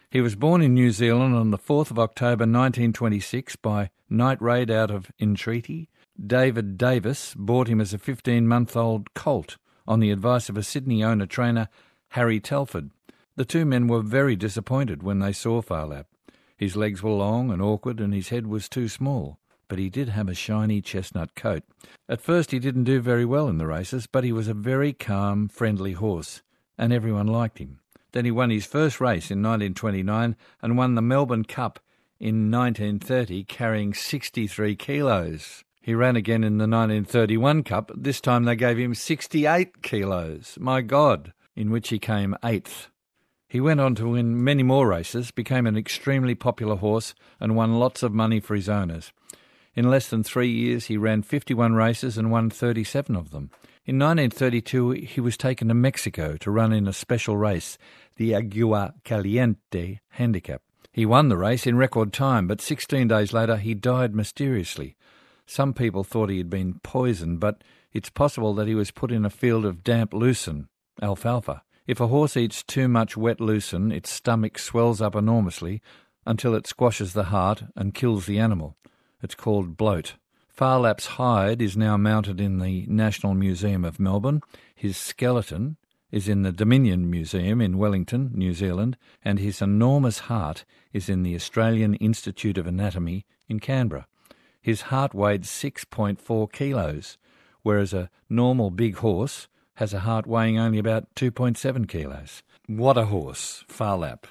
He 0.08 0.20
was 0.20 0.36
born 0.36 0.62
in 0.62 0.72
New 0.72 0.92
Zealand 0.92 1.34
on 1.34 1.50
the 1.50 1.58
4th 1.58 1.90
of 1.90 1.98
October 1.98 2.44
1926 2.44 3.56
by 3.56 3.90
night 4.08 4.40
raid 4.40 4.70
out 4.70 4.92
of 4.92 5.10
Entreaty 5.18 5.88
David 6.24 6.76
Davis 6.76 7.32
bought 7.36 7.68
him 7.68 7.80
as 7.80 7.94
a 7.94 7.98
15 7.98 8.46
month 8.46 8.76
old 8.76 9.14
colt 9.14 9.56
on 9.86 10.00
the 10.00 10.10
advice 10.10 10.48
of 10.48 10.56
a 10.56 10.64
Sydney 10.64 11.04
owner 11.04 11.26
trainer, 11.26 11.68
Harry 12.08 12.40
Telford. 12.40 12.90
The 13.36 13.44
two 13.44 13.64
men 13.64 13.86
were 13.86 14.02
very 14.02 14.34
disappointed 14.34 15.02
when 15.04 15.20
they 15.20 15.32
saw 15.32 15.62
Phar 15.62 15.86
Lap. 15.86 16.06
His 16.56 16.74
legs 16.74 17.04
were 17.04 17.12
long 17.12 17.52
and 17.52 17.62
awkward, 17.62 18.00
and 18.00 18.12
his 18.12 18.30
head 18.30 18.48
was 18.48 18.68
too 18.68 18.88
small, 18.88 19.38
but 19.68 19.78
he 19.78 19.88
did 19.88 20.08
have 20.08 20.28
a 20.28 20.34
shiny 20.34 20.80
chestnut 20.82 21.36
coat. 21.36 21.62
At 22.08 22.20
first, 22.20 22.50
he 22.50 22.58
didn't 22.58 22.84
do 22.84 23.00
very 23.00 23.24
well 23.24 23.46
in 23.46 23.58
the 23.58 23.68
races, 23.68 24.08
but 24.08 24.24
he 24.24 24.32
was 24.32 24.48
a 24.48 24.54
very 24.54 24.92
calm, 24.92 25.46
friendly 25.46 25.92
horse, 25.92 26.42
and 26.76 26.92
everyone 26.92 27.28
liked 27.28 27.58
him. 27.58 27.78
Then 28.10 28.24
he 28.24 28.32
won 28.32 28.50
his 28.50 28.66
first 28.66 29.00
race 29.00 29.30
in 29.30 29.40
1929 29.40 30.34
and 30.60 30.76
won 30.76 30.96
the 30.96 31.02
Melbourne 31.02 31.44
Cup 31.44 31.78
in 32.18 32.50
1930, 32.50 33.44
carrying 33.44 33.94
63 33.94 34.74
kilos. 34.74 35.62
He 35.88 35.94
ran 35.94 36.16
again 36.16 36.44
in 36.44 36.58
the 36.58 36.68
1931 36.68 37.62
Cup. 37.62 37.90
This 37.96 38.20
time 38.20 38.44
they 38.44 38.56
gave 38.56 38.76
him 38.76 38.94
68 38.94 39.80
kilos. 39.80 40.58
My 40.60 40.82
God! 40.82 41.32
In 41.56 41.70
which 41.70 41.88
he 41.88 41.98
came 41.98 42.36
eighth. 42.44 42.90
He 43.48 43.58
went 43.58 43.80
on 43.80 43.94
to 43.94 44.10
win 44.10 44.44
many 44.44 44.62
more 44.62 44.86
races, 44.86 45.30
became 45.30 45.66
an 45.66 45.78
extremely 45.78 46.34
popular 46.34 46.76
horse, 46.76 47.14
and 47.40 47.56
won 47.56 47.78
lots 47.78 48.02
of 48.02 48.12
money 48.12 48.38
for 48.38 48.54
his 48.54 48.68
owners. 48.68 49.14
In 49.74 49.88
less 49.88 50.10
than 50.10 50.22
three 50.22 50.50
years, 50.50 50.88
he 50.88 50.98
ran 50.98 51.22
51 51.22 51.72
races 51.72 52.18
and 52.18 52.30
won 52.30 52.50
37 52.50 53.16
of 53.16 53.30
them. 53.30 53.50
In 53.86 53.98
1932, 53.98 54.90
he 54.90 55.22
was 55.22 55.38
taken 55.38 55.68
to 55.68 55.74
Mexico 55.74 56.36
to 56.36 56.50
run 56.50 56.74
in 56.74 56.86
a 56.86 56.92
special 56.92 57.38
race, 57.38 57.78
the 58.16 58.34
Agua 58.34 58.92
Caliente 59.04 60.00
Handicap. 60.10 60.60
He 60.92 61.06
won 61.06 61.30
the 61.30 61.38
race 61.38 61.66
in 61.66 61.78
record 61.78 62.12
time, 62.12 62.46
but 62.46 62.60
16 62.60 63.08
days 63.08 63.32
later 63.32 63.56
he 63.56 63.72
died 63.72 64.14
mysteriously. 64.14 64.96
Some 65.50 65.72
people 65.72 66.04
thought 66.04 66.28
he 66.28 66.36
had 66.36 66.50
been 66.50 66.78
poisoned, 66.80 67.40
but 67.40 67.64
it's 67.90 68.10
possible 68.10 68.52
that 68.54 68.68
he 68.68 68.74
was 68.74 68.90
put 68.90 69.10
in 69.10 69.24
a 69.24 69.30
field 69.30 69.64
of 69.64 69.82
damp 69.82 70.12
lucerne, 70.12 70.68
alfalfa. 71.00 71.62
If 71.86 72.00
a 72.00 72.08
horse 72.08 72.36
eats 72.36 72.62
too 72.62 72.86
much 72.86 73.16
wet 73.16 73.40
lucerne, 73.40 73.90
its 73.90 74.10
stomach 74.10 74.58
swells 74.58 75.00
up 75.00 75.16
enormously 75.16 75.80
until 76.26 76.54
it 76.54 76.66
squashes 76.66 77.14
the 77.14 77.24
heart 77.24 77.62
and 77.74 77.94
kills 77.94 78.26
the 78.26 78.38
animal. 78.38 78.76
It's 79.22 79.34
called 79.34 79.78
bloat. 79.78 80.16
Phar 80.50 80.80
Lap's 80.80 81.06
hide 81.16 81.62
is 81.62 81.78
now 81.78 81.96
mounted 81.96 82.42
in 82.42 82.58
the 82.58 82.84
National 82.86 83.32
Museum 83.32 83.86
of 83.86 83.98
Melbourne. 83.98 84.42
His 84.74 84.98
skeleton 84.98 85.78
is 86.12 86.28
in 86.28 86.42
the 86.42 86.52
Dominion 86.52 87.08
Museum 87.08 87.62
in 87.62 87.78
Wellington, 87.78 88.32
New 88.34 88.52
Zealand, 88.52 88.98
and 89.24 89.38
his 89.38 89.62
enormous 89.62 90.18
heart 90.18 90.66
is 90.92 91.08
in 91.08 91.22
the 91.22 91.34
Australian 91.34 91.94
Institute 91.94 92.58
of 92.58 92.66
Anatomy 92.66 93.24
in 93.48 93.60
Canberra. 93.60 94.06
His 94.68 94.82
heart 94.92 95.14
weighed 95.14 95.44
6.4 95.44 96.52
kilos, 96.52 97.16
whereas 97.62 97.94
a 97.94 98.10
normal 98.28 98.70
big 98.70 98.96
horse 98.96 99.48
has 99.76 99.94
a 99.94 100.00
heart 100.00 100.26
weighing 100.26 100.58
only 100.58 100.78
about 100.78 101.06
2.7 101.14 101.88
kilos. 101.88 102.42
What 102.66 102.98
a 102.98 103.06
horse, 103.06 103.64
Phar 103.66 103.96
Lap. 103.96 104.26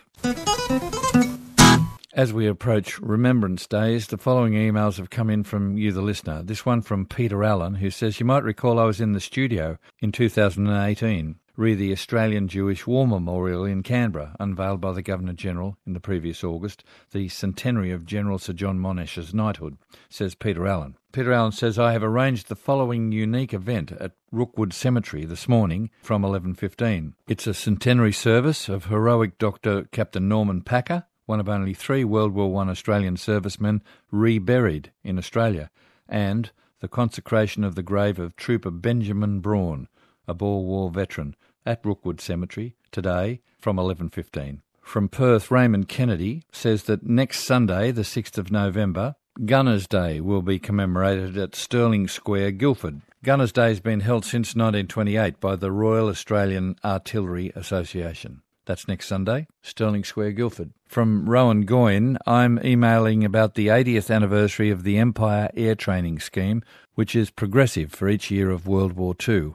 As 2.18 2.34
we 2.34 2.48
approach 2.48 3.00
Remembrance 3.00 3.68
Days, 3.68 4.08
the 4.08 4.18
following 4.18 4.54
emails 4.54 4.98
have 4.98 5.12
come 5.12 5.30
in 5.30 5.44
from 5.44 5.78
you, 5.78 5.92
the 5.92 6.02
listener. 6.02 6.42
This 6.42 6.66
one 6.66 6.82
from 6.82 7.06
Peter 7.06 7.44
Allen, 7.44 7.76
who 7.76 7.92
says, 7.92 8.20
You 8.20 8.26
might 8.26 8.44
recall 8.44 8.80
I 8.80 8.86
was 8.86 9.00
in 9.00 9.12
the 9.12 9.20
studio 9.20 9.78
in 10.00 10.12
2018 10.12 11.36
re 11.56 11.76
the 11.76 11.92
Australian 11.92 12.48
Jewish 12.48 12.88
War 12.88 13.08
Memorial 13.08 13.66
in 13.66 13.84
Canberra, 13.84 14.36
unveiled 14.40 14.82
by 14.82 14.94
the 14.94 15.04
Governor 15.04 15.34
General 15.34 15.78
in 15.86 15.94
the 15.94 16.00
previous 16.00 16.44
August, 16.44 16.84
the 17.12 17.28
centenary 17.28 17.92
of 17.92 18.04
General 18.04 18.40
Sir 18.40 18.54
John 18.54 18.80
Monash's 18.80 19.32
knighthood, 19.32 19.78
says 20.10 20.34
Peter 20.34 20.66
Allen. 20.66 20.98
Peter 21.12 21.32
Allen 21.32 21.52
says, 21.52 21.78
I 21.78 21.92
have 21.92 22.04
arranged 22.04 22.48
the 22.48 22.56
following 22.56 23.12
unique 23.12 23.54
event 23.54 23.92
at 23.92 24.14
Rookwood 24.32 24.74
Cemetery 24.74 25.24
this 25.24 25.48
morning 25.48 25.92
from 26.02 26.24
11.15. 26.24 27.14
It's 27.28 27.46
a 27.46 27.54
centenary 27.54 28.12
service 28.12 28.70
of 28.70 28.86
heroic 28.86 29.38
Dr. 29.38 29.84
Captain 29.92 30.28
Norman 30.28 30.62
Packer, 30.62 31.06
one 31.28 31.40
of 31.40 31.48
only 31.48 31.76
three 31.76 32.04
World 32.04 32.34
War 32.34 32.64
I 32.64 32.70
Australian 32.70 33.18
servicemen 33.18 33.84
reburied 34.10 34.92
in 35.04 35.20
Australia, 35.20 35.70
and 36.10 36.50
the 36.80 36.88
consecration 36.88 37.64
of 37.64 37.76
the 37.76 37.84
grave 37.84 38.18
of 38.18 38.36
Trooper 38.36 38.72
Benjamin 38.72 39.40
Braun, 39.40 39.88
a 40.28 40.34
Boer 40.34 40.64
War 40.64 40.90
veteran, 40.90 41.36
at 41.66 41.86
Rookwood 41.86 42.22
Cemetery 42.22 42.76
today 42.92 43.42
from 43.60 43.78
11.15. 43.78 44.62
From 44.82 45.10
Perth, 45.10 45.52
Raymond 45.52 45.90
Kennedy 45.90 46.44
says 46.52 46.84
that 46.84 47.06
next 47.06 47.42
Sunday, 47.42 47.92
the 47.92 48.04
6th 48.04 48.38
of 48.38 48.52
November, 48.52 49.16
Gunners 49.46 49.86
Day 49.86 50.22
will 50.22 50.42
be 50.42 50.60
commemorated 50.60 51.38
at 51.38 51.56
Stirling 51.56 52.08
Square, 52.08 52.52
Guildford. 52.52 53.02
Gunners 53.22 53.52
Day 53.52 53.68
has 53.68 53.82
been 53.82 54.00
held 54.00 54.24
since 54.24 54.56
1928 54.56 55.42
by 55.42 55.58
the 55.58 55.72
Royal 55.72 56.08
Australian 56.08 56.78
Artillery 56.86 57.52
Association. 57.54 58.42
That's 58.68 58.86
next 58.86 59.08
Sunday, 59.08 59.48
Stirling 59.62 60.04
Square, 60.04 60.34
Guildford. 60.34 60.74
From 60.90 61.30
Rowan 61.30 61.62
Goyne, 61.66 62.18
I'm 62.28 62.60
emailing 62.66 63.24
about 63.24 63.56
the 63.56 63.68
80th 63.68 64.14
anniversary 64.14 64.70
of 64.70 64.84
the 64.84 64.98
Empire 64.98 65.50
Air 65.56 65.74
Training 65.74 66.20
Scheme, 66.20 66.62
which 66.94 67.16
is 67.16 67.30
progressive 67.30 67.94
for 67.94 68.10
each 68.10 68.30
year 68.30 68.52
of 68.52 68.68
World 68.68 68.92
War 68.92 69.16
II. 69.26 69.54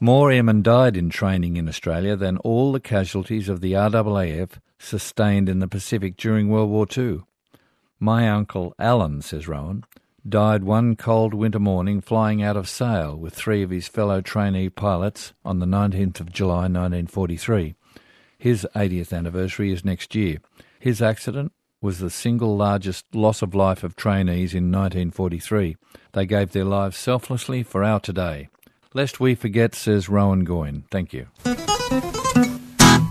More 0.00 0.32
airmen 0.32 0.62
died 0.62 0.96
in 0.96 1.08
training 1.08 1.56
in 1.56 1.68
Australia 1.68 2.16
than 2.16 2.36
all 2.38 2.72
the 2.72 2.80
casualties 2.80 3.48
of 3.48 3.60
the 3.60 3.74
RAAF 3.74 4.58
sustained 4.80 5.48
in 5.48 5.60
the 5.60 5.68
Pacific 5.68 6.16
during 6.16 6.48
World 6.48 6.70
War 6.70 6.88
II. 6.96 7.20
My 8.00 8.28
uncle 8.28 8.74
Alan, 8.76 9.22
says 9.22 9.46
Rowan, 9.46 9.84
died 10.28 10.64
one 10.64 10.96
cold 10.96 11.32
winter 11.32 11.60
morning 11.60 12.00
flying 12.00 12.42
out 12.42 12.56
of 12.56 12.68
Sale 12.68 13.16
with 13.16 13.34
three 13.34 13.62
of 13.62 13.70
his 13.70 13.86
fellow 13.86 14.20
trainee 14.20 14.68
pilots 14.68 15.32
on 15.44 15.60
the 15.60 15.66
19th 15.66 16.18
of 16.18 16.32
July 16.32 16.62
1943. 16.62 17.76
His 18.38 18.64
80th 18.76 19.12
anniversary 19.12 19.72
is 19.72 19.84
next 19.84 20.14
year. 20.14 20.38
His 20.78 21.02
accident 21.02 21.52
was 21.80 21.98
the 21.98 22.08
single 22.10 22.56
largest 22.56 23.04
loss 23.12 23.42
of 23.42 23.52
life 23.52 23.82
of 23.82 23.96
trainees 23.96 24.54
in 24.54 24.70
1943. 24.70 25.76
They 26.12 26.24
gave 26.26 26.52
their 26.52 26.64
lives 26.64 26.96
selflessly 26.96 27.64
for 27.64 27.82
our 27.82 27.98
today. 27.98 28.48
Lest 28.94 29.18
we 29.18 29.34
forget, 29.34 29.74
says 29.74 30.08
Rowan 30.08 30.44
Goyne. 30.44 30.84
Thank 30.90 31.12
you. 31.12 31.26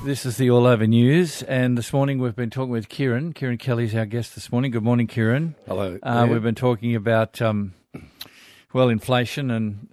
This 0.05 0.25
is 0.25 0.38
the 0.38 0.49
All 0.49 0.65
Over 0.65 0.88
News, 0.88 1.43
and 1.43 1.78
this 1.78 1.91
morning 1.91 2.19
we've 2.19 2.36
been 2.36 2.49
talking 2.49 2.71
with 2.71 2.88
Kieran. 2.88 3.34
Kieran 3.34 3.57
Kelly's 3.57 3.93
our 3.93 4.05
guest 4.05 4.34
this 4.34 4.49
morning. 4.49 4.71
Good 4.71 4.84
morning, 4.84 5.07
Kieran. 5.07 5.55
Hello. 5.67 5.99
Uh, 6.01 6.23
Yeah. 6.25 6.32
We've 6.32 6.41
been 6.43 6.55
talking 6.55 6.95
about, 6.95 7.41
um, 7.41 7.73
well, 8.71 8.88
inflation 8.88 9.51
and 9.51 9.89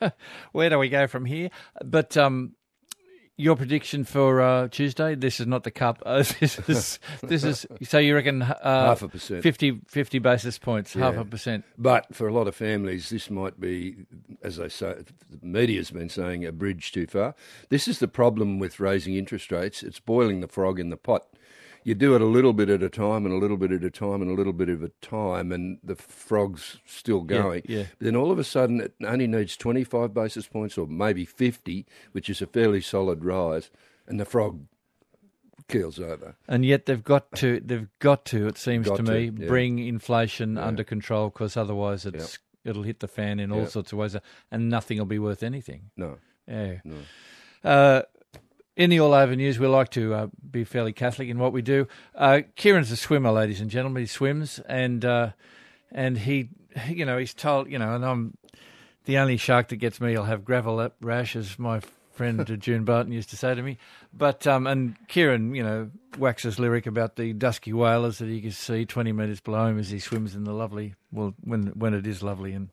where 0.52 0.70
do 0.70 0.78
we 0.80 0.88
go 0.88 1.06
from 1.06 1.24
here? 1.24 1.50
But 1.84 2.16
um, 2.16 2.54
your 3.36 3.56
prediction 3.56 4.04
for 4.04 4.40
uh, 4.40 4.68
Tuesday? 4.68 5.14
This 5.14 5.40
is 5.40 5.46
not 5.46 5.64
the 5.64 5.70
cup. 5.70 6.02
Uh, 6.06 6.22
this 6.40 6.58
is 6.68 6.98
this 7.22 7.42
is. 7.44 7.66
So 7.82 7.98
you 7.98 8.14
reckon 8.14 8.40
uh, 8.42 8.56
Half 8.62 9.02
a 9.02 9.08
percent. 9.08 9.42
50, 9.42 9.80
50 9.88 10.18
basis 10.20 10.58
points, 10.58 10.94
half 10.94 11.16
a 11.16 11.24
percent. 11.24 11.64
But 11.76 12.14
for 12.14 12.28
a 12.28 12.32
lot 12.32 12.46
of 12.46 12.54
families, 12.54 13.10
this 13.10 13.28
might 13.28 13.58
be, 13.60 14.06
as 14.42 14.56
they 14.56 14.68
say, 14.68 14.94
the 15.30 15.46
media's 15.46 15.90
been 15.90 16.08
saying, 16.08 16.44
a 16.44 16.52
bridge 16.52 16.92
too 16.92 17.06
far. 17.06 17.34
This 17.70 17.88
is 17.88 17.98
the 17.98 18.08
problem 18.08 18.58
with 18.58 18.78
raising 18.78 19.16
interest 19.16 19.50
rates. 19.50 19.82
It's 19.82 19.98
boiling 19.98 20.40
the 20.40 20.48
frog 20.48 20.78
in 20.78 20.90
the 20.90 20.96
pot. 20.96 21.26
You 21.86 21.94
do 21.94 22.16
it 22.16 22.20
a 22.20 22.24
little 22.26 22.52
bit 22.52 22.68
at 22.68 22.82
a 22.82 22.88
time 22.88 23.24
and 23.26 23.32
a 23.32 23.36
little 23.38 23.56
bit 23.56 23.70
at 23.70 23.84
a 23.84 23.90
time 23.90 24.20
and 24.20 24.28
a 24.28 24.34
little 24.34 24.52
bit 24.52 24.68
of 24.68 24.82
a 24.82 24.88
time, 25.00 25.52
and 25.52 25.78
the 25.84 25.94
frog's 25.94 26.78
still 26.84 27.24
Yeah, 27.30 27.42
going. 27.42 27.62
yeah. 27.68 27.84
Then 28.00 28.16
all 28.16 28.32
of 28.32 28.40
a 28.40 28.44
sudden, 28.44 28.80
it 28.80 28.94
only 29.04 29.28
needs 29.28 29.56
25 29.56 30.12
basis 30.12 30.48
points 30.48 30.76
or 30.76 30.88
maybe 30.88 31.24
50, 31.24 31.86
which 32.10 32.28
is 32.28 32.42
a 32.42 32.46
fairly 32.48 32.80
solid 32.80 33.24
rise, 33.24 33.70
and 34.08 34.18
the 34.18 34.24
frog 34.24 34.66
keels 35.68 36.00
over. 36.00 36.34
And 36.48 36.64
yet 36.64 36.86
they've 36.86 37.04
got 37.04 37.30
to, 37.36 37.60
they've 37.64 37.88
got 38.00 38.24
to, 38.26 38.48
it 38.48 38.58
seems 38.58 38.88
Got 38.88 38.96
to 38.96 39.02
to, 39.04 39.12
me, 39.12 39.30
yeah. 39.38 39.46
bring 39.46 39.78
inflation 39.78 40.58
under 40.58 40.82
control 40.82 41.28
because 41.28 41.56
otherwise 41.56 42.04
it's 42.04 42.40
it'll 42.64 42.82
hit 42.82 42.98
the 42.98 43.06
fan 43.06 43.38
in 43.38 43.52
all 43.52 43.60
Yeah. 43.60 43.66
sorts 43.68 43.92
of 43.92 43.98
ways, 43.98 44.16
and 44.50 44.68
nothing 44.68 44.98
will 44.98 45.04
be 45.06 45.20
worth 45.20 45.44
anything. 45.44 45.90
No. 45.96 46.18
Yeah. 46.48 46.80
No. 46.84 46.96
Uh, 47.62 48.02
in 48.76 48.90
the 48.90 49.00
All 49.00 49.14
Over 49.14 49.34
News, 49.34 49.58
we 49.58 49.66
like 49.66 49.90
to 49.90 50.14
uh, 50.14 50.26
be 50.50 50.64
fairly 50.64 50.92
Catholic 50.92 51.28
in 51.28 51.38
what 51.38 51.52
we 51.52 51.62
do. 51.62 51.88
Uh, 52.14 52.42
Kieran's 52.56 52.90
a 52.90 52.96
swimmer, 52.96 53.32
ladies 53.32 53.60
and 53.60 53.70
gentlemen. 53.70 54.02
He 54.02 54.06
swims, 54.06 54.60
and 54.68 55.04
uh, 55.04 55.30
and 55.90 56.18
he, 56.18 56.50
you 56.88 57.06
know, 57.06 57.16
he's 57.16 57.34
told, 57.34 57.70
you 57.70 57.78
know, 57.78 57.94
and 57.94 58.04
I'm 58.04 58.36
the 59.06 59.18
only 59.18 59.38
shark 59.38 59.68
that 59.68 59.76
gets 59.76 60.00
me. 60.00 60.14
I'll 60.14 60.24
have 60.24 60.44
gravel 60.44 60.90
rash, 61.00 61.34
as 61.34 61.58
my 61.58 61.80
friend 62.12 62.44
June 62.60 62.84
Barton 62.84 63.12
used 63.12 63.30
to 63.30 63.36
say 63.36 63.54
to 63.54 63.62
me. 63.62 63.78
But 64.12 64.46
um, 64.46 64.66
and 64.66 64.96
Kieran, 65.08 65.54
you 65.54 65.62
know, 65.62 65.90
waxes 66.18 66.58
lyric 66.58 66.86
about 66.86 67.16
the 67.16 67.32
dusky 67.32 67.72
whalers 67.72 68.18
that 68.18 68.28
he 68.28 68.42
can 68.42 68.52
see 68.52 68.84
20 68.84 69.12
metres 69.12 69.40
below 69.40 69.66
him 69.66 69.78
as 69.78 69.88
he 69.88 69.98
swims 69.98 70.34
in 70.34 70.44
the 70.44 70.52
lovely, 70.52 70.94
well, 71.10 71.34
when 71.42 71.68
when 71.68 71.94
it 71.94 72.06
is 72.06 72.22
lovely 72.22 72.52
and 72.52 72.68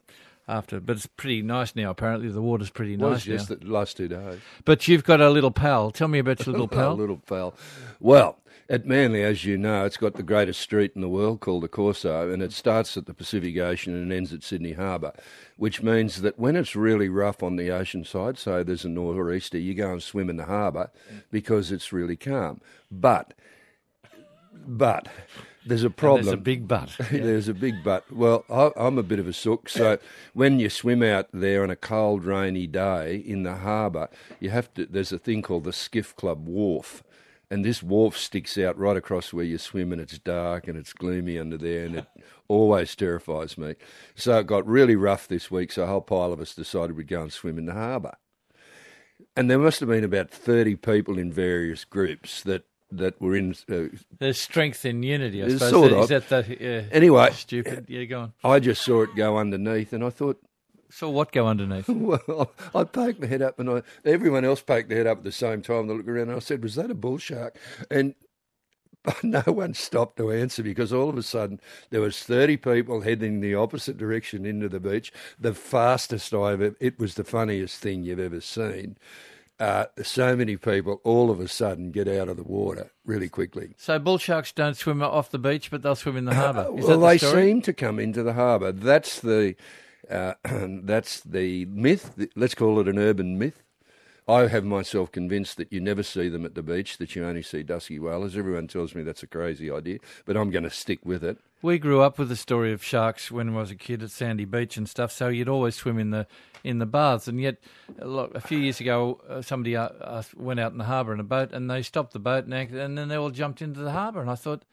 after. 0.48 0.80
But 0.80 0.98
it's 0.98 1.06
pretty 1.06 1.42
nice 1.42 1.76
now. 1.76 1.90
Apparently, 1.92 2.30
the 2.30 2.42
water's 2.42 2.70
pretty 2.70 2.96
Was 2.98 3.26
nice 3.26 3.28
now. 3.28 3.34
just 3.38 3.48
the 3.50 3.66
last 3.68 3.98
two 3.98 4.08
days. 4.08 4.40
But 4.66 4.88
you've 4.88 5.04
got 5.04 5.22
a 5.22 5.30
little 5.30 5.52
pal. 5.52 5.92
Tell 5.92 6.08
me 6.08 6.20
about 6.20 6.46
your 6.46 6.54
little 6.54 6.66
A 6.72 6.76
pal. 6.76 6.96
little 6.96 7.18
pal. 7.18 7.54
Well, 8.00 8.40
at 8.70 8.86
Manly, 8.86 9.22
as 9.24 9.44
you 9.44 9.58
know, 9.58 9.86
it's 9.86 9.98
got 9.98 10.14
the 10.16 10.24
greatest 10.24 10.60
street 10.62 10.94
in 10.96 11.02
the 11.02 11.10
world 11.10 11.42
called 11.42 11.64
the 11.64 11.68
Corso, 11.68 12.32
and 12.32 12.42
it 12.42 12.54
starts 12.54 12.96
at 12.96 13.06
the 13.06 13.14
Pacific 13.14 13.58
Ocean 13.58 13.94
and 13.94 14.12
ends 14.12 14.32
at 14.32 14.42
Sydney 14.42 14.72
Harbour, 14.72 15.12
which 15.58 15.84
means 15.84 16.22
that 16.22 16.40
when 16.40 16.56
it's 16.56 16.76
really 16.76 17.10
rough 17.10 17.44
on 17.44 17.58
the 17.58 17.70
ocean 17.72 18.06
side, 18.06 18.38
so 18.38 18.64
there's 18.64 18.86
a 18.86 18.90
nor'easter, 18.90 19.58
you 19.60 19.74
go 19.74 19.92
and 19.92 20.02
swim 20.02 20.30
in 20.30 20.38
the 20.38 20.46
harbour 20.46 20.92
because 21.30 21.72
it's 21.74 21.92
really 21.92 22.16
calm. 22.16 22.62
But, 22.90 23.34
but, 24.66 25.08
there's 25.66 25.84
a 25.84 25.90
problem. 25.90 26.26
There's 26.26 26.34
a 26.34 26.38
big 26.38 26.68
butt. 26.68 26.96
There's 27.12 27.48
a 27.48 27.54
big 27.54 27.84
but. 27.84 28.12
Well, 28.12 28.46
I, 28.50 28.72
I'm 28.76 28.98
a 28.98 29.04
bit 29.04 29.20
of 29.20 29.28
a 29.28 29.34
sook, 29.34 29.70
so 29.70 29.98
when 30.34 30.60
you 30.60 30.70
swim 30.70 31.02
out 31.02 31.28
there 31.34 31.64
on 31.64 31.70
a 31.70 31.76
cold, 31.76 32.26
rainy 32.26 32.68
day 32.68 33.16
in 33.16 33.44
the 33.44 33.56
harbour, 33.56 34.10
you 34.40 34.50
have 34.50 34.74
to. 34.76 34.86
There's 34.86 35.12
a 35.12 35.20
thing 35.20 35.42
called 35.42 35.64
the 35.64 35.74
Skiff 35.74 36.16
Club 36.16 36.48
Wharf, 36.48 37.04
and 37.50 37.64
this 37.64 37.82
wharf 37.82 38.18
sticks 38.18 38.58
out 38.58 38.78
right 38.78 38.98
across 38.98 39.34
where 39.34 39.46
you 39.46 39.58
swim, 39.58 39.92
and 39.92 40.02
it's 40.02 40.20
dark 40.20 40.68
and 40.68 40.78
it's 40.78 40.94
gloomy 40.94 41.40
under 41.40 41.58
there, 41.58 41.86
and 41.86 41.96
it 41.98 42.08
always 42.48 42.96
terrifies 42.96 43.58
me. 43.58 43.76
So 44.16 44.40
it 44.40 44.48
got 44.48 44.68
really 44.68 44.96
rough 44.96 45.28
this 45.28 45.50
week. 45.50 45.72
So 45.72 45.84
a 45.84 45.88
whole 45.88 46.02
pile 46.02 46.34
of 46.34 46.42
us 46.42 46.54
decided 46.54 46.98
we'd 46.98 47.08
go 47.08 47.22
and 47.22 47.32
swim 47.32 47.58
in 47.58 47.66
the 47.66 47.74
harbour, 47.74 48.16
and 49.36 49.50
there 49.50 49.60
must 49.60 49.80
have 49.80 49.90
been 49.90 50.04
about 50.04 50.30
thirty 50.30 50.76
people 50.76 51.18
in 51.18 51.32
various 51.32 51.86
groups 51.86 52.44
that 52.44 52.66
that 52.98 53.20
were 53.22 53.36
in. 53.36 53.56
Uh, 53.72 53.86
There's 54.20 54.40
strength 54.40 54.86
in 54.86 55.04
unity, 55.04 55.44
I 55.44 55.50
suppose. 55.50 55.70
sort 55.70 55.92
Is 55.94 56.10
that 56.10 56.30
the 56.30 56.58
yeah, 56.60 56.84
Anyway. 56.92 57.32
stupid? 57.32 57.86
Yeah, 57.90 58.04
go 58.06 58.20
on. 58.22 58.34
I 58.44 58.60
just 58.60 58.82
saw 58.84 59.02
it 59.04 59.16
go 59.16 59.38
underneath, 59.38 59.94
and 59.94 60.04
I 60.04 60.10
thought, 60.10 60.40
So 60.90 61.10
what 61.10 61.32
go 61.32 61.48
underneath? 61.48 61.88
Well, 61.90 62.52
I 62.76 62.84
poked 62.84 63.20
my 63.22 63.28
head 63.28 63.42
up, 63.42 63.60
and 63.60 63.70
I, 63.70 63.82
everyone 64.06 64.46
else 64.46 64.62
poked 64.62 64.90
their 64.90 65.00
head 65.00 65.08
up 65.08 65.20
at 65.20 65.24
the 65.24 65.32
same 65.32 65.62
time. 65.62 65.88
They 65.88 65.94
looked 65.96 66.10
around, 66.10 66.30
and 66.30 66.38
I 66.38 66.40
said, 66.40 66.62
"Was 66.64 66.76
that 66.76 66.92
a 66.92 66.96
bull 66.96 67.18
shark?" 67.18 67.58
And 67.90 68.16
no 69.24 69.42
one 69.42 69.74
stopped 69.74 70.18
to 70.18 70.32
answer 70.32 70.64
because 70.64 70.94
all 70.94 71.10
of 71.10 71.18
a 71.18 71.24
sudden 71.24 71.60
there 71.90 72.00
was 72.02 72.24
thirty 72.24 72.56
people 72.58 73.02
heading 73.02 73.42
the 73.42 73.56
opposite 73.56 73.98
direction 73.98 74.46
into 74.46 74.70
the 74.70 74.80
beach. 74.80 75.12
The 75.40 75.54
fastest 75.54 76.34
I've 76.34 76.62
ever. 76.62 76.76
It 76.80 77.00
was 77.00 77.16
the 77.16 77.24
funniest 77.26 77.80
thing 77.82 78.04
you've 78.04 78.20
ever 78.20 78.40
seen. 78.40 78.98
Uh, 79.64 79.86
so 80.04 80.36
many 80.36 80.58
people 80.58 81.00
all 81.06 81.32
of 81.32 81.40
a 81.40 81.48
sudden 81.48 81.90
get 81.90 82.06
out 82.06 82.28
of 82.28 82.36
the 82.36 82.44
water 82.44 82.92
really 83.06 83.30
quickly. 83.30 83.74
So 83.78 83.98
bull 83.98 84.18
sharks 84.18 84.52
don't 84.52 84.76
swim 84.76 85.02
off 85.02 85.32
the 85.32 85.40
beach, 85.40 85.72
but 85.72 85.82
they'll 85.82 85.96
swim 85.96 86.18
in 86.18 86.26
the 86.26 86.36
harbour. 86.36 86.68
Is 86.76 86.86
well, 86.86 87.00
that 87.00 87.08
they 87.08 87.18
story? 87.18 87.44
seem 87.44 87.62
to 87.62 87.72
come 87.72 87.98
into 87.98 88.24
the 88.24 88.34
harbour. 88.34 88.74
That's 88.74 89.22
the 89.22 89.56
uh, 90.12 90.34
that's 90.44 91.22
the 91.22 91.64
myth. 91.68 92.12
Let's 92.36 92.56
call 92.56 92.78
it 92.82 92.90
an 92.90 93.00
urban 93.00 93.38
myth. 93.40 93.64
I 94.28 94.48
have 94.48 94.66
myself 94.66 95.14
convinced 95.14 95.56
that 95.56 95.72
you 95.72 95.80
never 95.80 96.04
see 96.04 96.28
them 96.28 96.44
at 96.44 96.56
the 96.56 96.64
beach, 96.64 96.98
that 96.98 97.16
you 97.16 97.24
only 97.24 97.42
see 97.42 97.64
dusky 97.64 98.00
whalers. 98.00 98.36
Everyone 98.36 98.68
tells 98.68 98.94
me 98.94 99.02
that's 99.02 99.24
a 99.24 99.28
crazy 99.28 99.72
idea, 99.72 100.00
but 100.26 100.36
I'm 100.36 100.52
going 100.52 100.64
to 100.66 100.70
stick 100.70 101.00
with 101.06 101.24
it. 101.24 101.38
We 101.64 101.80
grew 101.80 102.02
up 102.02 102.20
with 102.20 102.28
the 102.28 102.36
story 102.36 102.74
of 102.74 102.84
sharks 102.84 103.32
when 103.32 103.50
I 103.50 103.54
was 103.54 103.72
a 103.72 103.76
kid 103.76 104.04
at 104.04 104.12
Sandy 104.12 104.44
Beach 104.44 104.76
and 104.76 104.88
stuff. 104.88 105.14
So 105.14 105.30
you'd 105.30 105.48
always 105.48 105.76
swim 105.76 105.98
in 105.98 106.10
the 106.12 106.28
in 106.64 106.80
the 106.80 106.86
baths, 106.86 107.28
and 107.28 107.40
yet 107.42 107.58
a, 108.00 108.06
lot, 108.08 108.36
a 108.36 108.42
few 108.42 108.58
years 108.58 108.80
ago, 108.82 109.20
uh, 109.30 109.42
somebody 109.42 109.76
uh, 109.76 109.88
uh, 110.02 110.24
went 110.36 110.60
out 110.60 110.72
in 110.74 110.78
the 110.78 110.84
harbour 110.84 111.14
in 111.14 111.20
a 111.20 111.24
boat, 111.24 111.52
and 111.54 111.70
they 111.72 111.82
stopped 111.82 112.14
the 112.14 112.20
boat, 112.20 112.46
and, 112.46 112.54
and 112.54 112.98
then 112.98 113.08
they 113.08 113.16
all 113.16 113.32
jumped 113.32 113.62
into 113.62 113.80
the 113.80 113.92
harbour, 113.92 114.22
and 114.22 114.30
I 114.30 114.36
thought. 114.36 114.64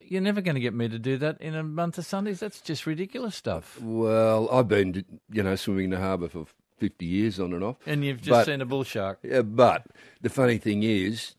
You're 0.00 0.22
never 0.22 0.40
going 0.40 0.54
to 0.54 0.60
get 0.60 0.72
me 0.72 0.88
to 0.88 0.98
do 0.98 1.18
that 1.18 1.38
in 1.38 1.54
a 1.54 1.62
month 1.62 1.98
of 1.98 2.06
Sundays. 2.06 2.40
That's 2.40 2.62
just 2.62 2.86
ridiculous 2.86 3.34
stuff. 3.36 3.78
Well, 3.82 4.48
I've 4.50 4.68
been, 4.68 5.04
you 5.30 5.42
know, 5.42 5.54
swimming 5.54 5.86
in 5.86 5.90
the 5.90 5.98
harbour 5.98 6.28
for 6.28 6.46
50 6.78 7.04
years 7.04 7.38
on 7.38 7.52
and 7.52 7.62
off. 7.62 7.76
And 7.84 8.02
you've 8.02 8.18
just 8.22 8.30
But- 8.30 8.46
seen 8.46 8.62
a 8.62 8.64
bull 8.64 8.84
shark. 8.84 9.18
Yeah, 9.22 9.42
but 9.42 9.84
the 10.22 10.30
funny 10.30 10.56
thing 10.56 10.82
is, 10.82 11.34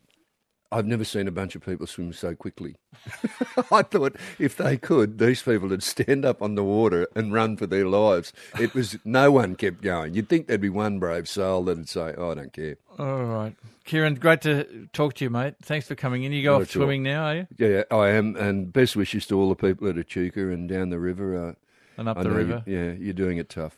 I've 0.72 0.86
never 0.86 1.04
seen 1.04 1.26
a 1.26 1.32
bunch 1.32 1.56
of 1.56 1.64
people 1.64 1.86
swim 1.88 2.12
so 2.12 2.36
quickly. 2.36 2.76
I 3.72 3.82
thought 3.82 4.14
if 4.38 4.56
they 4.56 4.76
could, 4.76 5.18
these 5.18 5.42
people 5.42 5.68
would 5.68 5.82
stand 5.82 6.24
up 6.24 6.40
on 6.40 6.54
the 6.54 6.62
water 6.62 7.08
and 7.16 7.32
run 7.32 7.56
for 7.56 7.66
their 7.66 7.86
lives. 7.86 8.32
It 8.58 8.72
was 8.72 8.96
no 9.04 9.32
one 9.32 9.56
kept 9.56 9.82
going. 9.82 10.14
You'd 10.14 10.28
think 10.28 10.46
there'd 10.46 10.60
be 10.60 10.68
one 10.68 11.00
brave 11.00 11.28
soul 11.28 11.64
that'd 11.64 11.88
say, 11.88 12.14
oh, 12.16 12.30
"I 12.30 12.34
don't 12.34 12.52
care." 12.52 12.76
All 13.00 13.24
right. 13.24 13.56
Kieran, 13.84 14.14
great 14.14 14.42
to 14.42 14.86
talk 14.92 15.14
to 15.14 15.24
you, 15.24 15.30
mate. 15.30 15.54
Thanks 15.62 15.88
for 15.88 15.96
coming 15.96 16.22
in. 16.22 16.30
You 16.32 16.44
go 16.44 16.52
Not 16.52 16.56
off 16.56 16.62
at 16.62 16.76
all. 16.76 16.80
swimming 16.82 17.02
now, 17.02 17.24
are 17.24 17.34
you? 17.34 17.46
Yeah, 17.58 17.82
I 17.90 18.10
am, 18.10 18.36
and 18.36 18.72
best 18.72 18.94
wishes 18.94 19.26
to 19.26 19.40
all 19.40 19.48
the 19.48 19.56
people 19.56 19.88
at 19.88 19.98
Echuca 19.98 20.50
and 20.50 20.68
down 20.68 20.90
the 20.90 21.00
river. 21.00 21.48
Uh, 21.48 21.52
And 21.98 22.08
up 22.08 22.16
I 22.16 22.22
the 22.22 22.28
know 22.28 22.34
you- 22.38 22.40
river. 22.46 22.62
yeah, 22.66 22.92
you're 22.92 23.12
doing 23.12 23.38
it 23.38 23.48
tough. 23.48 23.76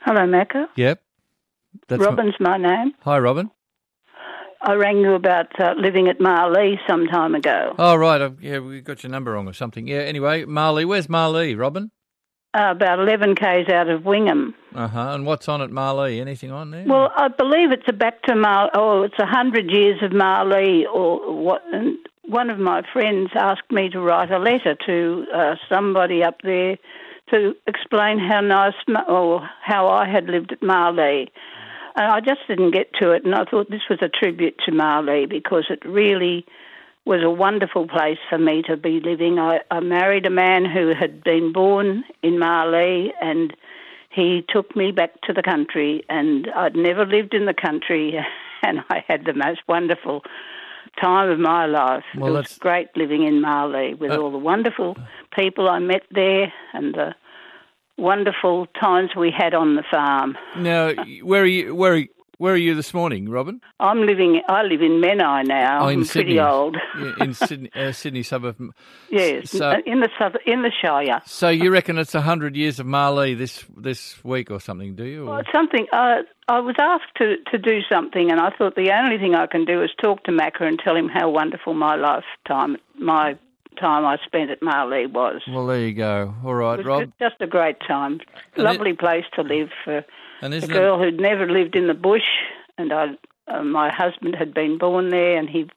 Hello, 0.00 0.20
Macca. 0.22 0.68
Yep. 0.76 1.02
That's 1.88 2.02
Robin's 2.02 2.34
my 2.40 2.56
name. 2.56 2.92
Hi, 3.02 3.18
Robin. 3.18 3.50
I 4.60 4.74
rang 4.74 4.98
you 4.98 5.14
about 5.14 5.58
uh, 5.60 5.74
living 5.76 6.08
at 6.08 6.18
Marlee 6.18 6.76
some 6.88 7.06
time 7.06 7.34
ago. 7.34 7.74
Oh, 7.78 7.94
right. 7.96 8.20
I've, 8.20 8.42
yeah, 8.42 8.58
we 8.58 8.80
got 8.80 9.02
your 9.02 9.10
number 9.10 9.32
wrong 9.32 9.46
or 9.46 9.52
something. 9.52 9.86
Yeah, 9.86 9.98
anyway, 9.98 10.44
Marlee. 10.44 10.84
Where's 10.84 11.06
Marlee, 11.06 11.56
Robin? 11.58 11.90
Uh, 12.54 12.70
about 12.70 12.98
11 12.98 13.34
k's 13.34 13.68
out 13.68 13.88
of 13.88 14.04
Wingham. 14.04 14.54
Uh 14.74 14.88
huh. 14.88 15.10
And 15.12 15.26
what's 15.26 15.48
on 15.48 15.60
at 15.60 15.70
Marlee? 15.70 16.20
Anything 16.20 16.50
on 16.50 16.70
there? 16.70 16.84
Well, 16.86 17.12
I 17.14 17.28
believe 17.28 17.72
it's 17.72 17.86
a 17.88 17.92
back 17.92 18.22
to 18.22 18.34
Mar. 18.34 18.70
Oh, 18.74 19.02
it's 19.02 19.18
a 19.18 19.26
hundred 19.26 19.70
years 19.70 20.02
of 20.02 20.12
Marlee, 20.12 20.84
or 20.86 21.36
what? 21.36 21.62
And 21.72 21.98
one 22.22 22.50
of 22.50 22.58
my 22.58 22.82
friends 22.92 23.30
asked 23.34 23.70
me 23.70 23.90
to 23.90 24.00
write 24.00 24.30
a 24.30 24.38
letter 24.38 24.74
to 24.86 25.26
uh, 25.34 25.54
somebody 25.68 26.22
up 26.24 26.36
there 26.42 26.78
to 27.32 27.54
explain 27.66 28.18
how 28.18 28.40
nice 28.40 28.74
or 29.08 29.48
how 29.62 29.86
I 29.88 30.08
had 30.08 30.26
lived 30.26 30.52
at 30.52 30.60
Marlee. 30.60 31.28
And 31.98 32.12
I 32.12 32.20
just 32.20 32.46
didn't 32.46 32.70
get 32.70 32.92
to 33.00 33.10
it, 33.10 33.24
and 33.24 33.34
I 33.34 33.44
thought 33.44 33.70
this 33.70 33.88
was 33.90 33.98
a 34.02 34.08
tribute 34.08 34.56
to 34.66 34.70
Marlee 34.70 35.28
because 35.28 35.64
it 35.68 35.84
really 35.84 36.46
was 37.04 37.24
a 37.24 37.30
wonderful 37.30 37.88
place 37.88 38.18
for 38.30 38.38
me 38.38 38.62
to 38.68 38.76
be 38.76 39.00
living. 39.00 39.40
I, 39.40 39.62
I 39.68 39.80
married 39.80 40.24
a 40.24 40.30
man 40.30 40.64
who 40.64 40.94
had 40.94 41.24
been 41.24 41.52
born 41.52 42.04
in 42.22 42.34
Marlee, 42.34 43.08
and 43.20 43.52
he 44.10 44.44
took 44.48 44.76
me 44.76 44.92
back 44.92 45.20
to 45.22 45.32
the 45.32 45.42
country, 45.42 46.04
and 46.08 46.46
I'd 46.54 46.76
never 46.76 47.04
lived 47.04 47.34
in 47.34 47.46
the 47.46 47.54
country, 47.54 48.14
and 48.62 48.78
I 48.90 49.02
had 49.08 49.24
the 49.24 49.34
most 49.34 49.62
wonderful 49.66 50.22
time 51.00 51.30
of 51.30 51.40
my 51.40 51.66
life. 51.66 52.04
Well, 52.14 52.28
it 52.28 52.38
was 52.38 52.44
that's- 52.44 52.58
great 52.58 52.96
living 52.96 53.24
in 53.24 53.42
Marlee 53.42 53.98
with 53.98 54.12
Uh, 54.12 54.20
all 54.20 54.30
the 54.30 54.38
wonderful 54.38 54.96
people 55.36 55.68
I 55.68 55.80
met 55.80 56.04
there, 56.12 56.52
and 56.72 56.94
the 56.94 57.16
wonderful 57.98 58.66
times 58.80 59.10
we 59.16 59.30
had 59.36 59.54
on 59.54 59.76
the 59.76 59.82
farm. 59.90 60.36
now, 60.56 60.92
where 61.22 61.42
are 61.42 61.46
you? 61.46 61.74
Where 61.74 61.92
are 61.92 61.96
you, 61.96 62.08
where 62.38 62.54
are 62.54 62.56
you 62.56 62.76
this 62.76 62.94
morning, 62.94 63.28
Robin? 63.28 63.60
I'm 63.80 64.06
living. 64.06 64.40
I 64.48 64.62
live 64.62 64.80
in 64.80 65.00
Menai 65.02 65.44
now. 65.44 65.84
Oh, 65.84 65.88
in 65.88 65.98
I'm 66.00 66.04
Sydney. 66.04 66.34
pretty 66.36 66.40
old. 66.40 66.76
Yeah, 66.96 67.12
in 67.24 67.34
Sydney, 67.34 67.70
uh, 67.74 67.90
Sydney 67.90 68.22
suburb. 68.22 68.56
Yes, 69.10 69.50
So- 69.50 69.70
uh, 69.70 69.76
in 69.84 69.98
the 70.00 70.08
south, 70.18 70.36
in 70.46 70.62
the 70.62 70.70
Shire. 70.80 71.20
So 71.26 71.48
you 71.48 71.70
reckon 71.72 71.98
it's 71.98 72.14
a 72.14 72.20
hundred 72.20 72.54
years 72.54 72.78
of 72.78 72.86
Marlee 72.86 73.36
this 73.36 73.64
this 73.76 74.22
week 74.24 74.50
or 74.52 74.60
something? 74.60 74.94
Do 74.94 75.04
you? 75.04 75.22
Or? 75.26 75.34
Well, 75.34 75.42
something. 75.52 75.86
Uh, 75.92 76.22
I 76.46 76.60
was 76.60 76.76
asked 76.78 77.14
to, 77.16 77.36
to 77.50 77.58
do 77.58 77.80
something, 77.90 78.30
and 78.30 78.40
I 78.40 78.50
thought 78.56 78.74
the 78.76 78.92
only 78.96 79.18
thing 79.18 79.34
I 79.34 79.46
can 79.46 79.64
do 79.66 79.82
is 79.82 79.90
talk 80.00 80.22
to 80.24 80.30
Macca 80.32 80.62
and 80.62 80.78
tell 80.78 80.96
him 80.96 81.08
how 81.08 81.28
wonderful 81.28 81.74
my 81.74 81.96
lifetime, 81.96 82.76
my 82.98 83.36
time 83.78 84.04
I 84.04 84.16
spent 84.24 84.50
at 84.50 84.60
Marlee 84.60 85.10
was. 85.10 85.42
Well, 85.48 85.66
there 85.66 85.80
you 85.80 85.92
go. 85.94 86.34
All 86.44 86.54
right, 86.54 86.74
It 86.74 86.78
was 86.78 86.86
Rob. 86.86 87.12
just 87.20 87.36
a 87.40 87.46
great 87.46 87.76
time. 87.80 88.12
And 88.12 88.22
it- 88.56 88.62
Lovely 88.62 88.92
place 88.92 89.24
to 89.34 89.42
live 89.42 89.70
for 89.84 90.04
And 90.42 90.52
a 90.54 90.56
isn't 90.58 90.70
it? 90.70 90.72
girl 90.74 90.98
who'd 90.98 91.20
never 91.20 91.46
lived 91.50 91.76
in 91.76 91.86
the 91.86 91.94
bush, 91.94 92.28
and 92.76 92.92
I, 92.92 93.16
uh, 93.48 93.62
my 93.62 93.90
husband 93.90 94.34
had 94.36 94.52
been 94.54 94.78
born 94.78 95.08
there, 95.10 95.36
and 95.36 95.48
he 95.48 95.68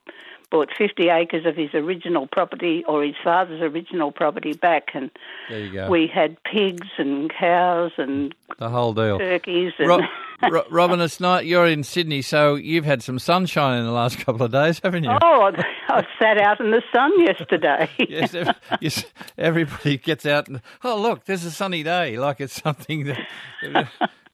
bought 0.51 0.69
50 0.77 1.09
acres 1.09 1.45
of 1.45 1.55
his 1.55 1.73
original 1.73 2.27
property 2.27 2.83
or 2.87 3.03
his 3.03 3.15
father's 3.23 3.61
original 3.61 4.11
property 4.11 4.53
back, 4.53 4.89
and 4.93 5.09
There 5.49 5.59
you 5.61 5.71
go. 5.71 5.89
we 5.89 6.07
had 6.07 6.37
pigs 6.43 6.87
and 6.97 7.31
cows 7.33 7.91
and 7.97 8.35
the 8.59 8.69
whole 8.69 8.93
deal. 8.93 9.17
turkeys 9.17 9.73
and. 9.79 9.87
Ro- 9.87 9.99
Ro- 10.49 10.65
Robin, 10.71 10.99
it's 11.01 11.19
not. 11.19 11.45
You're 11.45 11.67
in 11.67 11.83
Sydney, 11.83 12.23
so 12.23 12.55
you've 12.55 12.83
had 12.85 13.03
some 13.03 13.19
sunshine 13.19 13.77
in 13.79 13.85
the 13.85 13.91
last 13.91 14.17
couple 14.25 14.43
of 14.43 14.51
days, 14.51 14.79
haven't 14.83 15.03
you? 15.03 15.11
Oh, 15.21 15.51
I, 15.87 16.05
sat 16.19 16.37
out 16.39 16.59
in 16.59 16.71
the 16.71 16.81
sun 16.93 17.11
yesterday. 17.19 17.89
Yes, 18.09 18.33
ev- 18.33 18.55
yes, 18.81 19.05
everybody 19.37 19.97
gets 19.97 20.25
out 20.25 20.47
and 20.47 20.61
oh 20.83 20.99
look, 20.99 21.25
there's 21.25 21.45
a 21.45 21.51
sunny 21.51 21.83
day, 21.83 22.17
like 22.17 22.41
it's 22.41 22.61
something 22.61 23.05
that. 23.05 23.87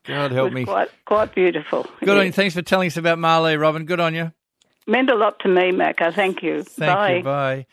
God 0.05 0.32
help 0.32 0.53
me. 0.53 0.63
quite 0.65 0.89
quite 1.05 1.36
beautiful. 1.36 1.86
Good 1.99 2.18
on 2.18 2.26
you. 2.28 2.32
Thanks 2.32 2.55
for 2.55 2.61
telling 2.61 2.88
us 2.88 2.95
about 2.97 3.18
Marlee, 3.18 3.59
Robin. 3.59 3.86
Good 3.86 3.99
on 3.99 4.15
you. 4.15 4.32
Meant 4.88 5.09
a 5.09 5.15
lot 5.15 5.39
to 5.39 5.49
me, 5.49 5.71
Macca. 5.71 6.13
Thank 6.13 6.41
you. 6.41 6.63
Thank 6.63 6.97
Bye. 6.97 7.15
you. 7.17 7.23
Bye. 7.23 7.65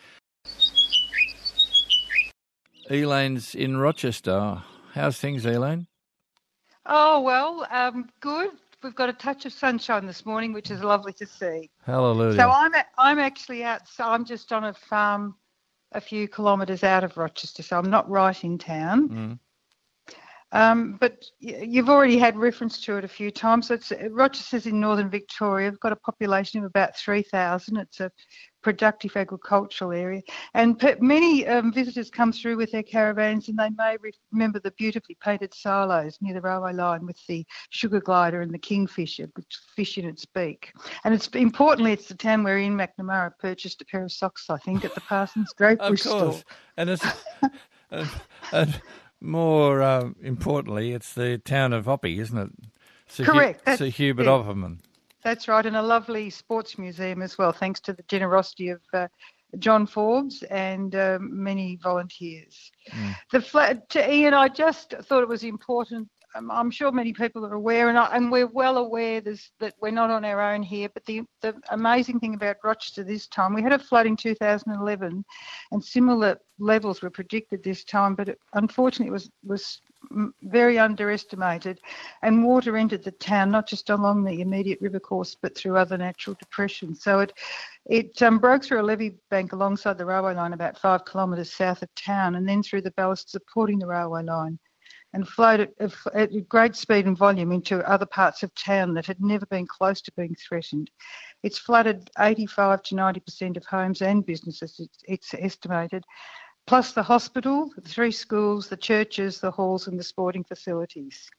Elaine's 2.90 3.54
in 3.54 3.76
Rochester. 3.76 4.62
How's 4.92 5.18
things, 5.18 5.46
Elaine? 5.46 5.86
Oh, 6.86 7.20
well, 7.20 7.66
um, 7.70 8.10
good. 8.20 8.50
We've 8.82 8.94
got 8.94 9.08
a 9.08 9.14
touch 9.14 9.46
of 9.46 9.52
sunshine 9.52 10.06
this 10.06 10.26
morning, 10.26 10.52
which 10.52 10.70
is 10.70 10.82
lovely 10.82 11.12
to 11.14 11.26
see. 11.26 11.70
Hallelujah. 11.86 12.36
So 12.36 12.50
I'm 12.50 12.74
a- 12.74 12.84
I'm 12.98 13.18
actually 13.18 13.64
out. 13.64 13.88
So 13.88 14.04
I'm 14.04 14.24
just 14.24 14.52
on 14.52 14.64
a 14.64 14.74
farm 14.74 15.36
a 15.92 16.00
few 16.00 16.26
kilometres 16.28 16.82
out 16.82 17.04
of 17.04 17.16
Rochester, 17.16 17.62
so 17.62 17.78
I'm 17.78 17.88
not 17.88 18.10
right 18.10 18.44
in 18.44 18.58
town. 18.58 19.08
Mm. 19.08 19.38
Um, 20.54 20.96
but 21.00 21.24
you've 21.40 21.90
already 21.90 22.16
had 22.16 22.36
reference 22.36 22.80
to 22.82 22.96
it 22.96 23.04
a 23.04 23.08
few 23.08 23.32
times. 23.32 23.72
It's 23.72 23.92
Rochester's 24.10 24.66
in 24.66 24.78
northern 24.78 25.10
Victoria. 25.10 25.68
We've 25.68 25.80
got 25.80 25.92
a 25.92 25.96
population 25.96 26.60
of 26.60 26.66
about 26.66 26.96
3,000. 26.96 27.76
It's 27.76 27.98
a 27.98 28.10
productive 28.62 29.14
agricultural 29.16 29.92
area, 29.92 30.22
and 30.54 30.80
many 31.00 31.46
um, 31.46 31.70
visitors 31.70 32.08
come 32.08 32.32
through 32.32 32.56
with 32.56 32.70
their 32.72 32.84
caravans, 32.84 33.48
and 33.48 33.58
they 33.58 33.68
may 33.76 33.98
remember 34.32 34.58
the 34.58 34.70
beautifully 34.70 35.18
painted 35.20 35.52
silos 35.52 36.16
near 36.22 36.32
the 36.32 36.40
railway 36.40 36.72
line 36.72 37.04
with 37.04 37.18
the 37.26 37.44
sugar 37.70 38.00
glider 38.00 38.40
and 38.40 38.54
the 38.54 38.58
kingfisher, 38.58 39.28
which 39.34 39.58
fish 39.76 39.98
in 39.98 40.06
its 40.06 40.24
beak. 40.24 40.72
And 41.04 41.12
it's 41.12 41.26
importantly, 41.28 41.92
it's 41.92 42.08
the 42.08 42.14
town 42.14 42.44
where 42.44 42.56
Ian 42.56 42.78
McNamara 42.78 43.32
purchased 43.38 43.82
a 43.82 43.84
pair 43.84 44.04
of 44.04 44.12
socks, 44.12 44.48
I 44.48 44.56
think, 44.58 44.84
at 44.84 44.94
the 44.94 45.00
Parsons 45.02 45.52
Drapery 45.58 45.88
Of 45.88 46.00
store. 46.00 46.20
course. 46.20 46.44
And 46.76 46.90
it's 46.90 47.04
and, 47.90 48.08
and 48.52 48.80
more 49.24 49.82
um, 49.82 50.16
importantly, 50.22 50.92
it's 50.92 51.14
the 51.14 51.38
town 51.38 51.72
of 51.72 51.86
Oppy, 51.86 52.18
isn't 52.18 52.38
it? 52.38 52.50
Sir 53.08 53.24
Correct, 53.24 53.64
that's 53.64 53.78
Sir 53.78 53.86
Hubert 53.86 54.22
it. 54.22 54.28
Opperman. 54.28 54.78
That's 55.22 55.48
right, 55.48 55.64
and 55.64 55.76
a 55.76 55.82
lovely 55.82 56.30
sports 56.30 56.78
museum 56.78 57.22
as 57.22 57.38
well, 57.38 57.52
thanks 57.52 57.80
to 57.80 57.92
the 57.92 58.02
generosity 58.08 58.68
of 58.68 58.80
uh, 58.92 59.08
John 59.58 59.86
Forbes 59.86 60.42
and 60.44 60.94
uh, 60.94 61.18
many 61.20 61.76
volunteers. 61.82 62.70
Mm. 62.90 63.16
The 63.32 63.40
flat, 63.40 63.88
to 63.90 64.12
Ian, 64.12 64.34
I 64.34 64.48
just 64.48 64.94
thought 65.02 65.22
it 65.22 65.28
was 65.28 65.44
important. 65.44 66.08
I'm 66.34 66.70
sure 66.70 66.90
many 66.90 67.12
people 67.12 67.46
are 67.46 67.54
aware, 67.54 67.88
and, 67.88 67.98
I, 67.98 68.14
and 68.16 68.30
we're 68.30 68.46
well 68.46 68.78
aware 68.78 69.20
that 69.20 69.74
we're 69.80 69.90
not 69.90 70.10
on 70.10 70.24
our 70.24 70.40
own 70.40 70.62
here. 70.62 70.88
But 70.92 71.04
the, 71.04 71.22
the 71.42 71.54
amazing 71.70 72.18
thing 72.18 72.34
about 72.34 72.56
Rochester 72.64 73.04
this 73.04 73.28
time, 73.28 73.54
we 73.54 73.62
had 73.62 73.72
a 73.72 73.78
flood 73.78 74.06
in 74.06 74.16
2011, 74.16 75.24
and 75.70 75.84
similar 75.84 76.38
levels 76.58 77.02
were 77.02 77.10
predicted 77.10 77.62
this 77.62 77.84
time, 77.84 78.14
but 78.14 78.30
it, 78.30 78.38
unfortunately, 78.54 79.08
it 79.08 79.12
was 79.12 79.30
was 79.44 79.80
very 80.42 80.78
underestimated, 80.78 81.80
and 82.22 82.44
water 82.44 82.76
entered 82.76 83.04
the 83.04 83.12
town 83.12 83.50
not 83.50 83.66
just 83.68 83.90
along 83.90 84.24
the 84.24 84.40
immediate 84.40 84.80
river 84.80 85.00
course, 85.00 85.36
but 85.40 85.56
through 85.56 85.76
other 85.76 85.96
natural 85.96 86.36
depressions. 86.40 87.02
So 87.02 87.20
it 87.20 87.32
it 87.86 88.20
um, 88.22 88.38
broke 88.38 88.64
through 88.64 88.80
a 88.80 88.82
levee 88.82 89.18
bank 89.30 89.52
alongside 89.52 89.98
the 89.98 90.06
railway 90.06 90.34
line 90.34 90.52
about 90.52 90.78
five 90.78 91.04
kilometres 91.04 91.52
south 91.52 91.82
of 91.82 91.94
town, 91.94 92.34
and 92.34 92.48
then 92.48 92.62
through 92.62 92.82
the 92.82 92.90
ballast 92.92 93.30
supporting 93.30 93.78
the 93.78 93.86
railway 93.86 94.24
line 94.24 94.58
and 95.14 95.26
flowed 95.26 95.70
at, 95.78 95.94
at 96.12 96.48
great 96.48 96.74
speed 96.74 97.06
and 97.06 97.16
volume 97.16 97.52
into 97.52 97.88
other 97.88 98.04
parts 98.04 98.42
of 98.42 98.54
town 98.54 98.92
that 98.94 99.06
had 99.06 99.20
never 99.20 99.46
been 99.46 99.66
close 99.66 100.02
to 100.02 100.12
being 100.16 100.34
threatened. 100.34 100.90
It's 101.44 101.56
flooded 101.56 102.10
85 102.18 102.82
to 102.82 102.94
90% 102.96 103.56
of 103.56 103.64
homes 103.64 104.02
and 104.02 104.26
businesses, 104.26 104.80
it's, 104.80 104.98
it's 105.32 105.34
estimated, 105.34 106.04
plus 106.66 106.92
the 106.92 107.02
hospital, 107.02 107.70
the 107.76 107.88
three 107.88 108.10
schools, 108.10 108.68
the 108.68 108.76
churches, 108.76 109.40
the 109.40 109.52
halls, 109.52 109.86
and 109.86 109.98
the 109.98 110.04
sporting 110.04 110.44
facilities. 110.44 111.30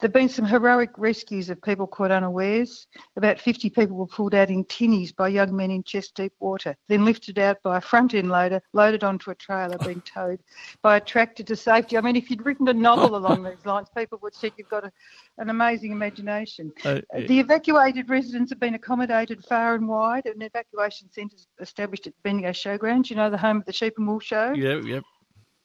There 0.00 0.06
have 0.06 0.12
been 0.12 0.28
some 0.28 0.44
heroic 0.44 0.90
rescues 0.96 1.50
of 1.50 1.60
people 1.60 1.88
caught 1.88 2.12
unawares. 2.12 2.86
About 3.16 3.40
50 3.40 3.68
people 3.70 3.96
were 3.96 4.06
pulled 4.06 4.32
out 4.32 4.48
in 4.48 4.64
tinnies 4.66 5.10
by 5.14 5.26
young 5.26 5.56
men 5.56 5.72
in 5.72 5.82
chest 5.82 6.14
deep 6.14 6.32
water, 6.38 6.76
then 6.86 7.04
lifted 7.04 7.36
out 7.40 7.60
by 7.64 7.78
a 7.78 7.80
front 7.80 8.14
end 8.14 8.28
loader, 8.28 8.60
loaded 8.72 9.02
onto 9.02 9.32
a 9.32 9.34
trailer, 9.34 9.76
being 9.84 10.00
towed 10.02 10.38
by 10.82 10.98
a 10.98 11.00
tractor 11.00 11.42
to 11.42 11.56
safety. 11.56 11.98
I 11.98 12.00
mean, 12.00 12.14
if 12.14 12.30
you'd 12.30 12.46
written 12.46 12.68
a 12.68 12.72
novel 12.72 13.16
along 13.16 13.42
these 13.42 13.66
lines, 13.66 13.88
people 13.96 14.20
would 14.22 14.36
say 14.36 14.52
you've 14.56 14.68
got 14.68 14.84
a, 14.84 14.92
an 15.38 15.50
amazing 15.50 15.90
imagination. 15.90 16.70
Uh, 16.84 17.00
the 17.12 17.40
evacuated 17.40 18.08
residents 18.08 18.52
have 18.52 18.60
been 18.60 18.74
accommodated 18.74 19.44
far 19.46 19.74
and 19.74 19.88
wide, 19.88 20.26
and 20.26 20.40
evacuation 20.40 21.10
centres 21.10 21.48
established 21.58 22.06
at 22.06 22.12
the 22.12 22.20
Bendigo 22.22 22.50
Showgrounds, 22.50 23.10
you 23.10 23.16
know, 23.16 23.30
the 23.30 23.38
home 23.38 23.56
of 23.56 23.64
the 23.64 23.72
Sheep 23.72 23.94
and 23.98 24.06
Wool 24.06 24.20
Show. 24.20 24.52
yeah, 24.52 24.76
yep. 24.76 25.02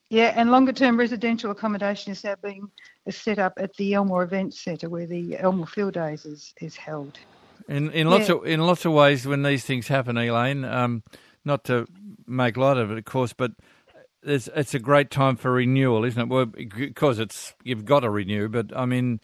Yeah, 0.09 0.31
and 0.35 0.51
longer 0.51 0.73
term 0.73 0.97
residential 0.97 1.49
accommodation 1.49 2.11
is 2.11 2.23
now 2.23 2.35
being 2.43 2.69
set 3.09 3.39
up 3.39 3.53
at 3.57 3.75
the 3.75 3.93
Elmore 3.93 4.23
Events 4.23 4.59
Centre 4.59 4.89
where 4.89 5.05
the 5.05 5.37
Elmore 5.39 5.67
Field 5.67 5.93
Days 5.93 6.25
is, 6.25 6.53
is 6.61 6.75
held. 6.75 7.19
In 7.67 7.91
in 7.91 8.09
lots 8.09 8.29
Yeah. 8.29 8.35
of 8.35 8.45
in 8.45 8.59
lots 8.65 8.85
of 8.85 8.91
ways, 8.93 9.25
when 9.25 9.43
these 9.43 9.63
things 9.65 9.87
happen, 9.87 10.17
Elaine, 10.17 10.65
um, 10.65 11.03
not 11.45 11.63
to 11.65 11.87
make 12.27 12.57
light 12.57 12.77
of 12.77 12.91
it, 12.91 12.97
of 12.97 13.05
course, 13.05 13.33
but 13.33 13.51
it's 14.23 14.49
it's 14.55 14.73
a 14.73 14.79
great 14.79 15.09
time 15.11 15.35
for 15.37 15.51
renewal, 15.51 16.03
isn't 16.05 16.21
it? 16.21 16.27
Well, 16.29 16.45
because 16.45 17.19
it's 17.19 17.53
you've 17.63 17.85
got 17.85 18.01
to 18.01 18.09
renew, 18.09 18.49
but 18.49 18.75
I 18.75 18.85
mean, 18.85 19.19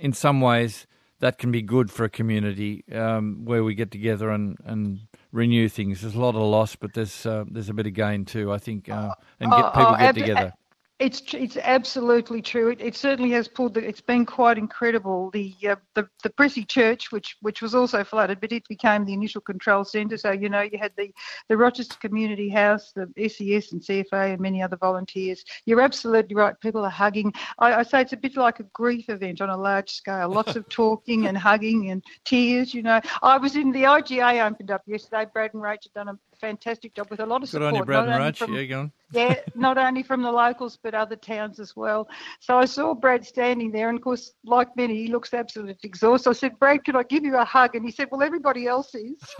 in 0.00 0.12
some 0.12 0.40
ways, 0.40 0.86
that 1.20 1.38
can 1.38 1.52
be 1.52 1.62
good 1.62 1.90
for 1.90 2.04
a 2.04 2.10
community 2.10 2.84
um, 2.92 3.44
where 3.44 3.62
we 3.62 3.74
get 3.74 3.90
together 3.90 4.30
and, 4.30 4.56
and 4.64 5.00
renew 5.32 5.68
things. 5.68 6.00
There's 6.00 6.14
a 6.14 6.20
lot 6.20 6.34
of 6.34 6.42
loss, 6.42 6.74
but 6.76 6.94
there's 6.94 7.24
uh, 7.26 7.44
there's 7.48 7.68
a 7.68 7.74
bit 7.74 7.86
of 7.86 7.94
gain 7.94 8.24
too, 8.24 8.52
I 8.52 8.58
think, 8.58 8.88
uh, 8.88 9.14
and 9.38 9.50
get 9.50 9.64
Oh, 9.64 9.70
people 9.70 9.94
oh, 9.94 9.96
get 9.96 10.08
ab- 10.08 10.14
together. 10.16 10.52
It's 11.00 11.22
it's 11.32 11.56
absolutely 11.56 12.42
true. 12.42 12.68
It, 12.68 12.82
it 12.82 12.94
certainly 12.94 13.30
has 13.30 13.48
pulled. 13.48 13.72
The, 13.72 13.80
it's 13.80 14.02
been 14.02 14.26
quite 14.26 14.58
incredible. 14.58 15.30
The 15.30 15.56
uh, 15.66 15.76
the 15.94 16.06
the 16.22 16.28
Prissy 16.28 16.62
Church, 16.62 17.10
which 17.10 17.38
which 17.40 17.62
was 17.62 17.74
also 17.74 18.04
flooded, 18.04 18.38
but 18.38 18.52
it 18.52 18.68
became 18.68 19.06
the 19.06 19.14
initial 19.14 19.40
control 19.40 19.82
centre. 19.82 20.18
So 20.18 20.30
you 20.30 20.50
know 20.50 20.60
you 20.60 20.78
had 20.78 20.92
the 20.98 21.10
the 21.48 21.56
Rochester 21.56 21.96
Community 21.98 22.50
House, 22.50 22.92
the 22.92 23.06
SES 23.16 23.72
and 23.72 23.80
CFA, 23.80 24.34
and 24.34 24.40
many 24.40 24.62
other 24.62 24.76
volunteers. 24.76 25.42
You're 25.64 25.80
absolutely 25.80 26.36
right. 26.36 26.60
People 26.60 26.84
are 26.84 26.90
hugging. 26.90 27.32
I, 27.58 27.76
I 27.76 27.82
say 27.82 28.02
it's 28.02 28.12
a 28.12 28.18
bit 28.18 28.36
like 28.36 28.60
a 28.60 28.64
grief 28.64 29.08
event 29.08 29.40
on 29.40 29.48
a 29.48 29.56
large 29.56 29.90
scale. 29.92 30.28
Lots 30.28 30.54
of 30.54 30.68
talking 30.70 31.28
and 31.28 31.38
hugging 31.38 31.90
and 31.90 32.04
tears. 32.26 32.74
You 32.74 32.82
know, 32.82 33.00
I 33.22 33.38
was 33.38 33.56
in 33.56 33.72
the 33.72 33.84
IGA 33.84 34.46
opened 34.46 34.70
up 34.70 34.82
yesterday. 34.86 35.24
Brad 35.32 35.54
and 35.54 35.62
Rach 35.62 35.84
had 35.84 35.94
done 35.94 36.08
a 36.08 36.18
fantastic 36.40 36.94
job 36.94 37.08
with 37.10 37.20
a 37.20 37.26
lot 37.26 37.36
of 37.36 37.50
Good 37.50 37.50
support. 37.50 37.72
on 37.74 37.78
you, 37.78 37.84
Brad 37.84 38.08
and 38.08 38.14
Rach. 38.22 38.36
from- 38.38 38.54
Yeah, 38.54 38.64
go 38.64 38.80
on. 38.80 38.92
yeah, 39.12 39.34
not 39.54 39.76
only 39.78 40.02
from 40.02 40.22
the 40.22 40.30
locals 40.32 40.78
but 40.82 40.94
other 40.94 41.16
towns 41.16 41.58
as 41.60 41.74
well. 41.76 42.08
So 42.40 42.58
I 42.58 42.64
saw 42.64 42.94
Brad 42.94 43.26
standing 43.26 43.70
there, 43.72 43.88
and 43.88 43.98
of 43.98 44.02
course, 44.04 44.32
like 44.44 44.74
many, 44.76 44.94
he 44.96 45.08
looks 45.08 45.34
absolutely 45.34 45.76
exhausted. 45.82 46.30
I 46.30 46.32
said, 46.34 46.58
Brad, 46.58 46.84
could 46.84 46.96
I 46.96 47.02
give 47.02 47.24
you 47.24 47.36
a 47.36 47.44
hug? 47.44 47.74
And 47.74 47.84
he 47.84 47.90
said, 47.90 48.08
Well, 48.10 48.22
everybody 48.22 48.66
else 48.66 48.94
is. 48.94 49.16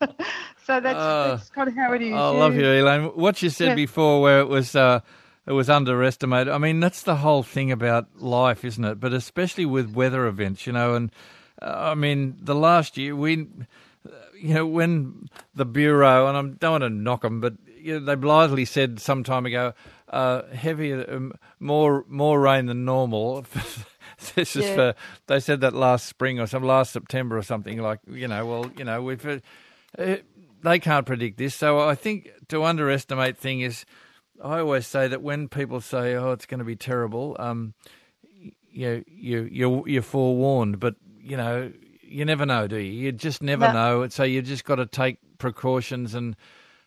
so 0.00 0.80
that's, 0.80 0.98
Oh, 0.98 1.28
that's 1.36 1.50
kind 1.50 1.68
of 1.68 1.74
how 1.74 1.92
it 1.92 2.02
is. 2.02 2.14
I 2.14 2.28
love 2.30 2.54
you, 2.54 2.64
Elaine. 2.64 3.04
What 3.14 3.42
you 3.42 3.50
said 3.50 3.68
Yeah. 3.68 3.74
before, 3.74 4.20
where 4.22 4.40
it 4.40 4.48
was 4.48 4.74
uh, 4.76 5.00
it 5.46 5.52
was 5.52 5.70
underestimated. 5.70 6.48
I 6.52 6.58
mean, 6.58 6.80
that's 6.80 7.02
the 7.02 7.16
whole 7.16 7.42
thing 7.42 7.72
about 7.72 8.06
life, 8.20 8.64
isn't 8.64 8.84
it? 8.84 9.00
But 9.00 9.12
especially 9.12 9.64
with 9.66 9.90
weather 9.94 10.26
events, 10.26 10.66
you 10.66 10.72
know. 10.72 10.94
And 10.94 11.10
uh, 11.62 11.90
I 11.92 11.94
mean, 11.94 12.36
the 12.40 12.54
last 12.54 12.96
year 12.98 13.16
we, 13.16 13.42
uh, 13.42 13.64
you 14.40 14.54
know, 14.54 14.66
when 14.66 15.28
the 15.54 15.64
bureau 15.64 16.26
and 16.26 16.36
I 16.36 16.42
don't 16.58 16.72
want 16.72 16.84
to 16.84 16.90
knock 16.90 17.22
them, 17.22 17.40
but 17.40 17.54
you 17.80 17.98
know, 17.98 18.06
they 18.06 18.14
blithely 18.14 18.64
said 18.64 19.00
some 19.00 19.22
time 19.24 19.46
ago, 19.46 19.72
uh, 20.08 20.42
heavier, 20.52 21.04
um, 21.08 21.32
more 21.60 22.04
more 22.08 22.40
rain 22.40 22.66
than 22.66 22.84
normal. 22.84 23.44
this 24.34 24.56
is 24.56 24.64
Yeah. 24.64 24.74
for 24.74 24.94
they 25.26 25.40
said 25.40 25.60
that 25.60 25.74
last 25.74 26.06
spring 26.06 26.40
or 26.40 26.46
some 26.46 26.62
last 26.64 26.92
September 26.92 27.36
or 27.38 27.42
something 27.42 27.80
like 27.80 28.00
you 28.10 28.28
know. 28.28 28.44
Well, 28.46 28.70
you 28.76 28.84
know, 28.84 29.02
we've. 29.02 29.24
Uh, 29.26 29.38
uh, 29.98 30.16
they 30.62 30.78
can't 30.80 31.06
predict 31.06 31.38
this. 31.38 31.54
So 31.54 31.78
I 31.88 31.94
think 31.94 32.30
to 32.48 32.64
underestimate 32.64 33.38
thing 33.38 33.60
is, 33.60 33.84
I 34.42 34.58
always 34.58 34.86
say 34.88 35.06
that 35.08 35.22
when 35.22 35.48
people 35.48 35.80
say, 35.80 36.14
"Oh, 36.14 36.32
it's 36.32 36.46
going 36.46 36.58
to 36.58 36.64
be 36.64 36.76
terrible," 36.76 37.36
um, 37.38 37.74
you 38.70 39.04
you 39.06 39.48
you're 39.50 39.88
you're 39.88 40.02
forewarned, 40.02 40.80
but 40.80 40.96
you 41.20 41.36
know 41.36 41.72
you 42.08 42.24
never 42.24 42.46
know, 42.46 42.66
do 42.66 42.76
you? 42.76 42.92
You 42.92 43.12
just 43.12 43.42
never 43.42 43.68
No. 43.68 44.00
know. 44.02 44.08
So 44.08 44.24
you've 44.24 44.46
just 44.46 44.64
got 44.64 44.76
to 44.76 44.86
take 44.86 45.18
precautions 45.38 46.14
and. 46.14 46.36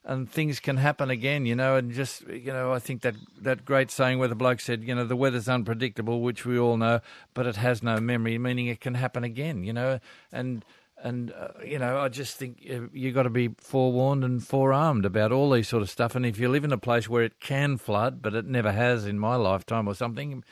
And 0.03 0.27
things 0.27 0.59
can 0.59 0.77
happen 0.77 1.11
again, 1.11 1.45
you 1.45 1.53
know, 1.53 1.75
and 1.75 1.91
just 1.91 2.27
you 2.27 2.51
know, 2.51 2.73
I 2.73 2.79
think 2.79 3.03
that 3.03 3.13
that 3.39 3.65
great 3.65 3.91
saying 3.91 4.17
where 4.17 4.27
the 4.27 4.33
bloke 4.33 4.59
said, 4.59 4.83
you 4.83 4.95
know, 4.95 5.05
the 5.05 5.15
weather's 5.15 5.47
unpredictable, 5.47 6.21
which 6.21 6.43
we 6.43 6.57
all 6.57 6.75
know, 6.75 7.01
but 7.35 7.45
it 7.45 7.57
has 7.57 7.83
no 7.83 7.99
memory, 7.99 8.39
meaning 8.39 8.65
it 8.65 8.79
can 8.81 8.95
happen 8.95 9.23
again, 9.23 9.63
you 9.63 9.71
know, 9.73 9.99
and 10.31 10.65
and 11.03 11.31
uh, 11.33 11.49
you 11.63 11.77
know, 11.77 11.99
I 11.99 12.09
just 12.09 12.37
think 12.37 12.67
you've 12.93 13.13
got 13.13 13.23
to 13.23 13.29
be 13.29 13.49
forewarned 13.59 14.23
and 14.23 14.43
forearmed 14.43 15.05
about 15.05 15.31
all 15.31 15.51
these 15.51 15.67
sort 15.67 15.83
of 15.83 15.89
stuff. 15.91 16.15
And 16.15 16.25
if 16.25 16.39
you 16.39 16.49
live 16.49 16.63
in 16.63 16.71
a 16.73 16.79
place 16.79 17.07
where 17.07 17.21
it 17.21 17.39
can 17.39 17.77
flood, 17.77 18.23
but 18.23 18.33
it 18.33 18.47
never 18.47 18.71
has 18.71 19.05
in 19.05 19.19
my 19.19 19.35
lifetime 19.35 19.87
or 19.87 19.93
something, 19.93 20.43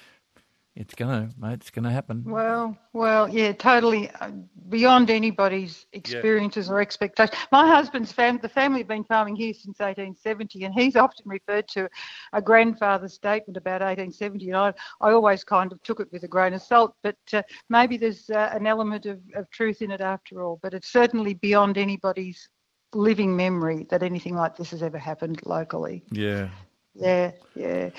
it's 0.79 0.95
gonna, 0.95 1.29
mate, 1.37 1.55
it's 1.55 1.71
gonna 1.71 1.91
happen. 1.91 2.23
Well, 2.25 2.75
well, 2.93 3.27
yeah, 3.27 3.51
totally 3.51 4.09
uh, 4.21 4.31
beyond 4.69 5.09
anybody's 5.09 5.85
experiences 5.91 6.69
or 6.69 6.79
expectations. 6.79 7.37
My 7.51 7.67
husband's 7.67 8.13
family, 8.13 8.39
the 8.41 8.47
family 8.47 8.79
have 8.79 8.87
been 8.87 9.03
farming 9.03 9.35
here 9.35 9.53
since 9.53 9.79
1870, 9.79 10.63
and 10.63 10.73
he's 10.73 10.95
often 10.95 11.25
referred 11.27 11.67
to 11.69 11.89
a 12.31 12.41
grandfather's 12.41 13.13
statement 13.13 13.57
about 13.57 13.81
1870, 13.81 14.47
and 14.47 14.57
I, 14.57 14.73
I 15.01 15.11
always 15.11 15.43
kind 15.43 15.73
of 15.73 15.83
took 15.83 15.99
it 15.99 16.07
with 16.13 16.23
a 16.23 16.29
grain 16.29 16.53
of 16.53 16.61
salt, 16.61 16.95
but 17.03 17.17
uh, 17.33 17.41
maybe 17.69 17.97
there's 17.97 18.29
uh, 18.29 18.49
an 18.53 18.65
element 18.65 19.05
of, 19.05 19.19
of 19.35 19.49
truth 19.49 19.81
in 19.81 19.91
it 19.91 19.99
after 19.99 20.41
all. 20.41 20.59
But 20.63 20.73
it's 20.73 20.93
certainly 20.93 21.33
beyond 21.33 21.77
anybody's 21.77 22.47
living 22.93 23.35
memory 23.35 23.85
that 23.89 24.01
anything 24.01 24.35
like 24.35 24.55
this 24.55 24.71
has 24.71 24.81
ever 24.81 24.97
happened 24.97 25.41
locally. 25.45 26.05
Yeah. 26.09 26.47
Yeah, 26.95 27.31
yeah. 27.53 27.89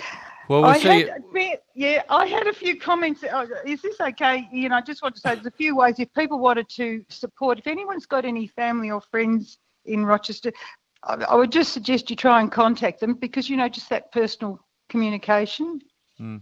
Well, 0.48 0.62
we'll 0.62 0.70
I 0.70 0.78
see. 0.78 0.88
had, 0.88 1.22
yeah, 1.80 2.02
I 2.10 2.26
had 2.26 2.46
a 2.46 2.52
few 2.52 2.78
comments. 2.78 3.24
Uh, 3.24 3.46
Is 3.64 3.80
this 3.80 3.98
okay, 3.98 4.46
Ian? 4.52 4.70
I 4.70 4.82
just 4.82 5.02
want 5.02 5.14
to 5.14 5.20
say 5.22 5.34
there's 5.34 5.46
a 5.46 5.50
few 5.50 5.74
ways 5.74 5.94
if 5.98 6.12
people 6.12 6.38
wanted 6.38 6.68
to 6.76 7.02
support. 7.08 7.58
If 7.58 7.66
anyone's 7.66 8.04
got 8.04 8.26
any 8.26 8.48
family 8.48 8.90
or 8.90 9.00
friends 9.00 9.56
in 9.86 10.04
Rochester, 10.04 10.52
I, 11.04 11.34
would 11.34 11.50
just 11.50 11.72
suggest 11.72 12.10
you 12.10 12.16
try 12.16 12.42
and 12.42 12.52
contact 12.52 13.00
them 13.00 13.14
because 13.14 13.48
you 13.48 13.56
know 13.56 13.66
just 13.70 13.88
that 13.88 14.12
personal 14.12 14.60
communication. 14.90 15.80
Uh, 16.20 16.40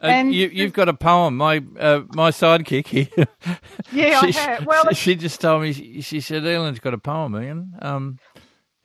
and 0.00 0.32
you, 0.32 0.46
you've 0.46 0.72
got 0.72 0.88
a 0.88 0.94
poem. 0.94 1.36
My 1.36 1.60
uh, 1.80 2.02
my 2.14 2.30
sidekick 2.30 2.86
here. 2.86 3.08
Yeah, 3.90 4.20
I 4.22 4.30
have. 4.30 4.64
Well, 4.64 4.84
she, 4.90 4.94
she 4.94 5.14
just 5.16 5.40
told 5.40 5.62
me. 5.62 5.72
She, 5.72 6.02
she 6.02 6.20
said, 6.20 6.46
"Ellen's 6.46 6.78
got 6.78 6.94
a 6.94 6.98
poem, 6.98 7.34
Ian." 7.34 7.72
Um, 7.82 8.18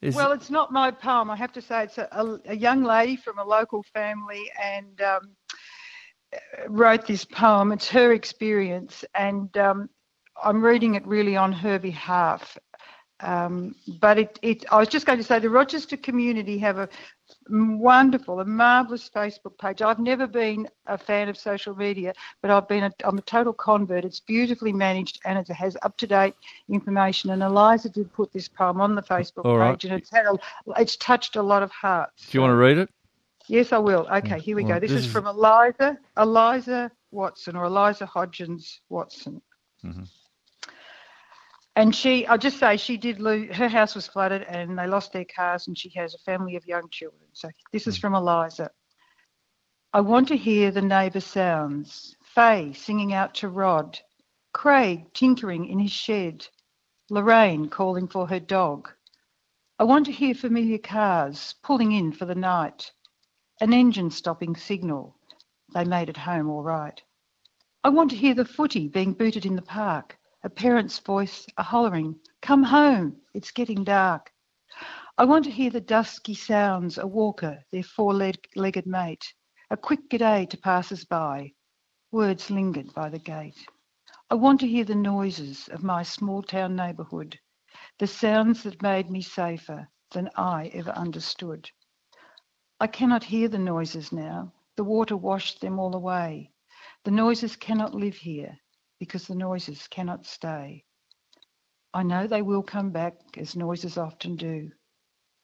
Well, 0.01 0.31
it's 0.31 0.49
not 0.49 0.71
my 0.71 0.89
poem. 0.89 1.29
I 1.29 1.35
have 1.35 1.53
to 1.53 1.61
say 1.61 1.83
it's 1.83 1.99
a, 1.99 2.07
a, 2.11 2.39
a 2.53 2.55
young 2.55 2.83
lady 2.83 3.15
from 3.15 3.37
a 3.37 3.43
local 3.43 3.83
family 3.93 4.49
and 4.63 4.99
um, 5.01 5.35
wrote 6.67 7.07
this 7.07 7.25
poem. 7.25 7.71
It's 7.71 7.87
her 7.89 8.13
experience, 8.13 9.05
and 9.15 9.55
um, 9.57 9.89
I'm 10.43 10.63
reading 10.63 10.95
it 10.95 11.05
really 11.05 11.35
on 11.35 11.51
her 11.51 11.79
behalf. 11.79 12.57
Um, 13.19 13.73
but 13.99 14.19
it, 14.19 14.39
it, 14.43 14.65
I 14.71 14.77
was 14.77 14.89
just 14.89 15.07
going 15.07 15.17
to 15.17 15.23
say 15.23 15.39
the 15.39 15.49
Rochester 15.49 15.97
community 15.97 16.59
have 16.59 16.77
a 16.77 16.87
wonderful, 17.49 18.39
a 18.39 18.45
marvellous 18.45 19.09
Facebook 19.09 19.57
page. 19.57 19.81
I've 19.81 19.99
never 19.99 20.27
been 20.27 20.67
a 20.85 20.97
fan 20.97 21.27
of 21.27 21.37
social 21.37 21.75
media, 21.75 22.13
but 22.41 22.51
I've 22.51 22.67
been 22.67 22.83
a, 22.83 22.91
I'm 23.03 23.17
a 23.17 23.21
total 23.21 23.53
convert. 23.53 24.05
It's 24.05 24.19
beautifully 24.19 24.71
managed 24.71 25.19
and 25.25 25.39
it 25.39 25.47
has 25.47 25.75
up 25.81 25.97
to 25.97 26.07
date 26.07 26.35
information. 26.69 27.31
And 27.31 27.41
Eliza 27.41 27.89
did 27.89 28.13
put 28.13 28.31
this 28.31 28.47
poem 28.47 28.79
on 28.81 28.93
the 28.93 29.01
Facebook 29.01 29.45
All 29.45 29.57
right. 29.57 29.71
page, 29.71 29.89
and 29.89 29.99
it's 29.99 30.11
had 30.11 30.27
a, 30.27 30.37
it's 30.79 30.95
touched 30.97 31.37
a 31.37 31.41
lot 31.41 31.63
of 31.63 31.71
hearts. 31.71 32.29
Do 32.29 32.37
you 32.37 32.41
want 32.41 32.51
to 32.51 32.57
read 32.57 32.77
it? 32.77 32.89
Yes, 33.47 33.71
I 33.71 33.77
will. 33.77 34.07
Okay, 34.07 34.37
mm, 34.37 34.41
here 34.41 34.55
we 34.55 34.63
go. 34.63 34.73
Mm, 34.73 34.81
this, 34.81 34.91
this 34.91 35.05
is, 35.05 35.11
from 35.11 35.25
Eliza, 35.25 35.97
Eliza 36.17 36.91
Watson 37.11 37.55
or 37.55 37.65
Eliza 37.65 38.05
Hodgins 38.05 38.79
Watson. 38.89 39.41
Mhm. 39.83 40.07
And 41.75 41.95
she, 41.95 42.25
I'll 42.25 42.39
just 42.39 42.57
say, 42.57 42.75
she 42.77 42.97
did 42.97 43.19
lose, 43.19 43.55
her 43.55 43.67
house 43.67 43.93
was 43.93 44.07
flooded 44.07 44.41
and 44.43 44.77
they 44.77 44.87
lost 44.87 45.13
their 45.13 45.25
cars, 45.25 45.67
and 45.67 45.77
she 45.77 45.89
has 45.89 46.15
a 46.15 46.19
family 46.19 46.55
of 46.55 46.65
young 46.65 46.89
children. 46.89 47.29
So 47.33 47.49
this 47.71 47.85
is 47.85 47.97
mm. 47.97 48.01
from 48.01 48.15
Eliza. 48.15 48.71
I 49.93 50.01
want 50.01 50.27
to 50.29 50.37
hear 50.37 50.71
the 50.71 50.81
neighbour 50.81 51.21
sounds 51.21 52.15
Faye 52.21 52.73
singing 52.73 53.13
out 53.13 53.35
to 53.35 53.47
Rod, 53.47 53.99
Craig 54.53 55.13
tinkering 55.13 55.65
in 55.67 55.79
his 55.79 55.91
shed, 55.91 56.47
Lorraine 57.09 57.69
calling 57.69 58.07
for 58.07 58.27
her 58.27 58.39
dog. 58.39 58.89
I 59.79 59.83
want 59.85 60.07
to 60.07 60.11
hear 60.11 60.33
familiar 60.33 60.79
cars 60.79 61.55
pulling 61.63 61.91
in 61.93 62.11
for 62.11 62.25
the 62.25 62.35
night, 62.35 62.91
an 63.59 63.73
engine 63.73 64.11
stopping 64.11 64.55
signal. 64.55 65.15
They 65.73 65.83
made 65.83 66.09
it 66.09 66.17
home 66.17 66.47
all 66.49 66.61
right. 66.61 67.01
I 67.83 67.89
want 67.89 68.11
to 68.11 68.17
hear 68.17 68.35
the 68.35 68.45
footy 68.45 68.87
being 68.87 69.13
booted 69.13 69.47
in 69.47 69.55
the 69.55 69.63
park, 69.63 70.17
a 70.43 70.49
parent's 70.49 70.99
voice 70.99 71.47
a 71.57 71.63
hollering, 71.63 72.19
Come 72.41 72.61
home, 72.61 73.15
it's 73.33 73.49
getting 73.49 73.83
dark. 73.83 74.31
I 75.17 75.25
want 75.25 75.45
to 75.45 75.51
hear 75.51 75.71
the 75.71 75.81
dusky 75.81 76.35
sounds, 76.35 76.99
a 76.99 77.07
walker, 77.07 77.63
their 77.71 77.81
four 77.81 78.13
legged 78.13 78.85
mate, 78.85 79.33
a 79.71 79.77
quick 79.77 80.07
g'day 80.07 80.47
to 80.51 80.57
passers 80.57 81.03
by, 81.05 81.53
words 82.11 82.51
lingered 82.51 82.93
by 82.93 83.09
the 83.09 83.17
gate. 83.19 83.65
I 84.29 84.35
want 84.35 84.59
to 84.59 84.67
hear 84.67 84.83
the 84.83 84.93
noises 84.93 85.67
of 85.69 85.83
my 85.83 86.03
small 86.03 86.43
town 86.43 86.75
neighbourhood, 86.75 87.39
the 87.97 88.05
sounds 88.05 88.61
that 88.63 88.83
made 88.83 89.09
me 89.09 89.23
safer 89.23 89.87
than 90.11 90.29
I 90.35 90.67
ever 90.75 90.91
understood. 90.91 91.71
I 92.79 92.85
cannot 92.85 93.23
hear 93.23 93.47
the 93.47 93.57
noises 93.57 94.11
now. 94.11 94.53
The 94.75 94.83
water 94.83 95.17
washed 95.17 95.61
them 95.61 95.79
all 95.79 95.95
away. 95.95 96.51
The 97.05 97.11
noises 97.11 97.55
cannot 97.55 97.95
live 97.95 98.15
here 98.15 98.59
because 98.99 99.25
the 99.25 99.35
noises 99.35 99.87
cannot 99.87 100.27
stay. 100.27 100.85
I 101.91 102.03
know 102.03 102.27
they 102.27 102.43
will 102.43 102.61
come 102.61 102.91
back 102.91 103.15
as 103.37 103.55
noises 103.55 103.97
often 103.97 104.35
do. 104.35 104.69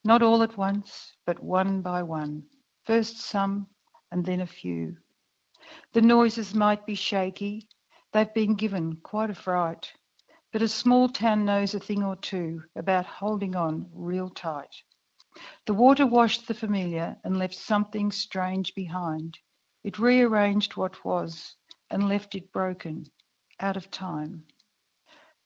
Not 0.03 0.21
all 0.21 0.43
at 0.43 0.57
once, 0.57 1.13
but 1.25 1.41
one 1.41 1.81
by 1.81 2.03
one. 2.03 2.43
First 2.85 3.17
some 3.17 3.67
and 4.11 4.23
then 4.23 4.41
a 4.41 4.45
few. 4.45 4.97
The 5.93 6.01
noises 6.01 6.53
might 6.53 6.85
be 6.85 6.93
shaky. 6.93 7.67
They've 8.11 8.33
been 8.33 8.53
given 8.53 8.97
quite 8.97 9.31
a 9.31 9.35
fright. 9.35 9.91
But 10.51 10.61
a 10.61 10.67
small 10.67 11.09
town 11.09 11.45
knows 11.45 11.73
a 11.73 11.79
thing 11.79 12.03
or 12.03 12.15
two 12.15 12.61
about 12.75 13.07
holding 13.07 13.55
on 13.55 13.89
real 13.91 14.29
tight. 14.29 14.83
The 15.65 15.73
water 15.73 16.05
washed 16.05 16.47
the 16.47 16.53
familiar 16.53 17.17
and 17.23 17.37
left 17.37 17.55
something 17.55 18.11
strange 18.11 18.73
behind. 18.75 19.39
It 19.83 19.99
rearranged 19.99 20.75
what 20.77 21.03
was 21.03 21.55
and 21.89 22.07
left 22.07 22.35
it 22.35 22.51
broken, 22.51 23.05
out 23.59 23.77
of 23.77 23.91
time. 23.91 24.43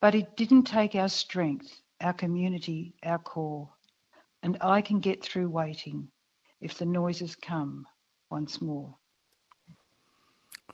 But 0.00 0.14
it 0.14 0.36
didn't 0.36 0.64
take 0.64 0.94
our 0.94 1.08
strength, 1.08 1.80
our 2.00 2.12
community, 2.12 2.94
our 3.02 3.18
core. 3.18 3.70
And 4.42 4.56
I 4.60 4.80
can 4.82 5.00
get 5.00 5.24
through 5.24 5.48
waiting 5.48 6.08
if 6.60 6.78
the 6.78 6.86
noises 6.86 7.34
come 7.34 7.86
once 8.30 8.60
more. 8.62 8.96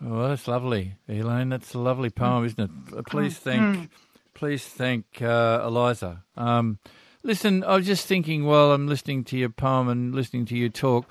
Oh, 0.05 0.29
that's 0.29 0.49
lovely, 0.49 0.97
Elaine. 1.09 1.49
That's 1.49 1.75
a 1.75 1.79
lovely 1.79 2.11
poem, 2.11 2.45
isn't 2.45 2.61
it? 2.61 2.71
Uh, 2.99 3.03
Please 3.03 3.39
thank, 3.39 3.77
Mm. 3.77 3.89
please 4.35 4.65
thank 4.67 5.23
uh, 5.23 5.63
Eliza. 5.65 6.25
Um, 6.37 6.79
listen, 7.25 7.65
I 7.65 7.77
was 7.77 7.87
just 7.87 8.07
thinking 8.07 8.45
while 8.45 8.73
I'm 8.73 8.87
listening 8.87 9.25
to 9.25 9.37
your 9.37 9.49
poem 9.49 9.89
and 9.89 10.15
listening 10.15 10.45
to 10.47 10.57
you 10.57 10.69
talk, 10.69 11.11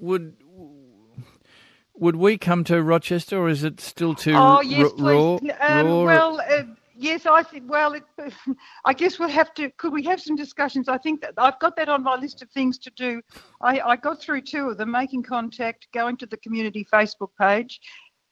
would 0.00 0.36
would 1.94 2.16
we 2.16 2.38
come 2.38 2.62
to 2.64 2.80
Rochester, 2.82 3.38
or 3.38 3.48
is 3.48 3.64
it 3.64 3.80
still 3.80 4.14
too 4.14 4.34
Oh 4.34 4.60
yes, 4.60 4.92
r- 4.98 5.04
raw? 5.04 5.34
Um, 5.34 5.86
raw? 5.86 6.04
well, 6.04 6.40
uh, 6.40 6.62
yes, 6.96 7.26
I 7.26 7.42
think. 7.42 7.68
Well, 7.68 7.94
it, 7.94 8.04
I 8.84 8.92
guess 8.92 9.18
we'll 9.18 9.28
have 9.28 9.52
to. 9.54 9.70
Could 9.72 9.92
we 9.92 10.04
have 10.04 10.20
some 10.20 10.36
discussions? 10.36 10.88
I 10.88 10.98
think 10.98 11.20
that 11.22 11.34
I've 11.36 11.58
got 11.58 11.74
that 11.76 11.88
on 11.88 12.04
my 12.04 12.14
list 12.14 12.40
of 12.40 12.50
things 12.50 12.78
to 12.78 12.90
do. 12.90 13.20
I, 13.60 13.80
I 13.80 13.96
got 13.96 14.20
through 14.20 14.42
two 14.42 14.68
of 14.68 14.78
them: 14.78 14.92
making 14.92 15.24
contact, 15.24 15.88
going 15.92 16.16
to 16.18 16.26
the 16.26 16.36
community 16.36 16.86
Facebook 16.90 17.30
page, 17.40 17.80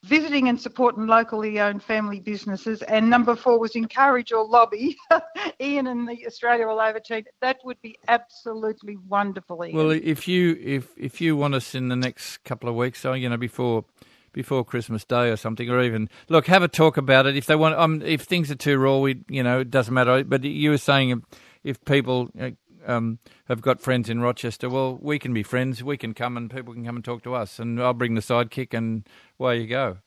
visiting 0.06 0.48
and 0.48 0.60
supporting 0.60 1.06
locally 1.06 1.58
owned 1.60 1.82
family 1.82 2.20
businesses, 2.20 2.82
and 2.82 3.10
number 3.10 3.34
four 3.34 3.58
was 3.58 3.74
encourage 3.74 4.32
or 4.32 4.46
lobby 4.46 4.96
Ian 5.60 5.88
and 5.88 6.08
the 6.08 6.26
Australia 6.26 6.68
All 6.68 6.80
Over 6.80 7.00
team. 7.00 7.24
That 7.40 7.58
would 7.64 7.80
be 7.82 7.98
absolutely 8.08 8.96
wonderful, 9.08 9.64
Ian. 9.64 9.76
Well, 9.76 9.90
if 9.90 10.28
you 10.28 10.58
if 10.62 10.88
if 10.96 11.20
you 11.20 11.36
want 11.36 11.54
us 11.54 11.74
in 11.74 11.88
the 11.88 11.96
next 11.96 12.38
couple 12.44 12.68
of 12.68 12.76
weeks, 12.76 13.00
so 13.00 13.12
you 13.12 13.28
know 13.28 13.36
before 13.36 13.84
before 14.32 14.64
Christmas 14.64 15.04
Day 15.04 15.30
or 15.30 15.36
something, 15.36 15.68
or 15.68 15.82
even 15.82 16.08
look, 16.28 16.46
have 16.46 16.62
a 16.62 16.68
talk 16.68 16.96
about 16.96 17.26
it. 17.26 17.36
If 17.36 17.46
they 17.46 17.56
want, 17.56 17.74
um, 17.76 18.02
if 18.02 18.22
things 18.22 18.50
are 18.50 18.56
too 18.56 18.78
raw, 18.78 18.98
we 18.98 19.24
you 19.28 19.42
know 19.42 19.60
it 19.60 19.70
doesn't 19.70 19.92
matter. 19.92 20.22
But 20.22 20.44
you 20.44 20.70
were 20.70 20.78
saying 20.78 21.22
if 21.64 21.84
people 21.84 22.30
uh, 22.40 22.50
um 22.86 23.18
have 23.46 23.60
got 23.60 23.80
friends 23.80 24.08
in 24.08 24.20
Rochester, 24.20 24.68
well, 24.70 24.98
we 25.00 25.18
can 25.18 25.34
be 25.34 25.42
friends. 25.42 25.82
We 25.82 25.96
can 25.96 26.14
come 26.14 26.36
and 26.36 26.50
people 26.50 26.74
can 26.74 26.84
come 26.84 26.96
and 26.96 27.04
talk 27.04 27.22
to 27.24 27.34
us, 27.34 27.58
and 27.58 27.80
I'll 27.82 27.94
bring 27.94 28.14
the 28.14 28.20
sidekick, 28.20 28.74
and 28.74 29.06
away 29.38 29.60
you 29.60 29.66
go. 29.66 29.98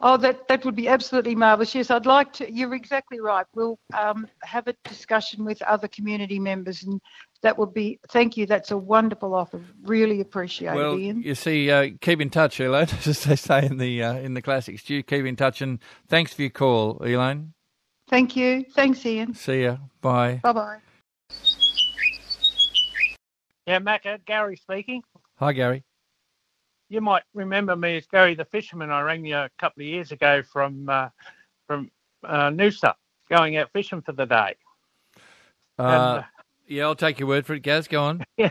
Oh, 0.00 0.16
that, 0.16 0.48
that 0.48 0.64
would 0.64 0.74
be 0.74 0.88
absolutely 0.88 1.34
marvellous. 1.34 1.74
Yes, 1.74 1.90
I'd 1.90 2.06
like 2.06 2.32
to. 2.34 2.52
You're 2.52 2.74
exactly 2.74 3.20
right. 3.20 3.46
We'll 3.54 3.78
um, 3.96 4.26
have 4.42 4.66
a 4.66 4.74
discussion 4.84 5.44
with 5.44 5.62
other 5.62 5.88
community 5.88 6.38
members, 6.38 6.82
and 6.82 7.00
that 7.42 7.56
would 7.58 7.72
be. 7.72 8.00
Thank 8.10 8.36
you. 8.36 8.46
That's 8.46 8.70
a 8.70 8.76
wonderful 8.76 9.34
offer. 9.34 9.60
Really 9.82 10.20
appreciate 10.20 10.74
Well, 10.74 10.94
it, 10.94 11.00
Ian. 11.00 11.22
you 11.22 11.34
see, 11.34 11.70
uh, 11.70 11.90
keep 12.00 12.20
in 12.20 12.30
touch, 12.30 12.58
Elaine, 12.58 12.88
as 13.06 13.24
they 13.24 13.36
say 13.36 13.66
in 13.66 13.78
the 13.78 14.02
uh, 14.02 14.14
in 14.14 14.34
the 14.34 14.42
classics. 14.42 14.88
You 14.90 15.02
keep 15.02 15.24
in 15.24 15.36
touch, 15.36 15.62
and 15.62 15.78
thanks 16.08 16.32
for 16.34 16.42
your 16.42 16.50
call, 16.50 16.98
Elaine. 17.04 17.52
Thank 18.08 18.36
you. 18.36 18.64
Thanks, 18.74 19.04
Ian. 19.06 19.34
See 19.34 19.64
ya. 19.64 19.76
Bye. 20.00 20.40
Bye 20.42 20.52
bye. 20.52 20.78
Yeah, 23.66 23.78
Macca, 23.78 24.24
Gary 24.24 24.56
speaking. 24.56 25.02
Hi, 25.36 25.52
Gary. 25.52 25.84
You 26.88 27.00
might 27.00 27.22
remember 27.32 27.74
me 27.76 27.96
as 27.96 28.06
Gary 28.06 28.34
the 28.34 28.44
fisherman. 28.44 28.90
I 28.90 29.00
rang 29.02 29.24
you 29.24 29.36
a 29.36 29.50
couple 29.58 29.82
of 29.82 29.86
years 29.86 30.12
ago 30.12 30.42
from 30.42 30.88
uh, 30.88 31.08
from 31.66 31.90
uh, 32.24 32.50
Noosa, 32.50 32.94
going 33.30 33.56
out 33.56 33.70
fishing 33.72 34.02
for 34.02 34.12
the 34.12 34.26
day. 34.26 34.56
Uh, 35.78 36.22
yeah, 36.66 36.84
I'll 36.84 36.94
take 36.94 37.18
your 37.18 37.28
word 37.28 37.46
for 37.46 37.54
it, 37.54 37.60
Gaz. 37.60 37.88
Go 37.88 38.02
on. 38.02 38.24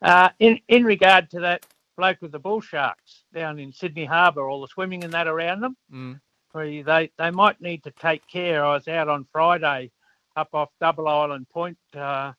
Uh, 0.00 0.28
in 0.38 0.60
in 0.68 0.84
regard 0.84 1.28
to 1.28 1.40
that 1.40 1.66
bloke 1.96 2.22
with 2.22 2.30
the 2.30 2.38
bull 2.38 2.60
sharks 2.60 3.24
down 3.34 3.58
in 3.58 3.72
Sydney 3.72 4.04
Harbour, 4.04 4.48
all 4.48 4.60
the 4.60 4.68
swimming 4.68 5.02
and 5.02 5.12
that 5.12 5.26
around 5.26 5.60
them, 5.60 5.76
Mm. 5.92 6.20
they 6.54 7.10
they 7.18 7.30
might 7.32 7.60
need 7.60 7.82
to 7.82 7.90
take 7.90 8.26
care. 8.28 8.64
I 8.64 8.74
was 8.74 8.86
out 8.86 9.08
on 9.08 9.26
Friday 9.32 9.90
up 10.36 10.50
off 10.54 10.70
Double 10.80 11.08
Island 11.08 11.48
Point, 11.48 11.76
uh, 11.96 12.32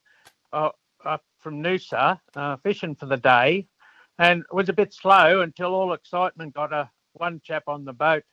uh, 0.53 0.69
up 1.03 1.23
from 1.39 1.63
Noosa, 1.63 2.19
uh, 2.35 2.57
fishing 2.57 2.95
for 2.95 3.05
the 3.05 3.17
day, 3.17 3.67
and 4.17 4.41
it 4.41 4.53
was 4.53 4.69
a 4.69 4.73
bit 4.73 4.93
slow 4.93 5.41
until 5.41 5.73
all 5.73 5.93
excitement 5.93 6.53
got 6.53 6.73
a 6.73 6.89
one 7.13 7.41
chap 7.43 7.63
on 7.67 7.85
the 7.85 7.93
boat. 7.93 8.23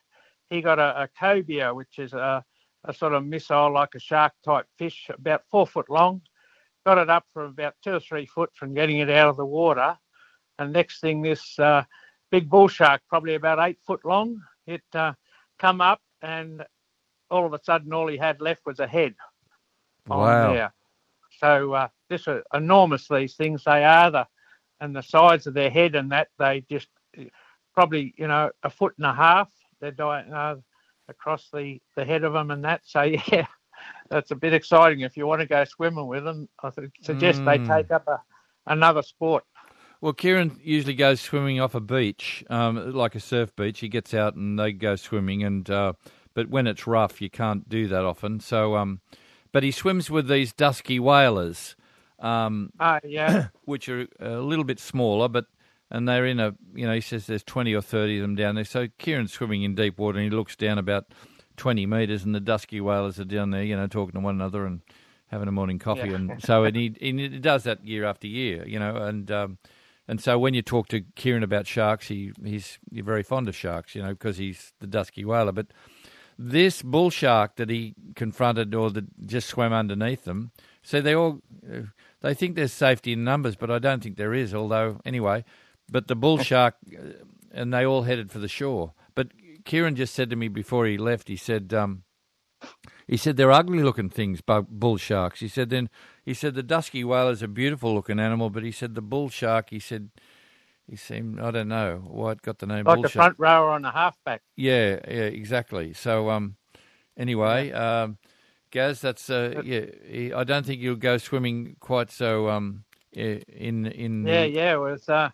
He 0.49 0.61
got 0.61 0.79
a, 0.79 1.03
a 1.03 1.09
cobia, 1.19 1.73
which 1.73 1.99
is 1.99 2.13
a, 2.13 2.43
a 2.83 2.93
sort 2.93 3.13
of 3.13 3.25
missile 3.25 3.71
like 3.71 3.95
a 3.95 3.99
shark 3.99 4.33
type 4.43 4.65
fish, 4.77 5.09
about 5.09 5.43
four 5.49 5.67
foot 5.67 5.89
long. 5.89 6.21
Got 6.85 6.99
it 6.99 7.09
up 7.09 7.25
from 7.33 7.45
about 7.47 7.75
two 7.83 7.93
or 7.95 7.99
three 7.99 8.25
foot 8.25 8.51
from 8.55 8.73
getting 8.73 8.99
it 8.99 9.09
out 9.09 9.29
of 9.29 9.37
the 9.37 9.45
water, 9.45 9.97
and 10.59 10.73
next 10.73 11.01
thing, 11.01 11.21
this 11.21 11.57
uh, 11.59 11.83
big 12.31 12.49
bull 12.49 12.67
shark, 12.67 13.01
probably 13.09 13.35
about 13.35 13.59
eight 13.59 13.79
foot 13.85 14.03
long, 14.05 14.41
it 14.65 14.83
uh, 14.93 15.13
come 15.59 15.81
up, 15.81 16.01
and 16.21 16.63
all 17.29 17.45
of 17.45 17.53
a 17.53 17.59
sudden, 17.63 17.93
all 17.93 18.07
he 18.07 18.17
had 18.17 18.41
left 18.41 18.61
was 18.65 18.79
a 18.79 18.87
head 18.87 19.15
on 20.09 20.39
Wow. 20.39 20.41
there. 20.41 20.73
So 21.39 21.73
uh, 21.73 21.87
this 22.09 22.27
are 22.27 22.43
enormous. 22.53 23.07
These 23.07 23.35
things 23.35 23.63
they 23.65 23.83
are 23.83 24.11
the 24.11 24.27
and 24.79 24.95
the 24.95 25.01
size 25.01 25.47
of 25.47 25.53
their 25.53 25.69
head 25.69 25.95
and 25.95 26.11
that 26.11 26.29
they 26.37 26.63
just 26.69 26.87
probably 27.73 28.13
you 28.17 28.27
know 28.27 28.51
a 28.63 28.69
foot 28.69 28.93
and 28.97 29.05
a 29.07 29.13
half. 29.13 29.51
They're 29.79 29.91
dying 29.91 30.31
uh, 30.33 30.55
across 31.07 31.49
the 31.53 31.79
the 31.95 32.05
head 32.05 32.23
of 32.23 32.33
them 32.33 32.51
and 32.51 32.63
that. 32.65 32.81
So 32.83 33.01
yeah, 33.31 33.47
that's 34.09 34.31
a 34.31 34.35
bit 34.35 34.53
exciting. 34.53 35.01
If 35.01 35.17
you 35.17 35.27
want 35.27 35.41
to 35.41 35.47
go 35.47 35.63
swimming 35.63 36.07
with 36.07 36.23
them, 36.23 36.49
I 36.63 36.71
suggest 37.01 37.43
they 37.45 37.59
Mm. 37.59 37.67
take 37.77 37.91
up 37.91 38.07
a 38.07 38.21
another 38.67 39.01
sport. 39.01 39.43
Well, 39.99 40.13
Kieran 40.13 40.59
usually 40.63 40.93
goes 40.93 41.21
swimming 41.21 41.59
off 41.59 41.73
a 41.73 41.79
beach, 41.79 42.43
um, 42.51 42.93
like 42.93 43.15
a 43.15 43.19
surf 43.19 43.55
beach. 43.55 43.79
He 43.79 43.89
gets 43.89 44.13
out 44.13 44.35
and 44.35 44.59
they 44.59 44.71
go 44.71 44.95
swimming, 44.95 45.43
and 45.43 45.67
uh, 45.69 45.93
but 46.35 46.49
when 46.49 46.67
it's 46.67 46.85
rough, 46.85 47.19
you 47.21 47.31
can't 47.31 47.67
do 47.67 47.87
that 47.87 48.05
often. 48.05 48.39
So, 48.39 48.75
um, 48.75 49.01
but 49.51 49.63
he 49.63 49.71
swims 49.71 50.11
with 50.11 50.27
these 50.27 50.53
dusky 50.53 50.99
whalers, 50.99 51.75
um, 52.19 52.71
Ah, 52.79 52.99
yeah. 53.03 53.47
which 53.65 53.89
are 53.89 54.07
a 54.19 54.39
little 54.39 54.65
bit 54.65 54.79
smaller, 54.79 55.27
but 55.29 55.45
and 55.89 56.07
they're 56.07 56.25
in 56.25 56.39
a 56.39 56.53
you 56.75 56.85
know 56.85 56.93
he 56.93 57.01
says 57.01 57.27
there's 57.27 57.43
20 57.43 57.73
or 57.73 57.81
30 57.81 58.17
of 58.17 58.21
them 58.21 58.35
down 58.35 58.55
there. 58.55 58.65
So 58.65 58.87
Kieran's 58.97 59.33
swimming 59.33 59.63
in 59.63 59.75
deep 59.75 59.97
water 59.97 60.17
and 60.19 60.31
he 60.31 60.35
looks 60.35 60.55
down 60.55 60.77
about 60.77 61.05
20 61.57 61.85
metres, 61.85 62.23
and 62.23 62.35
the 62.35 62.39
dusky 62.39 62.79
whalers 62.81 63.19
are 63.19 63.25
down 63.25 63.51
there, 63.51 63.63
you 63.63 63.75
know, 63.75 63.87
talking 63.87 64.13
to 64.13 64.19
one 64.19 64.35
another 64.35 64.65
and 64.65 64.81
having 65.27 65.47
a 65.47 65.51
morning 65.51 65.79
coffee, 65.79 66.09
Yeah. 66.09 66.15
and 66.15 66.43
so 66.43 66.63
and 66.63 66.75
he, 66.75 66.95
and 67.01 67.19
he 67.19 67.27
does 67.39 67.63
that 67.63 67.85
year 67.85 68.05
after 68.05 68.27
year, 68.27 68.65
you 68.67 68.79
know, 68.79 68.95
and. 68.97 69.29
Um, 69.31 69.57
and 70.09 70.21
so 70.21 70.39
when 70.39 70.53
you 70.53 70.61
talk 70.61 70.87
to 70.87 71.01
Kieran 71.15 71.43
about 71.43 71.67
sharks, 71.67 72.07
he 72.07 72.31
he's 72.41 72.79
you're 72.89 73.03
very 73.03 73.23
fond 73.23 73.49
of 73.49 73.55
sharks, 73.57 73.93
you 73.93 74.01
know, 74.01 74.11
because 74.11 74.37
he's 74.37 74.71
the 74.79 74.87
dusky 74.87 75.25
whaler. 75.25 75.51
But 75.51 75.67
this 76.39 76.81
bull 76.81 77.09
shark 77.09 77.57
that 77.57 77.69
he 77.69 77.93
confronted 78.15 78.73
or 78.73 78.89
that 78.91 79.03
just 79.27 79.49
swam 79.49 79.73
underneath 79.73 80.23
them, 80.23 80.51
so 80.87 81.01
they 81.01 81.15
all 81.15 81.41
uh, 81.69 81.81
they 82.21 82.33
think 82.33 82.55
there's 82.55 82.73
safety 82.73 83.13
in 83.13 83.25
numbers, 83.25 83.57
but 83.57 83.69
I 83.69 83.79
don't 83.79 84.01
think 84.01 84.17
there 84.17 84.33
is. 84.33 84.55
Although 84.55 85.01
anyway, 85.05 85.43
but 85.91 86.07
the 86.07 86.15
bull 86.15 86.39
shark, 86.39 86.75
uh, 86.97 87.25
and 87.51 87.73
they 87.73 87.85
all 87.85 88.03
headed 88.03 88.31
for 88.31 88.39
the 88.39 88.47
shore. 88.47 88.93
But 89.13 89.29
Kieran 89.65 89.97
just 89.97 90.15
said 90.15 90.29
to 90.29 90.37
me 90.37 90.47
before 90.47 90.87
he 90.87 90.97
left, 90.97 91.27
he 91.27 91.35
said. 91.37 91.73
Um, 91.73 92.03
he 93.07 93.17
said 93.17 93.37
they're 93.37 93.51
ugly 93.51 93.83
looking 93.83 94.09
things, 94.09 94.41
bu- 94.41 94.67
bull 94.69 94.97
sharks. 94.97 95.41
He 95.41 95.49
said 95.49 95.69
then 95.69 95.89
he 96.25 96.33
said 96.33 96.55
the 96.55 96.63
dusky 96.63 97.03
whale 97.03 97.29
is 97.29 97.43
a 97.43 97.49
beautiful 97.49 97.93
looking 97.93 98.19
animal, 98.19 98.49
but 98.49 98.63
he 98.63 98.71
said 98.71 98.95
the 98.95 99.01
bull 99.03 99.29
shark. 99.29 99.71
He 99.71 99.79
said 99.79 100.09
he 100.89 100.95
seemed 100.95 101.39
I 101.41 101.51
don't 101.51 101.69
know 101.69 102.03
why 102.07 102.33
it 102.33 102.41
got 102.43 102.59
the 102.59 102.67
name 102.67 102.87
like 102.87 103.01
bull 103.01 103.03
the 103.03 103.09
shark. 103.09 103.25
front 103.25 103.35
rower 103.39 103.71
on 103.71 103.83
the 103.83 103.91
halfback. 103.91 104.41
Yeah, 104.57 104.99
yeah, 105.07 105.29
exactly. 105.41 105.93
So 105.93 106.29
um, 106.29 106.57
anyway, 107.17 107.71
um, 107.71 108.17
Gaz, 108.71 109.01
that's 109.01 109.29
uh, 109.29 109.61
yeah. 109.63 109.85
I 110.35 110.43
don't 110.43 110.65
think 110.65 110.81
you'll 110.81 110.95
go 110.95 111.17
swimming 111.17 111.75
quite 111.79 112.11
so 112.11 112.49
um 112.49 112.83
in 113.13 113.85
in 113.87 114.25
Yeah, 114.25 114.43
yeah. 114.43 114.73
It 114.73 114.79
was. 114.79 115.07
Uh, 115.07 115.29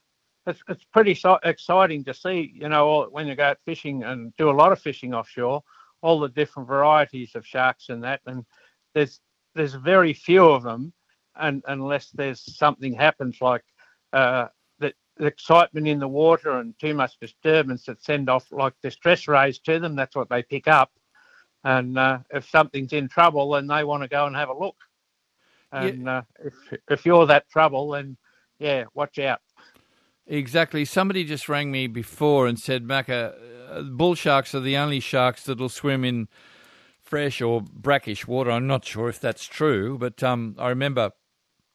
it's 0.45 0.61
it's 0.67 0.84
pretty 0.86 1.15
so- 1.15 1.39
exciting 1.43 2.03
to 2.05 2.13
see. 2.13 2.51
You 2.53 2.69
know, 2.69 3.07
when 3.11 3.27
you 3.27 3.36
go 3.36 3.45
out 3.45 3.59
fishing 3.65 4.03
and 4.03 4.36
do 4.38 4.49
a 4.49 4.51
lot 4.51 4.71
of 4.71 4.79
fishing 4.79 5.13
offshore, 5.13 5.63
all 6.01 6.19
the 6.19 6.29
different 6.29 6.67
varieties 6.67 7.36
of 7.36 7.45
sharks 7.45 7.89
and 7.89 8.03
that, 8.03 8.21
and 8.25 8.45
there's 8.93 9.19
there's 9.55 9.73
very 9.73 10.13
few 10.13 10.45
of 10.45 10.63
them, 10.63 10.93
and 11.36 11.63
unless 11.67 12.09
there's 12.11 12.41
something 12.57 12.93
happens 12.93 13.38
like 13.41 13.63
uh, 14.11 14.47
the, 14.79 14.93
the 15.17 15.25
excitement 15.25 15.88
in 15.88 15.99
the 15.99 16.07
water 16.07 16.59
and 16.59 16.77
too 16.79 16.93
much 16.93 17.17
disturbance 17.19 17.86
that 17.86 18.03
send 18.03 18.29
off 18.29 18.51
like 18.51 18.73
distress 18.81 19.27
rays 19.27 19.59
to 19.59 19.79
them. 19.79 19.95
That's 19.95 20.15
what 20.15 20.29
they 20.29 20.43
pick 20.43 20.67
up, 20.67 20.91
and 21.64 21.97
uh, 21.97 22.20
if 22.32 22.49
something's 22.49 22.93
in 22.93 23.07
trouble, 23.09 23.51
then 23.51 23.68
they 23.68 23.84
want 23.84 24.03
to 24.03 24.09
go 24.09 24.26
and 24.26 24.36
have 24.36 24.49
a 24.49 24.57
look. 24.57 24.76
And 25.72 26.07
uh, 26.07 26.24
if 26.43 26.53
if 26.89 27.05
you're 27.05 27.26
that 27.28 27.49
trouble, 27.49 27.91
then 27.91 28.18
yeah, 28.59 28.86
watch 28.93 29.20
out. 29.20 29.39
Exactly. 30.28 30.86
Somebody 30.86 31.24
just 31.26 31.49
rang 31.49 31.72
me 31.72 31.88
before 31.88 32.47
and 32.47 32.57
said, 32.57 32.86
Macca, 32.86 33.34
uh, 33.70 33.82
bull 33.84 34.16
sharks 34.16 34.55
are 34.55 34.61
the 34.61 34.78
only 34.78 34.99
sharks 34.99 35.43
that'll 35.43 35.70
swim 35.70 36.05
in 36.05 36.28
fresh 37.01 37.41
or 37.41 37.61
brackish 37.61 38.26
water. 38.26 38.51
I'm 38.51 38.68
not 38.68 38.86
sure 38.86 39.09
if 39.09 39.20
that's 39.20 39.45
true, 39.45 39.97
but 39.97 40.24
um, 40.24 40.55
I 40.57 40.70
remember 40.70 41.11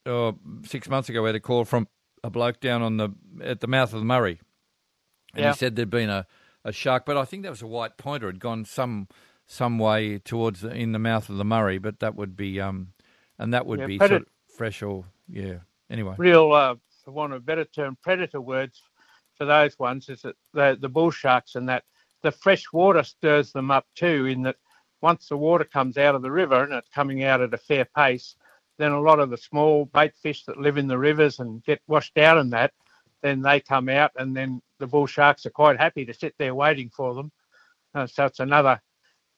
uh, 0.06 0.32
six 0.64 0.88
months 0.88 1.08
ago 1.08 1.22
we 1.22 1.28
had 1.28 1.36
a 1.36 1.40
call 1.40 1.64
from 1.64 1.88
a 2.24 2.30
bloke 2.30 2.60
down 2.60 2.82
on 2.82 2.96
the 2.96 3.10
at 3.42 3.60
the 3.60 3.66
mouth 3.66 3.92
of 3.92 4.00
the 4.00 4.04
Murray, 4.06 4.40
and 5.34 5.44
Yeah. 5.44 5.52
he 5.52 5.58
said 5.58 5.76
there'd 5.76 5.90
been 5.90 6.10
a, 6.10 6.26
a 6.64 6.72
shark, 6.72 7.04
but 7.04 7.16
I 7.16 7.24
think 7.24 7.42
that 7.42 7.50
was 7.50 7.62
a 7.62 7.66
white 7.66 7.98
pointer 7.98 8.26
had 8.26 8.40
gone 8.40 8.64
some 8.64 9.08
some 9.48 9.78
way 9.78 10.18
towards 10.18 10.60
the, 10.60 10.70
in 10.70 10.92
the 10.92 10.98
mouth 10.98 11.28
of 11.28 11.38
the 11.38 11.44
Murray, 11.44 11.78
but 11.78 11.98
that 12.00 12.14
would 12.14 12.36
be 12.36 12.60
um, 12.60 12.92
and 13.38 13.52
that 13.54 13.66
would 13.66 13.80
Yeah, 13.80 13.86
be 13.86 13.98
predat- 13.98 14.08
sort 14.08 14.22
of 14.22 14.28
fresh 14.56 14.82
or 14.82 15.04
yeah. 15.28 15.56
Anyway, 15.90 16.14
Real, 16.18 16.52
uh, 16.52 16.76
for 17.04 17.10
want 17.12 17.32
of 17.32 17.38
a 17.38 17.44
better 17.44 17.64
term, 17.64 17.96
predator 18.02 18.40
words 18.42 18.82
for 19.36 19.46
those 19.46 19.78
ones 19.78 20.08
is 20.08 20.22
that 20.22 20.36
the 20.52 20.76
the 20.80 20.88
bull 20.88 21.10
sharks 21.10 21.54
and 21.54 21.68
that 21.68 21.84
the 22.22 22.30
fresh 22.30 22.64
water 22.72 23.02
stirs 23.02 23.52
them 23.52 23.70
up 23.70 23.86
too. 23.94 24.26
In 24.26 24.42
that 24.42 24.56
once 25.00 25.28
the 25.28 25.36
water 25.36 25.64
comes 25.64 25.96
out 25.96 26.14
of 26.14 26.22
the 26.22 26.30
river 26.30 26.62
and 26.62 26.72
it's 26.74 26.88
coming 26.90 27.24
out 27.24 27.40
at 27.40 27.54
a 27.54 27.58
fair 27.58 27.86
pace, 27.96 28.36
then 28.76 28.92
a 28.92 29.00
lot 29.00 29.18
of 29.20 29.30
the 29.30 29.36
small 29.38 29.86
bait 29.86 30.14
fish 30.16 30.44
that 30.44 30.58
live 30.58 30.76
in 30.76 30.88
the 30.88 30.98
rivers 30.98 31.38
and 31.38 31.64
get 31.64 31.80
washed 31.86 32.18
out 32.18 32.36
in 32.36 32.50
that, 32.50 32.72
then 33.22 33.40
they 33.40 33.60
come 33.60 33.88
out 33.88 34.10
and 34.16 34.36
then 34.36 34.60
the 34.78 34.86
bull 34.86 35.06
sharks 35.06 35.46
are 35.46 35.50
quite 35.50 35.78
happy 35.78 36.04
to 36.04 36.12
sit 36.12 36.34
there 36.38 36.54
waiting 36.54 36.90
for 36.90 37.14
them. 37.14 37.32
Uh, 37.94 38.06
so 38.06 38.26
it's 38.26 38.40
another 38.40 38.80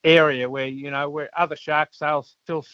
area 0.04 0.48
where 0.48 0.66
you 0.66 0.90
know 0.90 1.10
where 1.10 1.30
other 1.36 1.56
sharks 1.56 1.98
they'll 1.98 2.22
still 2.22 2.64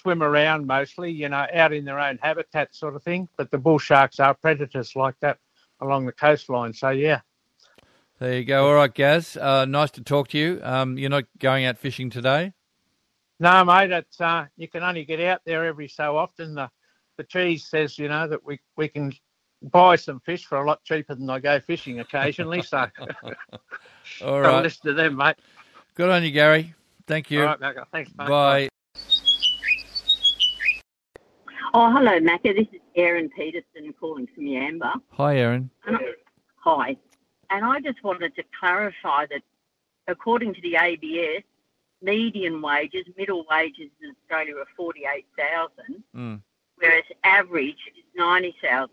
swim 0.00 0.22
around 0.22 0.66
mostly, 0.66 1.10
you 1.10 1.28
know, 1.28 1.46
out 1.52 1.72
in 1.72 1.84
their 1.84 1.98
own 1.98 2.18
habitat 2.22 2.74
sort 2.74 2.94
of 2.94 3.02
thing. 3.02 3.28
But 3.36 3.50
the 3.50 3.58
bull 3.58 3.78
sharks 3.78 4.20
are 4.20 4.34
predators 4.34 4.94
like 4.94 5.14
that 5.20 5.38
along 5.80 6.06
the 6.06 6.12
coastline. 6.12 6.72
So 6.72 6.90
yeah, 6.90 7.20
There 8.18 8.38
you 8.38 8.44
go. 8.44 8.68
All 8.68 8.74
right, 8.74 8.92
Gaz. 8.92 9.36
Uh, 9.36 9.64
nice 9.64 9.90
to 9.92 10.02
talk 10.02 10.28
to 10.28 10.38
you. 10.38 10.60
Um, 10.62 10.98
you're 10.98 11.10
not 11.10 11.24
going 11.38 11.64
out 11.64 11.78
fishing 11.78 12.10
today? 12.10 12.52
no, 13.38 13.64
mate, 13.64 13.90
it's 13.90 14.20
uh, 14.20 14.46
you 14.56 14.68
can 14.68 14.82
only 14.82 15.04
get 15.04 15.20
out 15.20 15.42
there 15.44 15.64
every 15.64 15.88
so 15.88 16.16
often. 16.16 16.54
The 16.54 16.70
the 17.16 17.24
cheese 17.24 17.64
says 17.66 17.98
you 17.98 18.08
know 18.08 18.28
that 18.28 18.44
we 18.44 18.60
we 18.76 18.88
can 18.88 19.12
buy 19.62 19.96
some 19.96 20.20
fish 20.20 20.44
for 20.44 20.62
a 20.62 20.66
lot 20.66 20.84
cheaper 20.84 21.14
than 21.14 21.28
I 21.28 21.40
go 21.40 21.60
fishing 21.60 22.00
occasionally. 22.00 22.62
So 22.62 22.78
all 23.08 23.10
right, 23.10 23.32
listen 24.20 24.24
a 24.24 24.40
right. 24.40 24.62
list 24.62 24.86
of 24.86 24.96
them, 24.96 25.16
mate. 25.16 25.36
Good 25.96 26.10
on 26.10 26.22
you, 26.24 26.30
Gary. 26.30 26.74
Thank 27.06 27.30
you. 27.30 27.40
All 27.40 27.46
right, 27.46 27.60
Macca. 27.60 27.84
Thanks, 27.90 28.10
mate. 28.18 28.28
Bye. 28.28 28.68
Oh, 31.72 31.90
hello, 31.92 32.18
Macca. 32.20 32.54
This 32.54 32.66
is 32.72 32.80
Erin 32.94 33.30
Peterson 33.30 33.94
calling 33.98 34.28
from 34.34 34.44
Yamba. 34.44 34.94
Hi, 35.12 35.36
Aaron. 35.38 35.70
And 35.86 35.96
I- 35.96 36.14
Hi. 36.58 36.96
And 37.48 37.64
I 37.64 37.80
just 37.80 38.02
wanted 38.02 38.34
to 38.36 38.42
clarify 38.58 39.26
that 39.26 39.42
according 40.08 40.52
to 40.54 40.60
the 40.60 40.76
ABS, 40.76 41.44
median 42.02 42.60
wages, 42.60 43.06
middle 43.16 43.46
wages 43.48 43.88
in 44.02 44.10
Australia 44.10 44.56
are 44.58 44.66
48,000, 44.76 46.02
Mm. 46.14 46.42
whereas 46.76 47.04
average 47.24 47.78
is 47.96 48.04
90,000. 48.16 48.90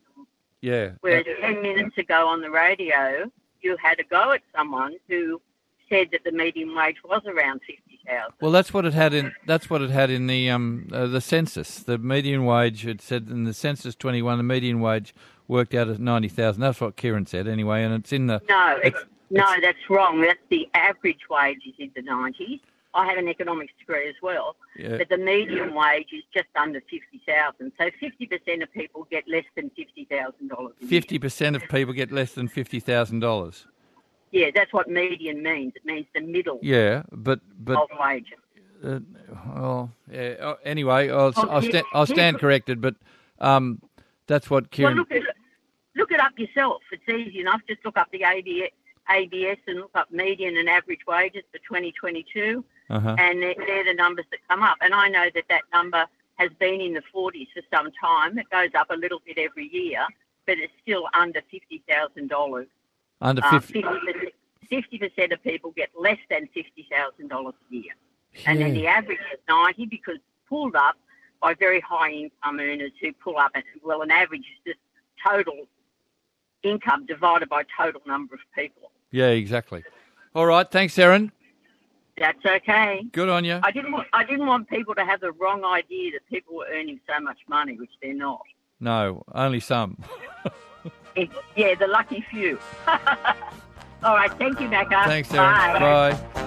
Yeah. 0.62 0.92
Whereas 1.02 1.26
10 1.42 1.62
minutes 1.64 1.98
ago 1.98 2.28
on 2.28 2.42
the 2.42 2.50
radio, 2.52 3.30
you 3.62 3.76
had 3.78 4.00
a 4.00 4.04
go 4.04 4.32
at 4.32 4.42
someone 4.56 4.98
who 5.08 5.42
said 5.90 6.10
that 6.12 6.24
the 6.24 6.32
median 6.32 6.76
wage 6.76 6.98
was 7.04 7.22
around 7.26 7.62
50,000. 7.68 8.34
Well, 8.42 8.52
that's 8.52 8.74
what 8.74 8.86
it 8.86 8.94
had 8.94 9.14
in. 9.14 9.34
That's 9.46 9.70
what 9.70 9.82
it 9.82 9.90
had 9.90 10.10
in 10.10 10.28
the 10.28 10.50
um 10.50 10.90
uh, 10.92 11.08
the 11.08 11.22
census. 11.22 11.80
The 11.80 11.98
median 11.98 12.46
wage. 12.46 12.86
It 12.86 13.02
said 13.02 13.28
in 13.30 13.44
the 13.46 13.54
census 13.54 13.96
twenty 13.96 14.22
one. 14.22 14.38
The 14.38 14.44
median 14.44 14.80
wage 14.82 15.14
worked 15.48 15.74
out 15.74 15.88
at 15.90 16.00
ninety 16.00 16.28
thousand. 16.30 16.62
That's 16.62 16.82
what 16.82 16.96
Kieran 16.96 17.26
said 17.26 17.48
anyway, 17.48 17.84
and 17.84 17.94
it's 17.94 18.12
in 18.12 18.28
the. 18.28 18.42
No, 18.50 18.80
it's, 18.84 19.00
no, 19.30 19.46
that's 19.62 19.90
wrong. 19.90 20.22
That's 20.22 20.40
the 20.50 20.68
average 20.74 21.22
wage 21.30 21.62
is 21.66 21.74
in 21.80 21.92
the 21.96 22.02
90s. 22.02 22.60
I 22.94 23.08
have 23.08 23.18
an 23.18 23.28
economics 23.28 23.74
degree 23.80 24.08
as 24.08 24.14
well, 24.22 24.56
Yeah. 24.78 24.98
but 24.98 25.10
the 25.10 25.18
median 25.18 25.74
wage 25.74 26.10
is 26.14 26.22
just 26.32 26.46
under 26.56 26.80
50,000. 26.82 27.72
So 27.80 27.86
50% 28.00 28.62
of 28.62 28.72
people 28.72 29.08
get 29.10 29.28
less 29.28 29.46
than 29.56 29.72
$50,000. 29.72 30.88
Fifty 30.88 31.18
percent 31.18 31.56
of 31.56 31.64
people 31.70 31.94
get 31.96 32.12
less 32.12 32.34
than 32.34 32.48
fifty 32.48 32.80
thousand 32.80 33.22
dollars. 33.22 33.66
Yeah, 34.34 34.50
that's 34.54 34.74
what 34.74 34.90
median 34.90 35.42
means. 35.44 35.74
It 35.76 35.86
means 35.86 36.08
the 36.14 36.22
middle 36.22 36.60
Yeah, 36.62 37.04
but 37.12 37.40
but 37.60 37.78
of 37.78 37.90
wages. 38.00 38.40
uh, 38.84 39.00
well, 39.56 39.92
yeah. 40.12 40.36
oh, 40.42 40.58
Anyway, 40.66 41.10
I'll 41.10 41.32
Oh, 41.38 41.48
I'll, 41.50 41.64
yeah, 41.64 41.70
sta- 41.70 41.90
I'll 41.94 42.06
stand 42.08 42.36
yeah. 42.38 42.40
corrected, 42.42 42.82
but 42.82 42.96
um, 43.40 43.80
that's 44.28 44.50
what 44.50 44.66
Well, 44.78 44.94
look, 44.94 45.12
at, 45.12 45.22
look 45.96 46.12
it 46.12 46.20
up 46.20 46.34
yourself. 46.38 46.82
It's 46.92 47.08
easy 47.08 47.40
enough. 47.42 47.62
Just 47.70 47.86
look 47.86 47.96
up 47.98 48.10
the 48.12 48.24
ABS, 48.24 48.72
ABS 49.10 49.60
and 49.68 49.80
look 49.82 49.92
up 49.96 50.10
median 50.12 50.58
and 50.58 50.68
average 50.68 51.06
wages 51.08 51.44
for 51.52 51.60
2022. 51.60 52.66
Uh-huh. 52.90 53.16
and 53.18 53.42
they're, 53.42 53.56
they're 53.66 53.86
the 53.86 53.94
numbers 53.94 54.26
that 54.32 54.40
come 54.50 54.62
up. 54.62 54.78
And 54.82 54.94
I 54.94 55.08
know 55.08 55.28
that 55.34 55.46
that 55.50 55.62
number 55.74 56.06
has 56.36 56.52
been 56.60 56.82
in 56.82 56.94
the 56.94 57.02
40s 57.16 57.48
for 57.54 57.62
some 57.74 57.90
time. 58.00 58.38
It 58.38 58.50
goes 58.50 58.70
up 58.78 58.90
a 58.90 58.96
little 58.96 59.22
bit 59.26 59.38
every 59.38 59.70
year, 59.74 60.06
but 60.46 60.58
it's 60.58 60.74
still 60.82 61.08
under 61.14 61.42
$50,000. 61.52 62.66
Under 63.24 63.42
Uh, 63.44 63.60
50 63.60 63.84
50% 64.70 65.32
of 65.32 65.44
people 65.44 65.72
get 65.72 65.90
less 66.00 66.18
than 66.30 66.48
$50,000 66.56 67.54
a 67.54 67.76
year. 67.76 67.94
And 68.46 68.60
then 68.60 68.74
the 68.74 68.88
average 68.88 69.20
is 69.32 69.40
90 69.48 69.86
because 69.86 70.18
pulled 70.50 70.76
up 70.76 70.96
by 71.42 71.54
very 71.54 71.80
high 71.80 72.10
income 72.12 72.60
earners 72.60 72.92
who 73.00 73.14
pull 73.14 73.38
up 73.38 73.52
at, 73.56 73.64
well, 73.84 74.02
an 74.02 74.10
average 74.12 74.42
is 74.42 74.74
just 74.74 74.80
total 75.26 75.68
income 76.64 77.06
divided 77.06 77.50
by 77.50 77.64
total 77.78 78.02
number 78.08 78.34
of 78.36 78.42
people. 78.56 78.92
Yeah, 79.12 79.28
exactly. 79.28 79.84
All 80.34 80.48
right, 80.48 80.70
thanks, 80.70 80.98
Aaron. 80.98 81.32
That's 82.18 82.44
okay. 82.46 83.04
Good 83.12 83.30
on 83.30 83.44
you. 83.46 83.60
I 83.64 83.72
didn't 83.72 83.92
want 83.92 84.08
I 84.14 84.24
didn't 84.24 84.46
want 84.46 84.70
people 84.70 84.94
to 84.96 85.04
have 85.04 85.20
the 85.20 85.32
wrong 85.32 85.64
idea 85.66 86.12
that 86.12 86.28
people 86.30 86.56
were 86.56 86.68
earning 86.72 87.00
so 87.08 87.20
much 87.20 87.40
money, 87.50 87.76
which 87.76 87.90
they're 88.02 88.14
not. 88.14 88.42
No, 88.80 89.24
only 89.34 89.60
some. 89.60 89.98
yeah, 91.16 91.76
the 91.76 91.88
lucky 91.88 92.22
few. 92.30 92.60
All 94.04 94.16
right, 94.16 94.32
thank 94.38 94.60
you, 94.60 94.70
Becca. 94.70 95.04
Thanks, 95.06 95.34
Erin. 95.34 95.80
Bye. 95.80 96.12
Bye. 96.12 96.44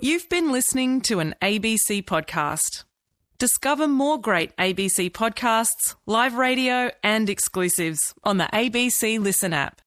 You've 0.00 0.28
been 0.28 0.52
listening 0.52 1.00
to 1.02 1.18
an 1.18 1.34
ABC 1.42 2.04
podcast. 2.04 2.84
Discover 3.38 3.88
more 3.88 4.20
great 4.20 4.56
ABC 4.56 5.10
podcasts, 5.10 5.96
live 6.06 6.34
radio, 6.34 6.90
and 7.02 7.28
exclusives 7.28 8.14
on 8.22 8.38
the 8.38 8.48
ABC 8.52 9.18
Listen 9.18 9.52
app. 9.52 9.80